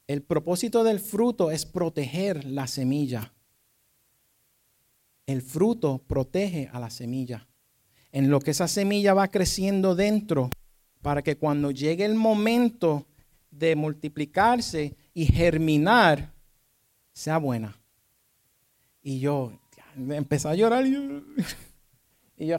el 0.07 0.23
propósito 0.23 0.83
del 0.83 0.99
fruto 0.99 1.51
es 1.51 1.65
proteger 1.65 2.45
la 2.45 2.65
semilla. 2.67 3.33
El 5.27 5.43
fruto 5.43 5.99
protege 6.07 6.69
a 6.73 6.79
la 6.79 6.89
semilla. 6.89 7.47
En 8.11 8.31
lo 8.31 8.39
que 8.39 8.51
esa 8.51 8.67
semilla 8.67 9.13
va 9.13 9.27
creciendo 9.27 9.93
dentro, 9.93 10.49
para 11.03 11.21
que 11.21 11.37
cuando 11.37 11.69
llegue 11.69 12.05
el 12.05 12.15
momento 12.15 13.05
de 13.51 13.75
multiplicarse 13.75 14.95
y 15.13 15.25
germinar, 15.25 16.33
sea 17.13 17.37
buena. 17.37 17.79
Y 19.03 19.19
yo 19.19 19.53
empecé 19.95 20.47
a 20.47 20.55
llorar. 20.55 20.87
Y 20.87 20.93
yo, 20.93 21.01
y 22.39 22.47
yo 22.47 22.57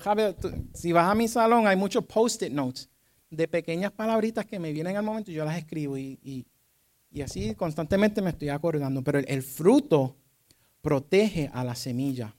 si 0.75 0.93
vas 0.93 1.11
a 1.11 1.15
mi 1.15 1.27
salón, 1.27 1.67
hay 1.67 1.75
muchos 1.75 2.05
post-it 2.05 2.53
notes 2.53 2.91
de 3.31 3.49
pequeñas 3.49 3.91
palabritas 3.91 4.45
que 4.45 4.59
me 4.59 4.73
vienen 4.73 4.99
al 4.99 5.03
momento 5.03 5.31
y 5.31 5.35
yo 5.35 5.45
las 5.45 5.57
escribo. 5.57 5.97
Y, 5.97 6.47
así 7.25 7.55
constantemente 7.55 8.21
me 8.21 8.29
estoy 8.29 8.51
acordando. 8.51 9.03
Pero 9.03 9.21
el 9.21 9.43
fruto 9.43 10.19
protege 10.83 11.51
a 11.55 11.65
la 11.65 11.75
semilla. 11.75 12.37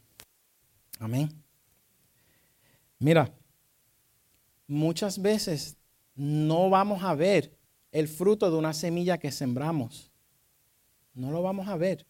Amén. 0.99 1.31
Mira, 2.99 3.33
muchas 4.67 5.19
veces 5.19 5.77
no 6.13 6.69
vamos 6.69 7.01
a 7.01 7.15
ver 7.15 7.57
el 7.91 8.07
fruto 8.07 8.51
de 8.51 8.57
una 8.57 8.73
semilla 8.73 9.17
que 9.17 9.31
sembramos. 9.31 10.11
No 11.15 11.31
lo 11.31 11.41
vamos 11.41 11.67
a 11.67 11.75
ver. 11.75 12.05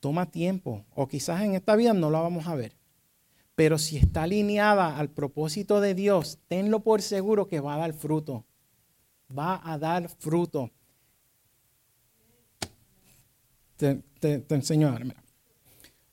Toma 0.00 0.30
tiempo, 0.30 0.84
o 0.94 1.08
quizás 1.08 1.42
en 1.42 1.54
esta 1.54 1.76
vida 1.76 1.92
no 1.92 2.10
la 2.10 2.20
vamos 2.20 2.46
a 2.46 2.54
ver. 2.54 2.76
Pero 3.54 3.78
si 3.78 3.96
está 3.96 4.24
alineada 4.24 4.98
al 4.98 5.08
propósito 5.10 5.80
de 5.80 5.94
Dios, 5.94 6.38
tenlo 6.46 6.80
por 6.80 7.00
seguro 7.00 7.48
que 7.48 7.60
va 7.60 7.74
a 7.74 7.78
dar 7.78 7.94
fruto. 7.94 8.44
Va 9.36 9.60
a 9.64 9.78
dar 9.78 10.08
fruto. 10.08 10.70
Te, 13.76 14.02
enseño 14.50 14.88
a 14.88 14.92
ver. 14.92 15.16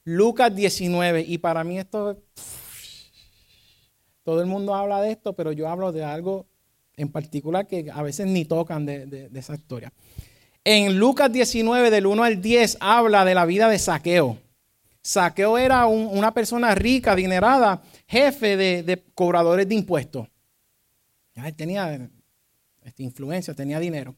Lucas 0.05 0.55
19, 0.55 1.21
y 1.21 1.37
para 1.37 1.63
mí 1.63 1.79
esto 1.79 2.21
todo 4.23 4.41
el 4.41 4.47
mundo 4.47 4.73
habla 4.73 5.01
de 5.01 5.11
esto, 5.11 5.33
pero 5.33 5.51
yo 5.51 5.67
hablo 5.67 5.91
de 5.91 6.03
algo 6.03 6.47
en 6.95 7.11
particular 7.11 7.67
que 7.67 7.89
a 7.91 8.01
veces 8.01 8.27
ni 8.27 8.45
tocan 8.45 8.85
de, 8.85 9.29
esa 9.33 9.55
historia. 9.55 9.91
En 10.65 10.97
Lucas 10.97 11.31
19, 11.31 11.89
del 11.89 12.05
1 12.05 12.23
al 12.23 12.41
10, 12.41 12.77
habla 12.79 13.25
de 13.25 13.35
la 13.35 13.45
vida 13.45 13.67
de 13.67 13.77
Saqueo. 13.77 14.37
Saqueo 15.01 15.57
era 15.57 15.85
una 15.87 16.33
persona 16.33 16.73
rica, 16.73 17.11
adinerada, 17.11 17.81
jefe 18.07 18.55
de, 18.55 19.03
cobradores 19.13 19.67
de 19.67 19.75
impuestos. 19.75 20.27
Él 21.35 21.53
tenía 21.55 22.09
esta 22.81 23.03
influencia, 23.03 23.53
tenía 23.53 23.79
dinero. 23.79 24.15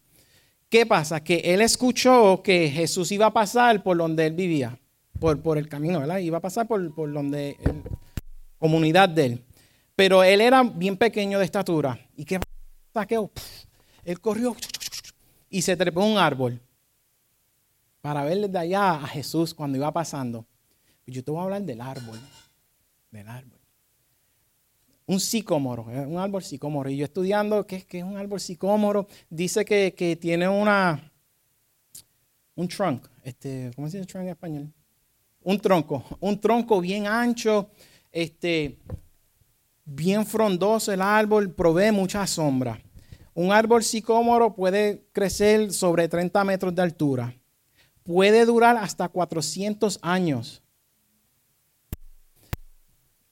¿Qué 0.69 0.85
pasa? 0.85 1.23
Que 1.23 1.37
él 1.37 1.61
escuchó 1.61 2.43
que 2.43 2.69
Jesús 2.69 3.11
iba 3.11 3.25
a 3.25 3.33
pasar 3.33 3.81
por 3.81 3.97
donde 3.97 4.27
él 4.27 4.33
vivía, 4.33 4.77
por, 5.19 5.57
el 5.57 5.67
camino, 5.67 5.99
¿verdad? 5.99 6.19
Iba 6.19 6.37
a 6.37 6.41
pasar 6.41 6.67
por, 6.67 6.93
donde, 7.11 7.57
la 7.63 7.73
comunidad 8.59 9.09
de 9.09 9.25
él. 9.25 9.43
Pero 9.95 10.23
él 10.23 10.41
era 10.41 10.61
bien 10.61 10.97
pequeño 10.97 11.39
de 11.39 11.45
estatura. 11.45 11.99
¿Y 12.15 12.25
qué 12.25 12.39
saqueo? 12.93 13.31
Él 14.03 14.19
corrió 14.19 14.55
y 15.55 15.61
se 15.61 15.77
trepó 15.77 16.03
un 16.03 16.17
árbol 16.17 16.59
para 18.01 18.25
ver 18.25 18.41
desde 18.41 18.57
allá 18.57 18.95
a 18.95 19.07
Jesús 19.07 19.53
cuando 19.53 19.77
iba 19.77 19.89
pasando. 19.89 20.45
Yo 21.07 21.23
te 21.23 21.31
voy 21.31 21.39
a 21.39 21.43
hablar 21.43 21.61
del 21.61 21.79
árbol. 21.79 22.19
Del 23.09 23.25
árbol. 23.25 23.57
Un 25.05 25.17
sicómoro, 25.17 25.89
eh, 25.89 26.05
un 26.05 26.17
árbol 26.17 26.43
sicómoro. 26.43 26.89
Y 26.89 26.97
yo 26.97 27.05
estudiando 27.05 27.65
qué, 27.65 27.87
es 27.89 28.03
un 28.03 28.17
árbol 28.17 28.41
sicómoro, 28.41 29.07
dice 29.29 29.63
que, 29.63 30.17
tiene 30.19 30.49
una, 30.49 31.09
un 32.55 32.67
trunk, 32.67 33.07
este, 33.23 33.71
¿cómo 33.77 33.89
se 33.89 33.99
dice 33.99 34.07
trunk 34.07 34.23
en 34.23 34.29
español? 34.31 34.73
Un 35.41 35.57
tronco, 35.61 36.03
un 36.19 36.37
tronco 36.37 36.81
bien 36.81 37.07
ancho, 37.07 37.69
este, 38.11 38.77
bien 39.85 40.25
frondoso 40.25 40.91
el 40.91 41.01
árbol, 41.01 41.49
provee 41.49 41.93
mucha 41.93 42.27
sombra. 42.27 42.77
Un 43.35 43.51
árbol 43.51 43.83
sicómoro 43.83 44.55
puede 44.55 45.05
crecer 45.11 45.73
sobre 45.73 46.07
30 46.07 46.41
metros 46.45 46.73
de 46.73 46.81
altura. 46.81 47.35
Puede 48.03 48.45
durar 48.45 48.77
hasta 48.77 49.09
400 49.09 49.99
años. 50.01 50.63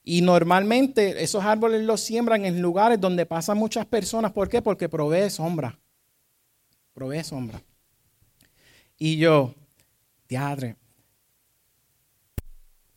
Y 0.02 0.20
normalmente 0.20 1.24
esos 1.24 1.42
árboles 1.42 1.82
los 1.84 2.02
siembran 2.02 2.44
en 2.44 2.60
lugares 2.60 3.00
donde 3.00 3.24
pasan 3.24 3.56
muchas 3.56 3.86
personas. 3.86 4.30
¿Por 4.32 4.50
qué? 4.50 4.60
Porque 4.60 4.90
provee 4.90 5.30
sombra. 5.30 5.80
Provee 6.92 7.24
sombra. 7.24 7.62
Y 8.98 9.16
yo, 9.16 9.54
teatro, 10.26 10.76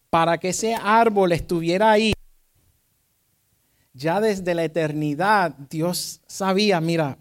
para 0.10 0.38
que 0.38 0.50
ese 0.50 0.76
árbol 0.76 1.32
estuviera 1.32 1.90
ahí, 1.90 2.12
ya 3.98 4.22
desde 4.22 4.54
la 4.54 4.64
eternidad 4.64 5.52
Dios 5.70 6.22
sabía, 6.28 6.80
mira, 6.80 7.18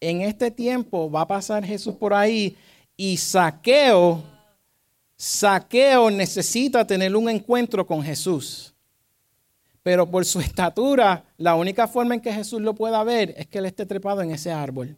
en 0.00 0.20
este 0.20 0.50
tiempo 0.50 1.10
va 1.10 1.22
a 1.22 1.26
pasar 1.26 1.64
Jesús 1.64 1.94
por 1.94 2.12
ahí 2.12 2.56
y 2.96 3.16
saqueo, 3.16 4.22
saqueo 5.16 6.10
necesita 6.10 6.86
tener 6.86 7.16
un 7.16 7.30
encuentro 7.30 7.86
con 7.86 8.02
Jesús. 8.02 8.74
Pero 9.82 10.08
por 10.08 10.24
su 10.24 10.40
estatura, 10.48 11.24
la 11.38 11.54
única 11.54 11.88
forma 11.88 12.14
en 12.14 12.20
que 12.20 12.32
Jesús 12.32 12.60
lo 12.60 12.74
pueda 12.74 13.02
ver 13.04 13.34
es 13.36 13.46
que 13.46 13.58
él 13.58 13.66
esté 13.66 13.86
trepado 13.86 14.20
en 14.20 14.30
ese 14.30 14.52
árbol. 14.52 14.96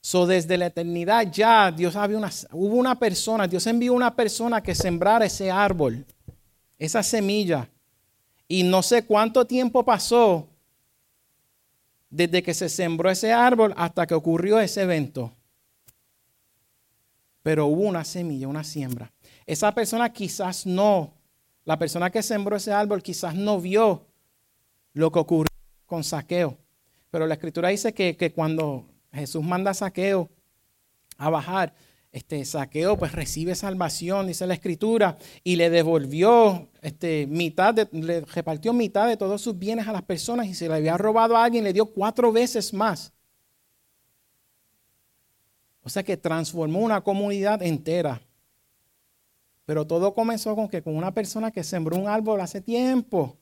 So, 0.00 0.26
desde 0.26 0.56
la 0.56 0.66
eternidad 0.66 1.30
ya 1.30 1.70
Dios 1.70 1.96
había 1.96 2.16
una, 2.16 2.30
hubo 2.52 2.76
una 2.76 2.98
persona, 2.98 3.46
Dios 3.46 3.66
envió 3.66 3.92
una 3.92 4.14
persona 4.14 4.62
que 4.62 4.74
sembrara 4.74 5.26
ese 5.26 5.50
árbol, 5.50 6.06
esa 6.78 7.02
semilla. 7.02 7.68
Y 8.48 8.62
no 8.62 8.82
sé 8.82 9.04
cuánto 9.04 9.46
tiempo 9.46 9.84
pasó 9.84 10.48
desde 12.08 12.42
que 12.42 12.54
se 12.54 12.70
sembró 12.70 13.10
ese 13.10 13.32
árbol 13.32 13.74
hasta 13.76 14.06
que 14.06 14.14
ocurrió 14.14 14.58
ese 14.58 14.82
evento. 14.82 15.32
Pero 17.42 17.66
hubo 17.66 17.82
una 17.82 18.04
semilla, 18.04 18.48
una 18.48 18.64
siembra. 18.64 19.12
Esa 19.46 19.72
persona 19.72 20.10
quizás 20.12 20.66
no, 20.66 21.12
la 21.64 21.78
persona 21.78 22.10
que 22.10 22.22
sembró 22.22 22.56
ese 22.56 22.72
árbol 22.72 23.02
quizás 23.02 23.34
no 23.34 23.60
vio 23.60 24.06
lo 24.94 25.12
que 25.12 25.18
ocurrió 25.18 25.52
con 25.86 26.02
saqueo. 26.02 26.56
Pero 27.10 27.26
la 27.26 27.34
escritura 27.34 27.68
dice 27.68 27.92
que, 27.92 28.16
que 28.16 28.32
cuando 28.32 28.86
Jesús 29.12 29.42
manda 29.42 29.70
a 29.70 29.74
saqueo 29.74 30.28
a 31.16 31.30
bajar, 31.30 31.74
este 32.12 32.44
saqueo 32.44 32.96
pues 32.96 33.12
recibe 33.12 33.54
salvación, 33.54 34.26
dice 34.26 34.46
la 34.46 34.54
escritura, 34.54 35.18
y 35.44 35.56
le 35.56 35.70
devolvió 35.70 36.68
este, 36.80 37.26
mitad, 37.26 37.76
le 37.92 38.22
repartió 38.22 38.72
mitad 38.72 39.06
de 39.06 39.16
todos 39.16 39.42
sus 39.42 39.58
bienes 39.58 39.86
a 39.86 39.92
las 39.92 40.02
personas 40.02 40.46
y 40.46 40.54
se 40.54 40.68
le 40.68 40.74
había 40.74 40.96
robado 40.96 41.36
a 41.36 41.44
alguien, 41.44 41.64
le 41.64 41.72
dio 41.72 41.86
cuatro 41.86 42.32
veces 42.32 42.72
más. 42.72 43.12
O 45.82 45.88
sea 45.90 46.02
que 46.02 46.16
transformó 46.16 46.80
una 46.80 47.02
comunidad 47.02 47.62
entera. 47.62 48.20
Pero 49.64 49.86
todo 49.86 50.14
comenzó 50.14 50.54
con 50.54 50.68
que 50.68 50.82
con 50.82 50.96
una 50.96 51.12
persona 51.12 51.50
que 51.50 51.62
sembró 51.62 51.96
un 51.96 52.08
árbol 52.08 52.40
hace 52.40 52.60
tiempo, 52.60 53.38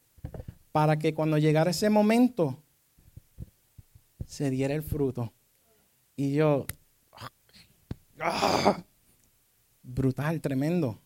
para 0.73 0.99
que 0.99 1.15
cuando 1.15 1.39
llegara 1.39 1.71
ese 1.71 1.89
momento 1.89 2.63
se 4.27 4.51
diera 4.51 4.75
el 4.75 4.83
fruto. 4.83 5.33
Y 6.17 6.35
yo, 6.35 6.67
¡Ah! 8.21 8.83
Brutal, 9.83 10.41
tremendo. 10.41 11.01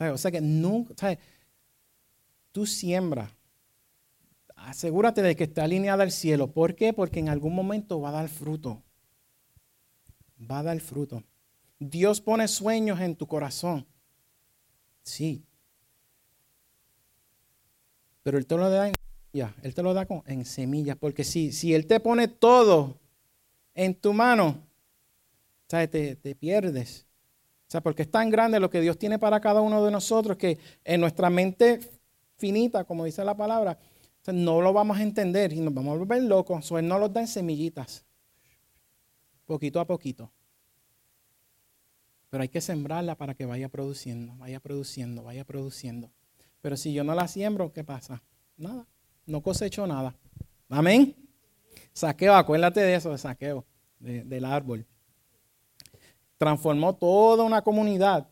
O 0.00 0.18
sea 0.18 0.30
que 0.30 0.40
nunca, 0.40 1.18
tú 2.50 2.66
siembras, 2.66 3.30
asegúrate 4.56 5.22
de 5.22 5.36
que 5.36 5.44
esté 5.44 5.60
alineada 5.60 6.02
al 6.02 6.12
cielo. 6.12 6.52
¿Por 6.52 6.74
qué? 6.74 6.92
Porque 6.92 7.20
en 7.20 7.28
algún 7.28 7.54
momento 7.54 8.00
va 8.00 8.10
a 8.10 8.12
dar 8.12 8.28
fruto. 8.28 8.82
Va 10.50 10.60
a 10.60 10.62
dar 10.62 10.80
fruto. 10.80 11.22
Dios 11.78 12.20
pone 12.20 12.48
sueños 12.48 13.00
en 13.00 13.16
tu 13.16 13.26
corazón. 13.26 13.86
Sí. 15.02 15.44
Pero 18.22 18.38
Él 18.38 18.46
te 18.46 18.56
lo 18.56 18.70
da 18.70 18.88
en 18.88 18.94
semillas. 18.94 19.52
Él 19.62 19.74
te 19.74 19.82
lo 19.82 19.94
da 19.94 20.06
en 20.26 20.44
semillas. 20.44 20.96
Porque 20.96 21.24
si, 21.24 21.52
si 21.52 21.74
Él 21.74 21.86
te 21.86 22.00
pone 22.00 22.28
todo 22.28 22.98
en 23.74 23.94
tu 23.94 24.12
mano, 24.12 24.58
¿sabes? 25.72 25.90
Te, 25.90 26.16
te 26.16 26.34
pierdes. 26.34 27.06
O 27.66 27.70
sea, 27.72 27.80
porque 27.80 28.02
es 28.02 28.10
tan 28.10 28.28
grande 28.28 28.60
lo 28.60 28.68
que 28.68 28.82
Dios 28.82 28.98
tiene 28.98 29.18
para 29.18 29.40
cada 29.40 29.62
uno 29.62 29.82
de 29.82 29.90
nosotros 29.90 30.36
que 30.36 30.58
en 30.84 31.00
nuestra 31.00 31.30
mente 31.30 31.80
finita, 32.36 32.84
como 32.84 33.06
dice 33.06 33.24
la 33.24 33.34
palabra, 33.34 33.78
no 34.26 34.60
lo 34.60 34.74
vamos 34.74 34.98
a 34.98 35.02
entender 35.02 35.50
y 35.54 35.60
nos 35.60 35.72
vamos 35.72 35.94
a 35.94 35.98
volver 35.98 36.24
locos. 36.24 36.70
O 36.70 36.78
Él 36.78 36.86
no 36.86 36.98
los 36.98 37.10
da 37.10 37.22
en 37.22 37.26
semillitas, 37.26 38.04
poquito 39.46 39.80
a 39.80 39.86
poquito. 39.86 40.30
Pero 42.28 42.42
hay 42.42 42.50
que 42.50 42.60
sembrarla 42.60 43.16
para 43.16 43.34
que 43.34 43.46
vaya 43.46 43.70
produciendo, 43.70 44.36
vaya 44.36 44.60
produciendo, 44.60 45.22
vaya 45.22 45.46
produciendo. 45.46 46.10
Pero 46.60 46.76
si 46.76 46.92
yo 46.92 47.02
no 47.02 47.14
la 47.14 47.28
siembro, 47.28 47.72
¿qué 47.72 47.82
pasa? 47.82 48.22
Nada, 48.58 48.86
no 49.24 49.42
cosecho 49.42 49.86
nada. 49.86 50.14
Amén. 50.68 51.16
Saqueo, 51.94 52.34
acuérdate 52.34 52.80
de 52.80 52.94
eso, 52.94 53.10
de 53.10 53.16
saqueo, 53.16 53.64
del 53.98 54.44
árbol. 54.44 54.86
Transformó 56.42 56.92
toda 56.92 57.44
una 57.44 57.62
comunidad. 57.62 58.26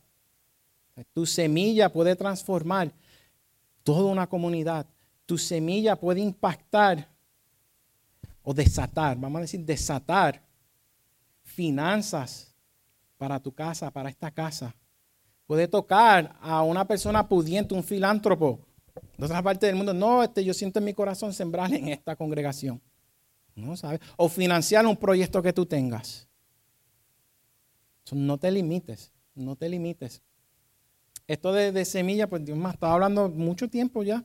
Tu 1.13 1.25
semilla 1.27 1.93
puede 1.93 2.17
transformar 2.17 2.93
toda 3.85 4.11
una 4.11 4.27
comunidad. 4.27 4.85
Tu 5.27 5.39
semilla 5.39 5.95
puede 5.95 6.19
impactar 6.19 7.09
o 8.43 8.53
desatar, 8.53 9.17
vamos 9.17 9.39
a 9.39 9.43
decir, 9.43 9.61
desatar 9.61 10.43
finanzas 11.45 12.53
para 13.17 13.39
tu 13.39 13.53
casa, 13.53 13.93
para 13.93 14.09
esta 14.09 14.33
casa. 14.33 14.75
Puede 15.47 15.69
tocar 15.69 16.37
a 16.41 16.65
una 16.65 16.85
persona 16.85 17.29
pudiente, 17.29 17.75
un 17.75 17.85
filántropo 17.85 18.59
de 19.17 19.25
otra 19.25 19.41
parte 19.41 19.67
del 19.67 19.77
mundo. 19.77 19.95
No, 19.95 20.25
este, 20.25 20.45
yo 20.45 20.53
siento 20.53 20.81
en 20.81 20.87
mi 20.87 20.95
corazón 20.95 21.33
sembrar 21.33 21.73
en 21.73 21.87
esta 21.87 22.17
congregación. 22.17 22.83
¿No 23.55 23.77
sabes? 23.77 24.01
O 24.17 24.29
financiar 24.29 24.85
un 24.85 24.97
proyecto 24.97 25.41
que 25.41 25.53
tú 25.53 25.65
tengas. 25.65 26.27
No 28.13 28.39
te 28.39 28.51
limites, 28.51 29.13
no 29.35 29.57
te 29.57 29.69
limites. 29.69 30.23
Esto 31.27 31.53
de, 31.53 31.85
semilla, 31.85 32.29
pues 32.29 32.45
Dios 32.45 32.59
me 32.59 32.69
ha 32.69 32.73
estado 32.73 32.93
hablando 32.93 33.29
mucho 33.29 33.69
tiempo 33.69 34.03
ya 34.03 34.25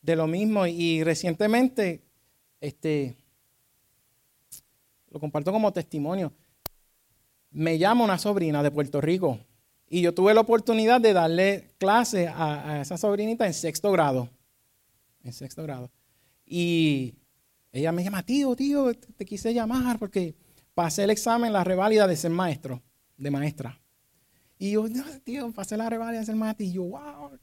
de 0.00 0.16
lo 0.16 0.26
mismo 0.26 0.66
y 0.66 1.04
recientemente, 1.04 2.02
este, 2.60 3.16
lo 5.10 5.20
comparto 5.20 5.52
como 5.52 5.72
testimonio 5.72 6.32
me 7.52 7.78
llama 7.78 8.04
una 8.04 8.18
sobrina 8.18 8.62
de 8.62 8.70
Puerto 8.70 9.00
Rico 9.00 9.38
y 9.88 10.00
yo 10.00 10.14
tuve 10.14 10.34
la 10.34 10.40
oportunidad 10.40 11.00
de 11.00 11.12
darle 11.12 11.68
clase 11.78 12.28
a, 12.28 12.80
esa 12.80 12.96
sobrinita 12.96 13.46
en 13.46 13.52
sexto 13.52 13.92
grado. 13.92 14.30
En 15.22 15.34
sexto 15.34 15.62
grado. 15.62 15.90
Y 16.46 17.14
ella 17.72 17.92
me 17.92 18.02
llama, 18.02 18.22
tío, 18.22 18.56
tío, 18.56 18.94
te, 18.94 19.24
quise 19.26 19.52
llamar 19.52 19.98
porque 19.98 20.34
pasé 20.74 21.04
el 21.04 21.10
examen, 21.10 21.52
la 21.52 21.62
reválida 21.62 22.06
de 22.06 22.16
ser 22.16 22.30
maestro, 22.30 22.82
de 23.16 23.30
maestra. 23.30 23.80
Y 24.58 24.72
yo, 24.72 24.86
tío, 25.24 25.52
pasé 25.52 25.76
la 25.76 25.90
reválida 25.90 26.20
de 26.20 26.26
ser 26.26 26.36
maestra. 26.36 26.66
Y 26.66 26.72
yo, 26.72 26.84
wow, 26.84 27.38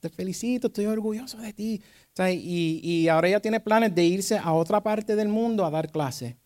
te 0.00 0.08
felicito, 0.10 0.68
estoy 0.68 0.86
orgulloso 0.86 1.38
de 1.38 1.52
ti. 1.52 1.82
y, 2.18 2.80
y 2.82 3.08
ahora 3.08 3.28
ella 3.28 3.40
tiene 3.40 3.60
planes 3.60 3.94
de 3.94 4.04
irse 4.04 4.38
a 4.38 4.52
otra 4.52 4.82
parte 4.82 5.16
del 5.16 5.28
mundo 5.28 5.64
a 5.64 5.70
dar 5.70 5.90
clase 5.90 6.38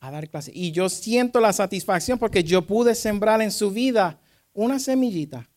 a 0.00 0.10
dar 0.10 0.28
clase. 0.28 0.50
Y 0.54 0.72
yo 0.72 0.88
siento 0.88 1.40
la 1.40 1.52
satisfacción 1.52 2.18
porque 2.18 2.42
yo 2.42 2.66
pude 2.66 2.94
sembrar 2.94 3.40
en 3.42 3.52
su 3.52 3.70
vida 3.70 4.18
una 4.54 4.78
semillita. 4.78 5.48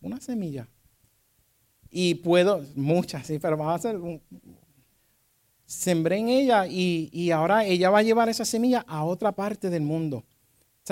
Una 0.00 0.20
semilla. 0.20 0.68
Y 1.88 2.16
puedo, 2.16 2.64
muchas, 2.74 3.26
sí, 3.26 3.38
pero 3.38 3.56
vamos 3.56 3.72
a 3.72 3.76
hacer. 3.76 3.98
sembré 5.64 6.18
en 6.18 6.28
ella 6.28 6.66
y, 6.66 7.08
y, 7.12 7.30
ahora 7.30 7.64
ella 7.64 7.90
va 7.90 8.00
a 8.00 8.02
llevar 8.02 8.28
esa 8.28 8.44
semilla 8.44 8.84
a 8.86 9.04
otra 9.04 9.32
parte 9.32 9.70
del 9.70 9.82
mundo. 9.82 10.24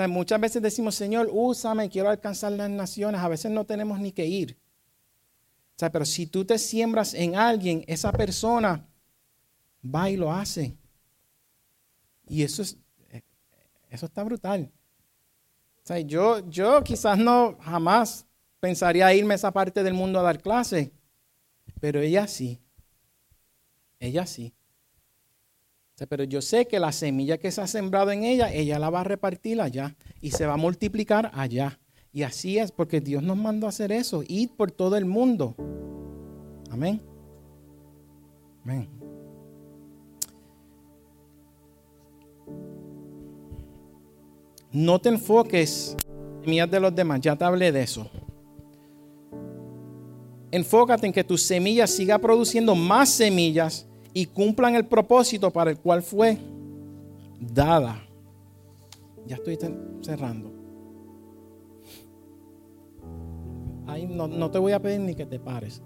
Muchas 0.09 0.41
veces 0.41 0.61
decimos, 0.61 0.95
Señor, 0.95 1.29
úsame, 1.31 1.89
quiero 1.89 2.09
alcanzar 2.09 2.51
las 2.51 2.69
naciones. 2.69 3.21
A 3.21 3.29
veces 3.29 3.51
no 3.51 3.65
tenemos 3.65 3.99
ni 3.99 4.11
que 4.11 4.25
ir. 4.25 4.57
Pero 5.77 6.05
si 6.05 6.27
tú 6.27 6.43
te 6.45 6.57
siembras 6.57 7.13
en 7.13 7.35
alguien, 7.35 7.83
esa 7.87 8.11
persona 8.11 8.85
va 9.83 10.09
y 10.09 10.17
lo 10.17 10.31
hace. 10.31 10.75
Y 12.27 12.43
eso, 12.43 12.61
es, 12.61 12.77
eh, 13.09 13.21
eso 13.89 14.05
está 14.05 14.23
brutal. 14.23 14.71
Yo, 16.05 16.49
yo 16.49 16.83
quizás 16.83 17.17
no 17.17 17.57
jamás 17.61 18.25
pensaría 18.59 19.13
irme 19.13 19.35
a 19.35 19.35
esa 19.35 19.51
parte 19.51 19.83
del 19.83 19.93
mundo 19.93 20.19
a 20.19 20.23
dar 20.23 20.41
clase, 20.41 20.91
pero 21.79 21.99
ella 22.01 22.27
sí. 22.27 22.59
Ella 23.99 24.25
sí. 24.25 24.53
Pero 26.09 26.25
yo 26.25 26.41
sé 26.41 26.67
que 26.67 26.79
la 26.79 26.91
semilla 26.91 27.37
que 27.37 27.51
se 27.51 27.61
ha 27.61 27.67
sembrado 27.67 28.11
en 28.11 28.23
ella, 28.23 28.51
ella 28.51 28.79
la 28.79 28.89
va 28.89 29.01
a 29.01 29.03
repartir 29.05 29.61
allá 29.61 29.95
y 30.19 30.31
se 30.31 30.45
va 30.45 30.53
a 30.53 30.57
multiplicar 30.57 31.31
allá. 31.33 31.79
Y 32.11 32.23
así 32.23 32.57
es, 32.57 32.71
porque 32.71 32.99
Dios 32.99 33.23
nos 33.23 33.37
mandó 33.37 33.65
a 33.65 33.69
hacer 33.69 33.91
eso, 33.91 34.23
ir 34.27 34.49
por 34.55 34.71
todo 34.71 34.97
el 34.97 35.05
mundo. 35.05 35.55
Amén. 36.69 37.01
Amén. 38.63 38.89
No 44.71 44.99
te 44.99 45.07
enfoques 45.07 45.95
en 46.09 46.43
semillas 46.43 46.71
de 46.71 46.79
los 46.81 46.93
demás, 46.93 47.21
ya 47.21 47.37
te 47.37 47.45
hablé 47.45 47.71
de 47.71 47.83
eso. 47.83 48.09
Enfócate 50.51 51.07
en 51.07 51.13
que 51.13 51.23
tu 51.23 51.37
semilla 51.37 51.87
siga 51.87 52.19
produciendo 52.19 52.75
más 52.75 53.09
semillas 53.09 53.87
y 54.15 54.27
cumplan 54.27 54.75
el 54.75 54.85
propósito 54.85 55.51
para 55.51 55.69
el 55.69 55.77
cual 55.77 56.01
fue 56.01 56.37
dada. 57.37 58.01
Ya 59.27 59.35
estoy 59.35 59.59
cerrando. 60.01 60.53
Ahí 63.85 64.07
no, 64.07 64.49
te 64.49 64.57
voy 64.57 64.71
a 64.71 64.81
pedir 64.81 65.01
ni 65.01 65.15
que 65.15 65.25
te 65.25 65.37
pares. 65.37 65.83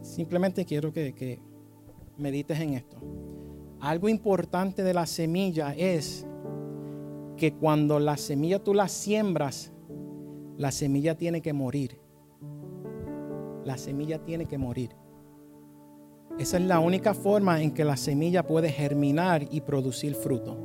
Simplemente 0.00 0.64
quiero 0.64 0.90
que, 0.90 1.14
que 1.14 1.38
medites 2.16 2.58
en 2.60 2.72
esto. 2.72 2.96
Algo 3.78 4.08
importante 4.08 4.82
de 4.82 4.94
la 4.94 5.04
semilla 5.04 5.74
es 5.76 6.26
que 7.36 7.52
cuando 7.52 8.00
la 8.00 8.16
semilla 8.16 8.64
tú 8.64 8.72
la 8.72 8.88
siembras, 8.88 9.70
la 10.56 10.72
semilla 10.72 11.14
tiene 11.14 11.42
que 11.42 11.52
morir. 11.52 12.00
La 13.66 13.76
semilla 13.76 14.24
tiene 14.24 14.46
que 14.46 14.56
morir. 14.56 14.96
Esa 16.38 16.56
es 16.56 16.62
la 16.62 16.78
única 16.78 17.14
forma 17.14 17.60
en 17.62 17.72
que 17.72 17.84
la 17.84 17.96
semilla 17.96 18.46
puede 18.46 18.70
germinar 18.70 19.46
y 19.50 19.60
producir 19.60 20.14
fruto. 20.14 20.56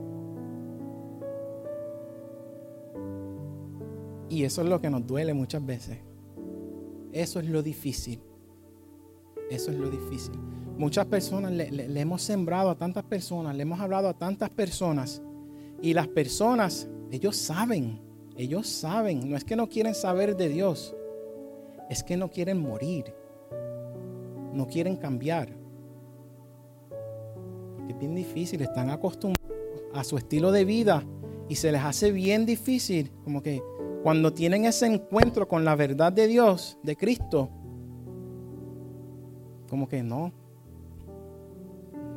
Y 4.29 4.43
eso 4.43 4.61
es 4.61 4.69
lo 4.69 4.79
que 4.79 4.89
nos 4.89 5.05
duele 5.05 5.33
muchas 5.33 5.65
veces. 5.65 5.97
Eso 7.11 7.39
es 7.39 7.47
lo 7.47 7.63
difícil. 7.63 8.19
Eso 9.49 9.71
es 9.71 9.77
lo 9.77 9.89
difícil. 9.89 10.33
Muchas 10.77 11.05
personas 11.05 11.51
le, 11.51 12.01
hemos 12.01 12.21
sembrado 12.21 12.69
a 12.71 12.75
tantas 12.75 13.03
personas, 13.03 13.55
le 13.55 13.61
hemos 13.61 13.79
hablado 13.79 14.09
a 14.09 14.17
tantas 14.17 14.49
personas 14.49 15.21
y 15.81 15.93
las 15.93 16.07
personas, 16.07 16.87
ellos 17.11 17.35
saben, 17.35 18.01
ellos 18.35 18.67
saben, 18.67 19.29
no 19.29 19.37
es 19.37 19.43
que 19.43 19.55
no 19.55 19.69
quieren 19.69 19.93
saber 19.93 20.35
de 20.35 20.49
Dios, 20.49 20.95
es 21.89 22.03
que 22.03 22.17
no 22.17 22.31
quieren 22.31 22.59
morir, 22.59 23.13
no 24.51 24.67
quieren 24.67 24.95
cambiar. 24.95 25.62
Es 27.87 27.97
bien 27.97 28.15
difícil, 28.15 28.61
están 28.61 28.89
acostumbrados 28.89 29.51
a 29.93 30.03
su 30.03 30.17
estilo 30.17 30.51
de 30.51 30.65
vida 30.65 31.03
y 31.49 31.55
se 31.55 31.71
les 31.71 31.81
hace 31.81 32.11
bien 32.11 32.45
difícil, 32.45 33.11
como 33.23 33.43
que 33.43 33.61
cuando 34.03 34.33
tienen 34.33 34.65
ese 34.65 34.87
encuentro 34.87 35.47
con 35.47 35.63
la 35.63 35.75
verdad 35.75 36.11
de 36.11 36.27
Dios, 36.27 36.77
de 36.83 36.95
Cristo, 36.95 37.49
como 39.69 39.87
que 39.87 40.03
no, 40.03 40.31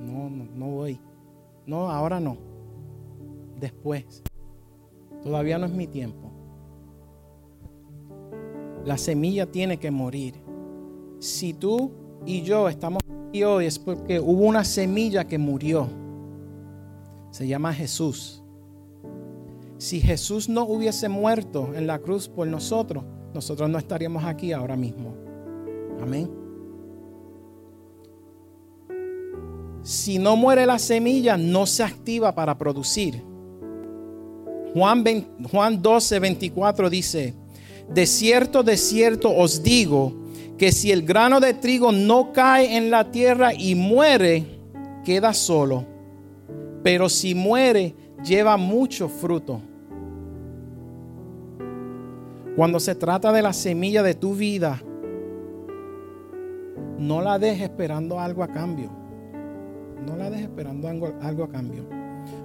no, 0.01 0.31
no, 0.31 0.45
no 0.55 0.67
voy, 0.67 1.01
no, 1.67 1.91
ahora 1.91 2.21
no 2.21 2.57
después. 3.59 4.23
Todavía 5.23 5.59
no 5.59 5.67
es 5.67 5.73
mi 5.73 5.87
tiempo. 5.87 6.31
La 8.85 8.99
semilla 8.99 9.51
tiene 9.51 9.79
que 9.79 9.91
morir. 9.91 10.35
Si 11.19 11.55
tú 11.55 11.91
y 12.25 12.43
yo 12.43 12.69
estamos 12.69 13.03
hoy 13.43 13.67
es 13.67 13.79
porque 13.79 14.21
hubo 14.21 14.45
una 14.45 14.65
semilla 14.65 15.27
que 15.27 15.39
murió. 15.39 15.89
Se 17.31 17.47
llama 17.47 17.73
Jesús. 17.73 18.43
Si 19.79 20.01
Jesús 20.01 20.49
no 20.49 20.65
hubiese 20.65 21.09
muerto 21.09 21.71
en 21.75 21.87
la 21.87 21.99
cruz 21.99 22.29
por 22.29 22.47
nosotros, 22.47 23.05
nosotros 23.35 23.69
no 23.69 23.79
estaríamos 23.79 24.25
aquí 24.25 24.53
ahora 24.53 24.77
mismo. 24.77 25.15
Amén. 26.01 26.31
Si 29.83 30.19
no 30.19 30.35
muere 30.35 30.67
la 30.67 30.79
semilla, 30.79 31.37
no 31.37 31.67
se 31.67 31.85
activa 31.85 32.35
para 32.35 32.59
producir. 32.59 33.23
Juan, 34.75 35.05
Juan 35.51 35.81
12, 35.81 36.19
24 36.19 36.91
dice, 36.91 37.35
de 37.89 38.07
cierto, 38.07 38.63
de 38.63 38.77
cierto 38.77 39.35
os 39.35 39.63
digo, 39.63 40.13
que 40.59 40.73
si 40.73 40.91
el 40.91 41.03
grano 41.03 41.41
de 41.41 41.55
trigo 41.55 41.93
no 41.93 42.33
cae 42.33 42.77
en 42.77 42.91
la 42.91 43.11
tierra 43.11 43.53
y 43.53 43.75
muere, 43.75 44.45
queda 45.05 45.35
solo. 45.35 45.85
Pero 46.83 47.09
si 47.09 47.35
muere, 47.35 47.95
lleva 48.25 48.57
mucho 48.57 49.09
fruto. 49.09 49.61
Cuando 52.57 52.81
se 52.81 52.95
trata 52.95 53.33
de 53.33 53.43
la 53.43 53.53
semilla 53.53 54.03
de 54.03 54.15
tu 54.15 54.35
vida, 54.35 54.81
no 56.99 57.21
la 57.21 57.39
dejes 57.39 57.65
esperando 57.65 58.19
algo 58.19 58.43
a 58.43 58.49
cambio. 58.49 58.91
No 60.07 60.17
la 60.17 60.31
dejes 60.31 60.47
esperando 60.47 60.89
algo, 60.89 61.13
algo 61.21 61.45
a 61.45 61.49
cambio. 61.49 61.85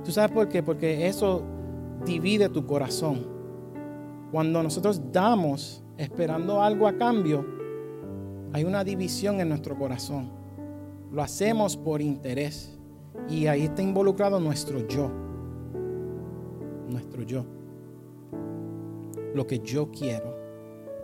¿Tú 0.03 0.11
sabes 0.11 0.31
por 0.31 0.49
qué? 0.49 0.61
Porque 0.61 1.07
eso 1.07 1.43
divide 2.05 2.49
tu 2.49 2.65
corazón. 2.65 3.25
Cuando 4.31 4.61
nosotros 4.61 5.01
damos 5.13 5.83
esperando 5.97 6.61
algo 6.61 6.87
a 6.87 6.93
cambio, 6.97 7.60
hay 8.53 8.63
una 8.65 8.83
división 8.83 9.39
en 9.39 9.49
nuestro 9.49 9.77
corazón. 9.77 10.29
Lo 11.11 11.21
hacemos 11.21 11.77
por 11.77 12.01
interés. 12.01 12.77
Y 13.29 13.47
ahí 13.47 13.63
está 13.63 13.81
involucrado 13.81 14.39
nuestro 14.39 14.87
yo. 14.87 15.09
Nuestro 16.87 17.23
yo. 17.23 17.45
Lo 19.33 19.47
que 19.47 19.59
yo 19.59 19.89
quiero. 19.91 20.37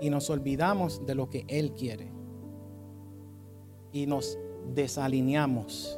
Y 0.02 0.10
nos 0.10 0.30
olvidamos 0.30 1.06
de 1.06 1.16
lo 1.16 1.30
que 1.30 1.46
Él 1.48 1.74
quiere. 1.74 2.12
Y 3.92 4.06
nos 4.06 4.38
desalineamos. 4.74 5.98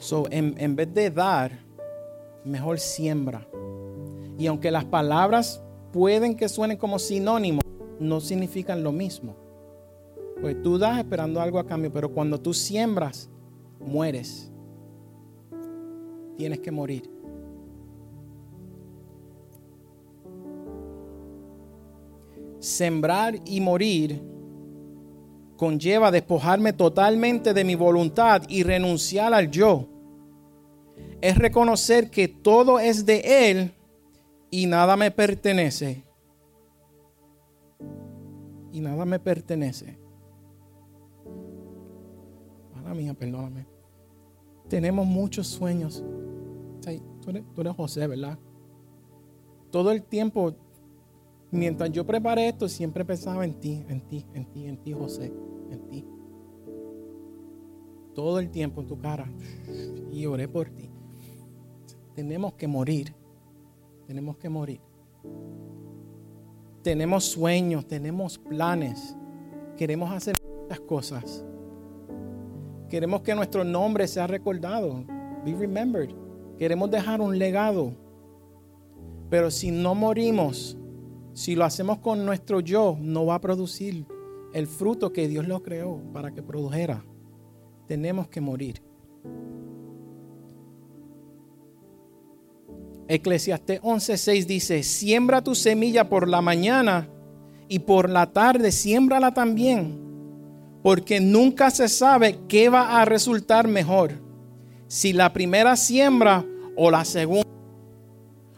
So, 0.00 0.24
en, 0.30 0.54
en 0.58 0.74
vez 0.74 0.92
de 0.92 1.10
dar, 1.10 1.52
mejor 2.44 2.78
siembra. 2.78 3.46
Y 4.38 4.46
aunque 4.46 4.70
las 4.70 4.84
palabras 4.84 5.62
pueden 5.92 6.36
que 6.36 6.48
suenen 6.48 6.76
como 6.76 6.98
sinónimos, 6.98 7.64
no 7.98 8.20
significan 8.20 8.82
lo 8.82 8.92
mismo. 8.92 9.36
Pues 10.40 10.62
tú 10.62 10.78
das 10.78 10.98
esperando 10.98 11.40
algo 11.40 11.58
a 11.58 11.66
cambio, 11.66 11.92
pero 11.92 12.12
cuando 12.12 12.40
tú 12.40 12.54
siembras, 12.54 13.28
mueres. 13.80 14.50
Tienes 16.36 16.60
que 16.60 16.70
morir. 16.70 17.10
Sembrar 22.60 23.36
y 23.44 23.60
morir 23.60 24.22
conlleva 25.56 26.12
despojarme 26.12 26.72
totalmente 26.72 27.52
de 27.52 27.64
mi 27.64 27.74
voluntad 27.74 28.42
y 28.48 28.62
renunciar 28.62 29.34
al 29.34 29.50
yo. 29.50 29.88
Es 31.20 31.36
reconocer 31.36 32.10
que 32.10 32.28
todo 32.28 32.78
es 32.78 33.04
de 33.04 33.50
Él 33.50 33.74
y 34.50 34.66
nada 34.66 34.96
me 34.96 35.10
pertenece. 35.10 36.04
Y 38.72 38.80
nada 38.80 39.04
me 39.04 39.18
pertenece. 39.18 39.98
Mala 42.74 42.94
mía, 42.94 43.14
perdóname. 43.14 43.66
Tenemos 44.68 45.06
muchos 45.06 45.46
sueños. 45.46 46.04
Tú 47.22 47.30
eres, 47.30 47.44
tú 47.54 47.60
eres 47.60 47.76
José, 47.76 48.06
¿verdad? 48.06 48.38
Todo 49.70 49.90
el 49.90 50.02
tiempo, 50.02 50.54
mientras 51.50 51.90
yo 51.92 52.06
preparé 52.06 52.48
esto, 52.48 52.68
siempre 52.68 53.04
pensaba 53.04 53.44
en 53.44 53.60
ti, 53.60 53.84
en 53.88 54.00
ti, 54.00 54.24
en 54.32 54.46
ti, 54.46 54.66
en 54.66 54.76
ti, 54.78 54.92
José, 54.92 55.32
en 55.70 55.88
ti. 55.88 56.06
Todo 58.14 58.38
el 58.38 58.50
tiempo 58.50 58.80
en 58.80 58.86
tu 58.86 58.98
cara. 58.98 59.30
Y 60.10 60.24
oré 60.26 60.48
por 60.48 60.70
ti. 60.70 60.90
Tenemos 62.14 62.54
que 62.54 62.66
morir 62.66 63.14
tenemos 64.08 64.38
que 64.38 64.48
morir. 64.48 64.80
Tenemos 66.82 67.26
sueños, 67.26 67.86
tenemos 67.86 68.38
planes. 68.38 69.14
Queremos 69.76 70.10
hacer 70.10 70.34
muchas 70.62 70.80
cosas. 70.80 71.44
Queremos 72.88 73.20
que 73.20 73.34
nuestro 73.34 73.64
nombre 73.64 74.08
sea 74.08 74.26
recordado. 74.26 75.04
Be 75.44 75.54
remembered. 75.54 76.08
Queremos 76.56 76.90
dejar 76.90 77.20
un 77.20 77.38
legado. 77.38 77.92
Pero 79.28 79.50
si 79.50 79.70
no 79.70 79.94
morimos, 79.94 80.78
si 81.34 81.54
lo 81.54 81.66
hacemos 81.66 81.98
con 81.98 82.24
nuestro 82.24 82.60
yo, 82.60 82.96
no 82.98 83.26
va 83.26 83.34
a 83.34 83.40
producir 83.42 84.06
el 84.54 84.66
fruto 84.66 85.12
que 85.12 85.28
Dios 85.28 85.46
lo 85.46 85.62
creó 85.62 86.00
para 86.14 86.32
que 86.32 86.42
produjera. 86.42 87.04
Tenemos 87.86 88.28
que 88.28 88.40
morir. 88.40 88.80
Eclesiastés 93.08 93.80
11:6 93.80 94.44
dice, 94.44 94.82
siembra 94.82 95.42
tu 95.42 95.54
semilla 95.54 96.10
por 96.10 96.28
la 96.28 96.42
mañana 96.42 97.08
y 97.66 97.78
por 97.78 98.10
la 98.10 98.32
tarde 98.32 98.70
siémbrala 98.70 99.32
también, 99.32 99.98
porque 100.82 101.18
nunca 101.18 101.70
se 101.70 101.88
sabe 101.88 102.38
qué 102.48 102.68
va 102.68 103.00
a 103.00 103.06
resultar 103.06 103.66
mejor, 103.66 104.12
si 104.88 105.14
la 105.14 105.32
primera 105.32 105.74
siembra 105.76 106.44
o 106.76 106.90
la 106.90 107.06
segunda, 107.06 107.48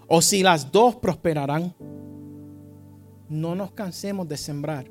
o 0.08 0.20
si 0.20 0.42
las 0.42 0.72
dos 0.72 0.96
prosperarán. 0.96 1.72
No 3.28 3.54
nos 3.54 3.70
cansemos 3.70 4.26
de 4.26 4.36
sembrar, 4.36 4.90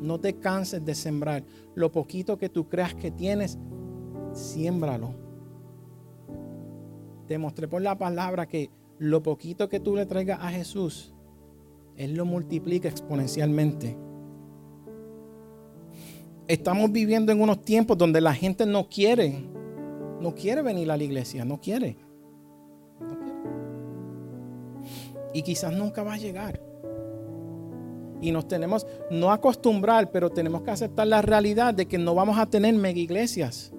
no 0.00 0.18
te 0.18 0.38
canses 0.38 0.82
de 0.82 0.94
sembrar. 0.94 1.44
Lo 1.74 1.92
poquito 1.92 2.38
que 2.38 2.48
tú 2.48 2.70
creas 2.70 2.94
que 2.94 3.10
tienes, 3.10 3.58
siémbralo 4.32 5.31
te 7.26 7.38
mostré 7.38 7.68
por 7.68 7.82
la 7.82 7.96
palabra 7.98 8.46
que 8.46 8.70
lo 8.98 9.22
poquito 9.22 9.68
que 9.68 9.80
tú 9.80 9.96
le 9.96 10.06
traigas 10.06 10.40
a 10.40 10.50
Jesús, 10.50 11.14
Él 11.96 12.14
lo 12.14 12.24
multiplica 12.24 12.88
exponencialmente. 12.88 13.96
Estamos 16.48 16.92
viviendo 16.92 17.32
en 17.32 17.40
unos 17.40 17.62
tiempos 17.62 17.96
donde 17.96 18.20
la 18.20 18.34
gente 18.34 18.66
no 18.66 18.88
quiere, 18.88 19.44
no 20.20 20.34
quiere 20.34 20.62
venir 20.62 20.90
a 20.90 20.96
la 20.96 21.04
iglesia, 21.04 21.44
no 21.44 21.60
quiere. 21.60 21.96
Y 25.34 25.42
quizás 25.42 25.72
nunca 25.72 26.02
va 26.02 26.14
a 26.14 26.18
llegar. 26.18 26.60
Y 28.20 28.30
nos 28.30 28.46
tenemos, 28.46 28.86
no 29.10 29.32
acostumbrar, 29.32 30.12
pero 30.12 30.30
tenemos 30.30 30.62
que 30.62 30.70
aceptar 30.70 31.06
la 31.06 31.22
realidad 31.22 31.74
de 31.74 31.86
que 31.86 31.98
no 31.98 32.14
vamos 32.14 32.38
a 32.38 32.46
tener 32.46 32.74
mega 32.74 33.00
iglesias 33.00 33.72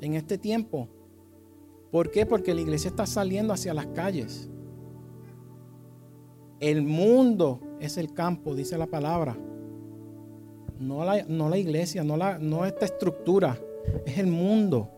en 0.00 0.14
este 0.14 0.36
tiempo. 0.36 0.88
¿Por 1.96 2.10
qué? 2.10 2.26
Porque 2.26 2.52
la 2.52 2.60
iglesia 2.60 2.90
está 2.90 3.06
saliendo 3.06 3.54
hacia 3.54 3.72
las 3.72 3.86
calles. 3.86 4.50
El 6.60 6.82
mundo 6.82 7.58
es 7.80 7.96
el 7.96 8.12
campo, 8.12 8.54
dice 8.54 8.76
la 8.76 8.86
palabra. 8.86 9.34
No 10.78 11.06
la, 11.06 11.24
no 11.24 11.48
la 11.48 11.56
iglesia, 11.56 12.04
no, 12.04 12.18
la, 12.18 12.38
no 12.38 12.66
esta 12.66 12.84
estructura, 12.84 13.58
es 14.04 14.18
el 14.18 14.26
mundo. 14.26 14.90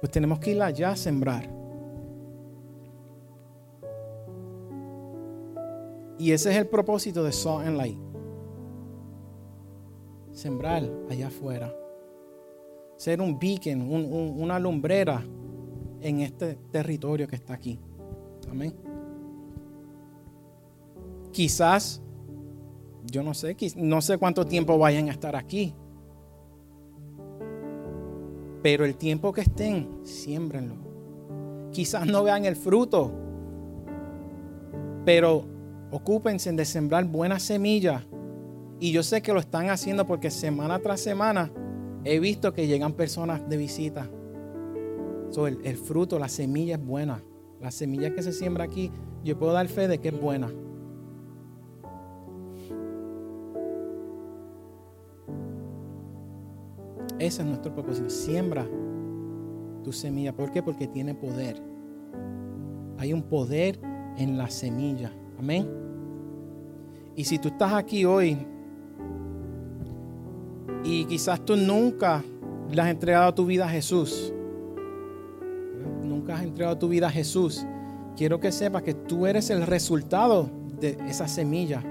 Pues 0.00 0.10
tenemos 0.10 0.40
que 0.40 0.50
ir 0.50 0.60
allá 0.60 0.90
a 0.90 0.96
sembrar. 0.96 1.48
Y 6.18 6.32
ese 6.32 6.50
es 6.50 6.56
el 6.56 6.66
propósito 6.66 7.22
de 7.22 7.30
Salt 7.30 7.64
and 7.64 7.76
Light. 7.76 7.98
Sembrar 10.32 10.82
allá 11.08 11.28
afuera. 11.28 11.72
Ser 12.96 13.20
un 13.20 13.38
beacon, 13.38 13.82
una 13.88 14.58
lumbrera 14.58 15.24
en 16.00 16.20
este 16.20 16.56
territorio 16.70 17.26
que 17.26 17.36
está 17.36 17.54
aquí. 17.54 17.78
Amén. 18.50 18.74
Quizás, 21.32 22.02
yo 23.04 23.22
no 23.22 23.34
sé, 23.34 23.56
no 23.76 24.00
sé 24.00 24.18
cuánto 24.18 24.46
tiempo 24.46 24.78
vayan 24.78 25.08
a 25.08 25.12
estar 25.12 25.36
aquí. 25.36 25.74
Pero 28.62 28.84
el 28.84 28.96
tiempo 28.96 29.32
que 29.32 29.42
estén, 29.42 30.00
siémbrenlo. 30.04 30.74
Quizás 31.72 32.06
no 32.06 32.24
vean 32.24 32.44
el 32.44 32.56
fruto, 32.56 33.12
pero 35.04 35.44
ocúpense 35.90 36.50
de 36.52 36.64
sembrar 36.64 37.04
buenas 37.04 37.42
semillas. 37.42 38.02
Y 38.80 38.92
yo 38.92 39.02
sé 39.02 39.22
que 39.22 39.32
lo 39.32 39.40
están 39.40 39.70
haciendo 39.70 40.06
porque 40.06 40.30
semana 40.30 40.78
tras 40.78 41.00
semana 41.00 41.52
he 42.04 42.18
visto 42.20 42.52
que 42.52 42.66
llegan 42.66 42.92
personas 42.92 43.48
de 43.48 43.56
visita 43.56 44.08
el, 45.46 45.76
fruto, 45.76 46.18
la 46.18 46.28
semilla 46.28 46.76
es 46.76 46.84
buena. 46.84 47.22
La 47.60 47.70
semilla 47.70 48.14
que 48.14 48.22
se 48.22 48.32
siembra 48.32 48.64
aquí, 48.64 48.90
yo 49.24 49.38
puedo 49.38 49.52
dar 49.52 49.68
fe 49.68 49.88
de 49.88 49.98
que 49.98 50.08
es 50.08 50.20
buena. 50.20 50.48
Ese 57.18 57.42
es 57.42 57.48
nuestro 57.48 57.74
propósito. 57.74 58.08
Siembra 58.10 58.66
tu 59.82 59.92
semilla. 59.92 60.34
¿Por 60.34 60.52
qué? 60.52 60.62
Porque 60.62 60.86
tiene 60.86 61.14
poder. 61.14 61.60
Hay 62.98 63.12
un 63.12 63.22
poder 63.22 63.80
en 64.16 64.38
la 64.38 64.50
semilla. 64.50 65.12
Amén. 65.38 65.68
Y 67.16 67.24
si 67.24 67.38
tú 67.38 67.48
estás 67.48 67.72
aquí 67.72 68.04
hoy 68.04 68.38
y 70.84 71.04
quizás 71.06 71.44
tú 71.44 71.56
nunca 71.56 72.22
le 72.70 72.80
has 72.80 72.88
entregado 72.88 73.34
tu 73.34 73.44
vida 73.46 73.66
a 73.66 73.68
Jesús, 73.68 74.32
nunca 76.28 76.40
has 76.40 76.46
entregado 76.46 76.76
tu 76.76 76.88
vida 76.88 77.06
a 77.06 77.10
Jesús, 77.10 77.64
quiero 78.14 78.38
que 78.38 78.52
sepas 78.52 78.82
que 78.82 78.92
tú 78.92 79.26
eres 79.26 79.48
el 79.48 79.66
resultado 79.66 80.50
de 80.78 80.98
esa 81.08 81.26
semilla 81.26 81.82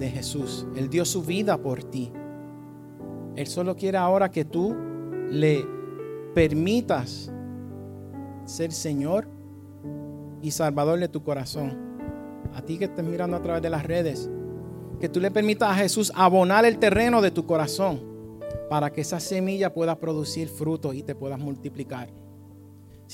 de 0.00 0.10
Jesús. 0.10 0.66
Él 0.74 0.90
dio 0.90 1.04
su 1.04 1.22
vida 1.22 1.56
por 1.56 1.84
ti. 1.84 2.12
Él 3.36 3.46
solo 3.46 3.76
quiere 3.76 3.98
ahora 3.98 4.32
que 4.32 4.44
tú 4.44 4.74
le 5.30 5.64
permitas 6.34 7.30
ser 8.46 8.72
Señor 8.72 9.28
y 10.42 10.50
Salvador 10.50 10.98
de 10.98 11.08
tu 11.08 11.22
corazón. 11.22 11.78
A 12.52 12.62
ti 12.62 12.78
que 12.78 12.86
estés 12.86 13.04
mirando 13.04 13.36
a 13.36 13.42
través 13.42 13.62
de 13.62 13.70
las 13.70 13.84
redes, 13.84 14.28
que 14.98 15.08
tú 15.08 15.20
le 15.20 15.30
permitas 15.30 15.70
a 15.70 15.74
Jesús 15.74 16.10
abonar 16.16 16.64
el 16.64 16.78
terreno 16.78 17.22
de 17.22 17.30
tu 17.30 17.46
corazón 17.46 18.00
para 18.68 18.92
que 18.92 19.02
esa 19.02 19.20
semilla 19.20 19.72
pueda 19.72 20.00
producir 20.00 20.48
frutos 20.48 20.96
y 20.96 21.04
te 21.04 21.14
puedas 21.14 21.38
multiplicar. 21.38 22.23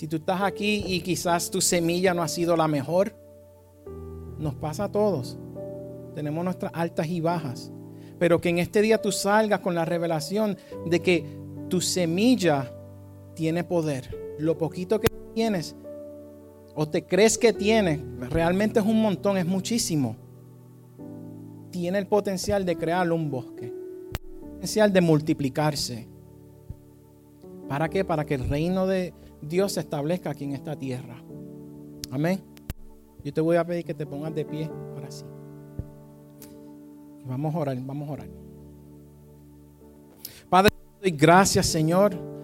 Si 0.01 0.09
tú 0.09 0.17
estás 0.17 0.41
aquí 0.41 0.83
y 0.87 1.03
quizás 1.03 1.51
tu 1.51 1.61
semilla 1.61 2.15
no 2.15 2.23
ha 2.23 2.29
sido 2.29 2.57
la 2.57 2.67
mejor, 2.67 3.15
nos 4.39 4.55
pasa 4.55 4.85
a 4.85 4.91
todos. 4.91 5.37
Tenemos 6.15 6.43
nuestras 6.43 6.73
altas 6.75 7.07
y 7.09 7.21
bajas. 7.21 7.71
Pero 8.19 8.41
que 8.41 8.49
en 8.49 8.61
este 8.61 8.81
día 8.81 9.03
tú 9.03 9.13
salgas 9.13 9.61
con 9.61 9.75
la 9.75 9.85
revelación 9.85 10.57
de 10.87 11.03
que 11.03 11.27
tu 11.69 11.83
semilla 11.83 12.73
tiene 13.35 13.63
poder. 13.63 14.37
Lo 14.39 14.57
poquito 14.57 14.99
que 15.03 15.09
tienes 15.35 15.77
o 16.75 16.89
te 16.89 17.05
crees 17.05 17.37
que 17.37 17.53
tienes, 17.53 18.01
realmente 18.31 18.81
es 18.81 18.87
un 18.87 19.03
montón, 19.03 19.37
es 19.37 19.45
muchísimo. 19.45 20.17
Tiene 21.71 21.99
el 21.99 22.07
potencial 22.07 22.65
de 22.65 22.75
crear 22.75 23.13
un 23.13 23.31
bosque. 23.31 23.67
El 23.67 24.49
potencial 24.49 24.95
de 24.95 25.01
multiplicarse. 25.03 26.09
¿Para 27.69 27.91
qué? 27.91 28.03
Para 28.03 28.25
que 28.25 28.37
el 28.37 28.49
reino 28.49 28.87
de 28.87 29.13
Dios 29.43 29.73
se 29.73 29.81
establezca 29.81 30.31
aquí 30.31 30.45
en 30.45 30.53
esta 30.53 30.77
tierra. 30.77 31.17
Amén. 32.11 32.41
Yo 33.25 33.33
te 33.33 33.41
voy 33.41 33.57
a 33.57 33.65
pedir 33.65 33.85
que 33.85 33.95
te 33.95 34.07
pongas 34.07 34.35
de 34.35 34.45
pie 34.45 34.71
ahora 34.95 35.11
sí. 35.11 35.25
Vamos 37.25 37.55
a 37.55 37.59
orar, 37.59 37.79
vamos 37.81 38.09
a 38.09 38.13
orar. 38.13 38.29
Padre, 40.49 40.71
doy 41.01 41.11
gracias, 41.13 41.67
Señor. 41.67 42.40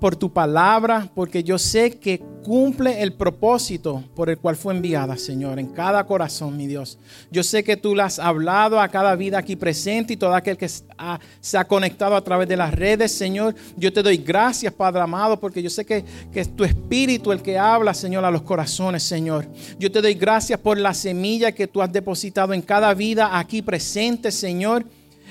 Por 0.00 0.16
tu 0.16 0.32
palabra, 0.32 1.10
porque 1.14 1.42
yo 1.42 1.58
sé 1.58 1.98
que 1.98 2.22
cumple 2.44 3.02
el 3.02 3.14
propósito 3.14 4.04
por 4.14 4.28
el 4.28 4.38
cual 4.38 4.54
fue 4.54 4.74
enviada, 4.74 5.16
Señor, 5.16 5.58
en 5.58 5.68
cada 5.68 6.04
corazón, 6.06 6.56
mi 6.56 6.66
Dios. 6.66 6.98
Yo 7.30 7.42
sé 7.42 7.64
que 7.64 7.76
tú 7.76 7.94
la 7.94 8.04
has 8.04 8.18
hablado 8.18 8.80
a 8.80 8.88
cada 8.88 9.16
vida 9.16 9.38
aquí 9.38 9.56
presente 9.56 10.12
y 10.12 10.16
todo 10.16 10.34
aquel 10.34 10.58
que 10.58 10.68
se 10.68 11.58
ha 11.58 11.64
conectado 11.64 12.14
a 12.14 12.22
través 12.22 12.46
de 12.46 12.56
las 12.56 12.72
redes, 12.74 13.12
Señor. 13.12 13.54
Yo 13.76 13.92
te 13.92 14.02
doy 14.02 14.18
gracias, 14.18 14.72
Padre 14.74 15.00
amado, 15.00 15.40
porque 15.40 15.62
yo 15.62 15.70
sé 15.70 15.86
que, 15.86 16.04
que 16.32 16.40
es 16.40 16.54
tu 16.54 16.64
espíritu 16.64 17.32
el 17.32 17.40
que 17.40 17.58
habla, 17.58 17.94
Señor, 17.94 18.24
a 18.24 18.30
los 18.30 18.42
corazones, 18.42 19.02
Señor. 19.02 19.46
Yo 19.78 19.90
te 19.90 20.02
doy 20.02 20.14
gracias 20.14 20.60
por 20.60 20.78
la 20.78 20.92
semilla 20.92 21.52
que 21.52 21.66
tú 21.66 21.80
has 21.80 21.90
depositado 21.90 22.52
en 22.52 22.60
cada 22.60 22.92
vida 22.92 23.38
aquí 23.38 23.62
presente, 23.62 24.30
Señor. 24.30 24.84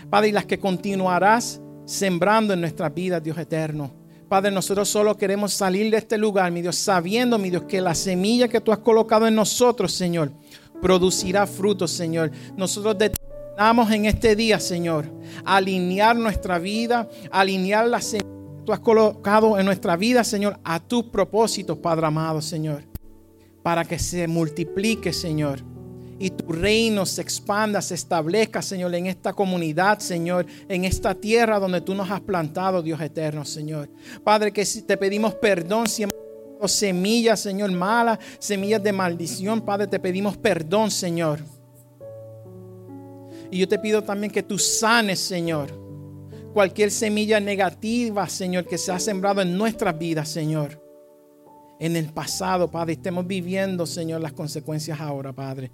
Padre, 0.09 0.29
y 0.29 0.31
las 0.31 0.45
que 0.45 0.59
continuarás 0.59 1.61
sembrando 1.85 2.53
en 2.53 2.61
nuestras 2.61 2.93
vidas, 2.93 3.23
Dios 3.23 3.37
eterno. 3.37 4.02
Padre, 4.27 4.51
nosotros 4.51 4.89
solo 4.89 5.15
queremos 5.17 5.53
salir 5.53 5.91
de 5.91 5.97
este 5.97 6.17
lugar, 6.17 6.51
mi 6.51 6.61
Dios, 6.61 6.75
sabiendo, 6.75 7.37
mi 7.37 7.49
Dios, 7.49 7.63
que 7.63 7.81
la 7.81 7.95
semilla 7.95 8.47
que 8.47 8.61
tú 8.61 8.71
has 8.71 8.79
colocado 8.79 9.27
en 9.27 9.35
nosotros, 9.35 9.93
Señor, 9.93 10.31
producirá 10.81 11.45
frutos, 11.45 11.91
Señor. 11.91 12.31
Nosotros 12.55 12.97
determinamos 12.97 13.91
en 13.91 14.05
este 14.05 14.35
día, 14.35 14.59
Señor, 14.59 15.11
alinear 15.45 16.15
nuestra 16.15 16.59
vida, 16.59 17.09
alinear 17.31 17.87
la 17.87 18.01
semilla 18.01 18.29
que 18.59 18.65
tú 18.65 18.73
has 18.73 18.79
colocado 18.79 19.59
en 19.59 19.65
nuestra 19.65 19.95
vida, 19.95 20.23
Señor, 20.23 20.59
a 20.63 20.79
tus 20.79 21.05
propósitos, 21.05 21.77
Padre 21.77 22.07
amado, 22.07 22.41
Señor, 22.41 22.83
para 23.61 23.85
que 23.85 23.99
se 23.99 24.27
multiplique, 24.27 25.13
Señor 25.13 25.72
y 26.19 26.29
tu 26.29 26.51
reino 26.51 27.05
se 27.05 27.21
expanda, 27.21 27.81
se 27.81 27.95
establezca, 27.95 28.61
Señor, 28.61 28.93
en 28.95 29.07
esta 29.07 29.33
comunidad, 29.33 29.99
Señor, 29.99 30.45
en 30.67 30.85
esta 30.85 31.15
tierra 31.15 31.59
donde 31.59 31.81
tú 31.81 31.93
nos 31.95 32.09
has 32.09 32.21
plantado, 32.21 32.81
Dios 32.81 33.01
eterno, 33.01 33.45
Señor. 33.45 33.89
Padre, 34.23 34.51
que 34.51 34.65
te 34.65 34.97
pedimos 34.97 35.33
perdón 35.35 35.87
si 35.87 36.03
hemos 36.03 36.71
semillas, 36.71 37.39
Señor, 37.39 37.71
malas, 37.71 38.19
semillas 38.39 38.81
de 38.81 38.93
maldición, 38.93 39.61
Padre, 39.61 39.87
te 39.87 39.99
pedimos 39.99 40.37
perdón, 40.37 40.91
Señor. 40.91 41.39
Y 43.51 43.59
yo 43.59 43.67
te 43.67 43.77
pido 43.77 44.01
también 44.03 44.31
que 44.31 44.41
tú 44.41 44.57
sanes, 44.57 45.19
Señor, 45.19 45.69
cualquier 46.53 46.89
semilla 46.89 47.39
negativa, 47.39 48.27
Señor, 48.27 48.65
que 48.65 48.77
se 48.77 48.91
ha 48.91 48.99
sembrado 48.99 49.41
en 49.41 49.57
nuestras 49.57 49.97
vidas, 49.97 50.29
Señor. 50.29 50.81
En 51.79 51.95
el 51.95 52.13
pasado, 52.13 52.71
Padre, 52.71 52.93
estemos 52.93 53.27
viviendo, 53.27 53.85
Señor, 53.85 54.21
las 54.21 54.33
consecuencias 54.33 55.01
ahora, 55.01 55.33
Padre. 55.33 55.69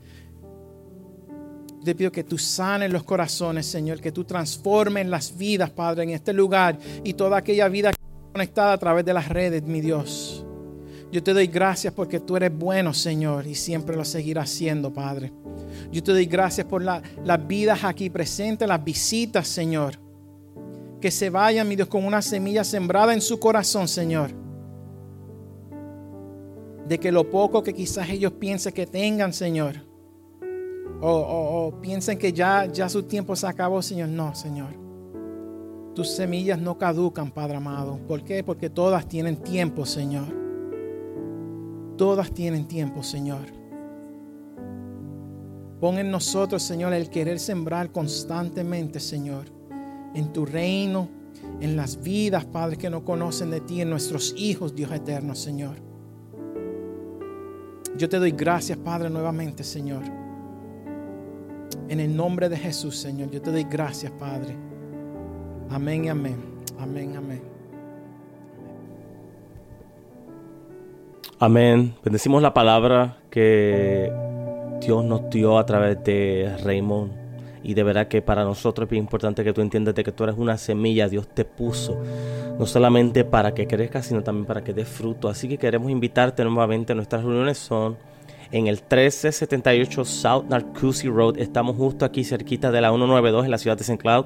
Te 1.83 1.95
pido 1.95 2.11
que 2.11 2.25
tú 2.25 2.37
sanes 2.37 2.91
los 2.91 3.03
corazones, 3.03 3.65
Señor, 3.65 4.01
que 4.01 4.11
tú 4.11 4.25
transformes 4.25 5.07
las 5.07 5.37
vidas, 5.37 5.69
Padre, 5.69 6.03
en 6.03 6.09
este 6.09 6.33
lugar 6.33 6.77
y 7.03 7.13
toda 7.13 7.37
aquella 7.37 7.69
vida 7.69 7.93
conectada 8.33 8.73
a 8.73 8.77
través 8.77 9.05
de 9.05 9.13
las 9.13 9.29
redes, 9.29 9.63
mi 9.63 9.79
Dios. 9.79 10.45
Yo 11.11 11.23
te 11.23 11.33
doy 11.33 11.47
gracias 11.47 11.93
porque 11.93 12.19
tú 12.19 12.35
eres 12.35 12.55
bueno, 12.55 12.93
Señor, 12.93 13.47
y 13.47 13.55
siempre 13.55 13.95
lo 13.95 14.03
seguirás 14.03 14.49
siendo, 14.49 14.93
Padre. 14.93 15.31
Yo 15.91 16.03
te 16.03 16.11
doy 16.11 16.25
gracias 16.25 16.67
por 16.67 16.83
las 16.83 17.47
vidas 17.47 17.83
aquí 17.83 18.09
presentes, 18.09 18.67
las 18.67 18.83
visitas, 18.83 19.47
Señor. 19.47 19.95
Que 20.99 21.11
se 21.11 21.29
vayan, 21.29 21.67
mi 21.67 21.77
Dios, 21.77 21.87
con 21.87 22.05
una 22.05 22.21
semilla 22.21 22.65
sembrada 22.65 23.13
en 23.13 23.21
su 23.21 23.39
corazón, 23.39 23.87
Señor. 23.87 24.31
De 26.87 26.99
que 26.99 27.11
lo 27.11 27.29
poco 27.29 27.63
que 27.63 27.73
quizás 27.73 28.09
ellos 28.09 28.33
piensen 28.33 28.73
que 28.73 28.85
tengan, 28.85 29.31
Señor 29.31 29.88
o, 31.01 31.73
piensen 31.81 32.17
que 32.17 32.33
ya, 32.33 32.65
ya 32.65 32.89
su 32.89 33.03
tiempo 33.03 33.35
se 33.35 33.47
acabó, 33.47 33.81
Señor. 33.81 34.09
No, 34.09 34.35
Señor. 34.35 34.69
Tus 35.95 36.09
semillas 36.09 36.59
no 36.59 36.77
caducan, 36.77 37.31
Padre 37.31 37.57
amado. 37.57 37.99
¿Por 38.07 38.23
qué? 38.23 38.43
Porque 38.43 38.69
todas 38.69 39.07
tienen 39.07 39.37
tiempo, 39.37 39.85
Señor. 39.85 40.27
Todas 41.97 42.31
tienen 42.31 42.67
tiempo, 42.67 43.03
Señor. 43.03 43.45
Pon 45.79 45.97
en 45.97 46.11
nosotros, 46.11 46.61
Señor, 46.63 46.93
el 46.93 47.09
querer 47.09 47.39
sembrar 47.39 47.91
constantemente, 47.91 48.99
Señor, 48.99 49.45
en 50.13 50.33
tu 50.33 50.45
reino, 50.45 51.07
en 51.61 51.77
las 51.77 52.01
vidas, 52.01 52.45
Padre, 52.45 52.77
que 52.77 52.89
no 52.89 53.05
conocen 53.05 53.49
de 53.49 53.61
ti, 53.61 53.81
en 53.81 53.89
nuestros 53.89 54.33
hijos, 54.37 54.75
Dios 54.75 54.91
eterno, 54.91 55.35
Señor. 55.35 55.77
Yo 57.97 58.09
te 58.09 58.19
doy 58.19 58.31
gracias, 58.31 58.77
Padre, 58.77 59.09
nuevamente, 59.09 59.63
Señor 59.63 60.28
en 61.89 61.99
el 61.99 62.15
nombre 62.15 62.49
de 62.49 62.57
Jesús, 62.57 62.95
Señor, 62.97 63.31
yo 63.31 63.41
te 63.41 63.51
doy 63.51 63.63
gracias, 63.63 64.11
Padre. 64.11 64.55
Amén 65.69 66.05
y 66.05 66.09
amén. 66.09 66.37
Amén, 66.79 67.15
amén. 67.17 67.41
Amén. 71.39 71.95
Bendecimos 72.03 72.41
la 72.41 72.53
palabra 72.53 73.17
que 73.31 74.11
Dios 74.81 75.03
nos 75.03 75.29
dio 75.29 75.57
a 75.57 75.65
través 75.65 76.03
de 76.03 76.55
Raymond. 76.63 77.11
Y 77.63 77.73
de 77.73 77.83
verdad 77.83 78.07
que 78.07 78.21
para 78.21 78.43
nosotros 78.43 78.85
es 78.85 78.91
bien 78.91 79.03
importante 79.03 79.43
que 79.43 79.51
tú 79.51 79.61
entiendas 79.61 79.93
que 79.93 80.11
tú 80.11 80.23
eres 80.23 80.37
una 80.37 80.57
semilla, 80.57 81.09
Dios 81.09 81.27
te 81.27 81.43
puso, 81.43 81.97
no 82.57 82.65
solamente 82.65 83.25
para 83.25 83.53
que 83.53 83.67
crezcas, 83.67 84.05
sino 84.05 84.23
también 84.23 84.45
para 84.45 84.63
que 84.63 84.73
dé 84.73 84.85
fruto. 84.85 85.27
Así 85.27 85.49
que 85.49 85.57
queremos 85.57 85.91
invitarte 85.91 86.43
nuevamente. 86.43 86.95
Nuestras 86.95 87.23
reuniones 87.23 87.57
son 87.57 87.97
en 88.51 88.67
el 88.67 88.75
1378 88.75 90.05
South 90.05 90.45
Narcoossee 90.49 91.09
Road. 91.09 91.37
Estamos 91.37 91.75
justo 91.75 92.05
aquí 92.05 92.23
cerquita 92.23 92.71
de 92.71 92.81
la 92.81 92.89
192 92.89 93.45
en 93.45 93.51
la 93.51 93.57
ciudad 93.57 93.77
de 93.77 93.83
St. 93.83 93.97
Cloud. 93.97 94.25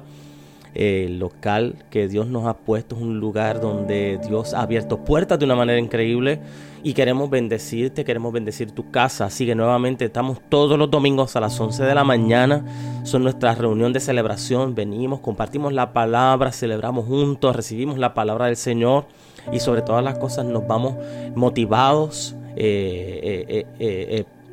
El 0.74 1.20
local 1.20 1.84
que 1.88 2.08
Dios 2.08 2.26
nos 2.26 2.46
ha 2.46 2.54
puesto 2.54 2.96
es 2.96 3.02
un 3.02 3.20
lugar 3.20 3.60
donde 3.60 4.18
Dios 4.26 4.54
ha 4.54 4.62
abierto 4.62 5.04
puertas 5.04 5.38
de 5.38 5.44
una 5.44 5.54
manera 5.54 5.78
increíble 5.78 6.40
y 6.82 6.94
queremos 6.94 7.30
bendecirte, 7.30 8.04
queremos 8.04 8.32
bendecir 8.32 8.72
tu 8.72 8.90
casa. 8.90 9.26
Así 9.26 9.46
que 9.46 9.54
nuevamente 9.54 10.06
estamos 10.06 10.40
todos 10.48 10.76
los 10.76 10.90
domingos 10.90 11.36
a 11.36 11.40
las 11.40 11.60
11 11.60 11.84
de 11.84 11.94
la 11.94 12.02
mañana. 12.02 12.64
Son 13.04 13.22
nuestra 13.22 13.54
reunión 13.54 13.92
de 13.92 14.00
celebración. 14.00 14.74
Venimos, 14.74 15.20
compartimos 15.20 15.72
la 15.72 15.92
palabra, 15.92 16.50
celebramos 16.50 17.06
juntos, 17.06 17.54
recibimos 17.54 17.96
la 17.96 18.12
palabra 18.12 18.46
del 18.46 18.56
Señor 18.56 19.06
y 19.52 19.60
sobre 19.60 19.82
todas 19.82 20.02
las 20.02 20.18
cosas 20.18 20.44
nos 20.44 20.66
vamos 20.66 20.94
motivados 21.36 22.34
eh, 22.34 22.36
eh, 22.36 22.40
eh, 22.40 22.43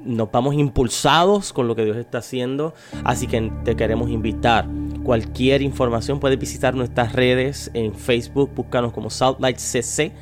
nos 0.04 0.32
vamos 0.32 0.56
impulsados 0.56 1.54
con 1.54 1.68
lo 1.68 1.76
que 1.76 1.86
Dios 1.86 1.96
está 1.98 2.18
haciendo. 2.20 2.74
Así 3.04 3.28
que 3.28 3.52
te 3.64 3.76
queremos 3.76 4.10
invitar. 4.10 4.66
Cualquier 5.04 5.62
información 5.62 6.20
puedes 6.20 6.40
visitar 6.40 6.74
nuestras 6.76 7.14
redes 7.14 7.70
en 7.74 7.94
Facebook, 7.94 8.50
búscanos 8.56 8.94
como 8.94 9.10
Southlight 9.10 9.58
CC. 9.58 10.14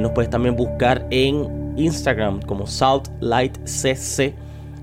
nos 0.00 0.12
puedes 0.12 0.30
también 0.30 0.56
buscar 0.56 1.06
en 1.10 1.74
Instagram 1.76 2.40
como 2.42 2.66
Southlight 2.66 3.66
CC. 3.66 4.34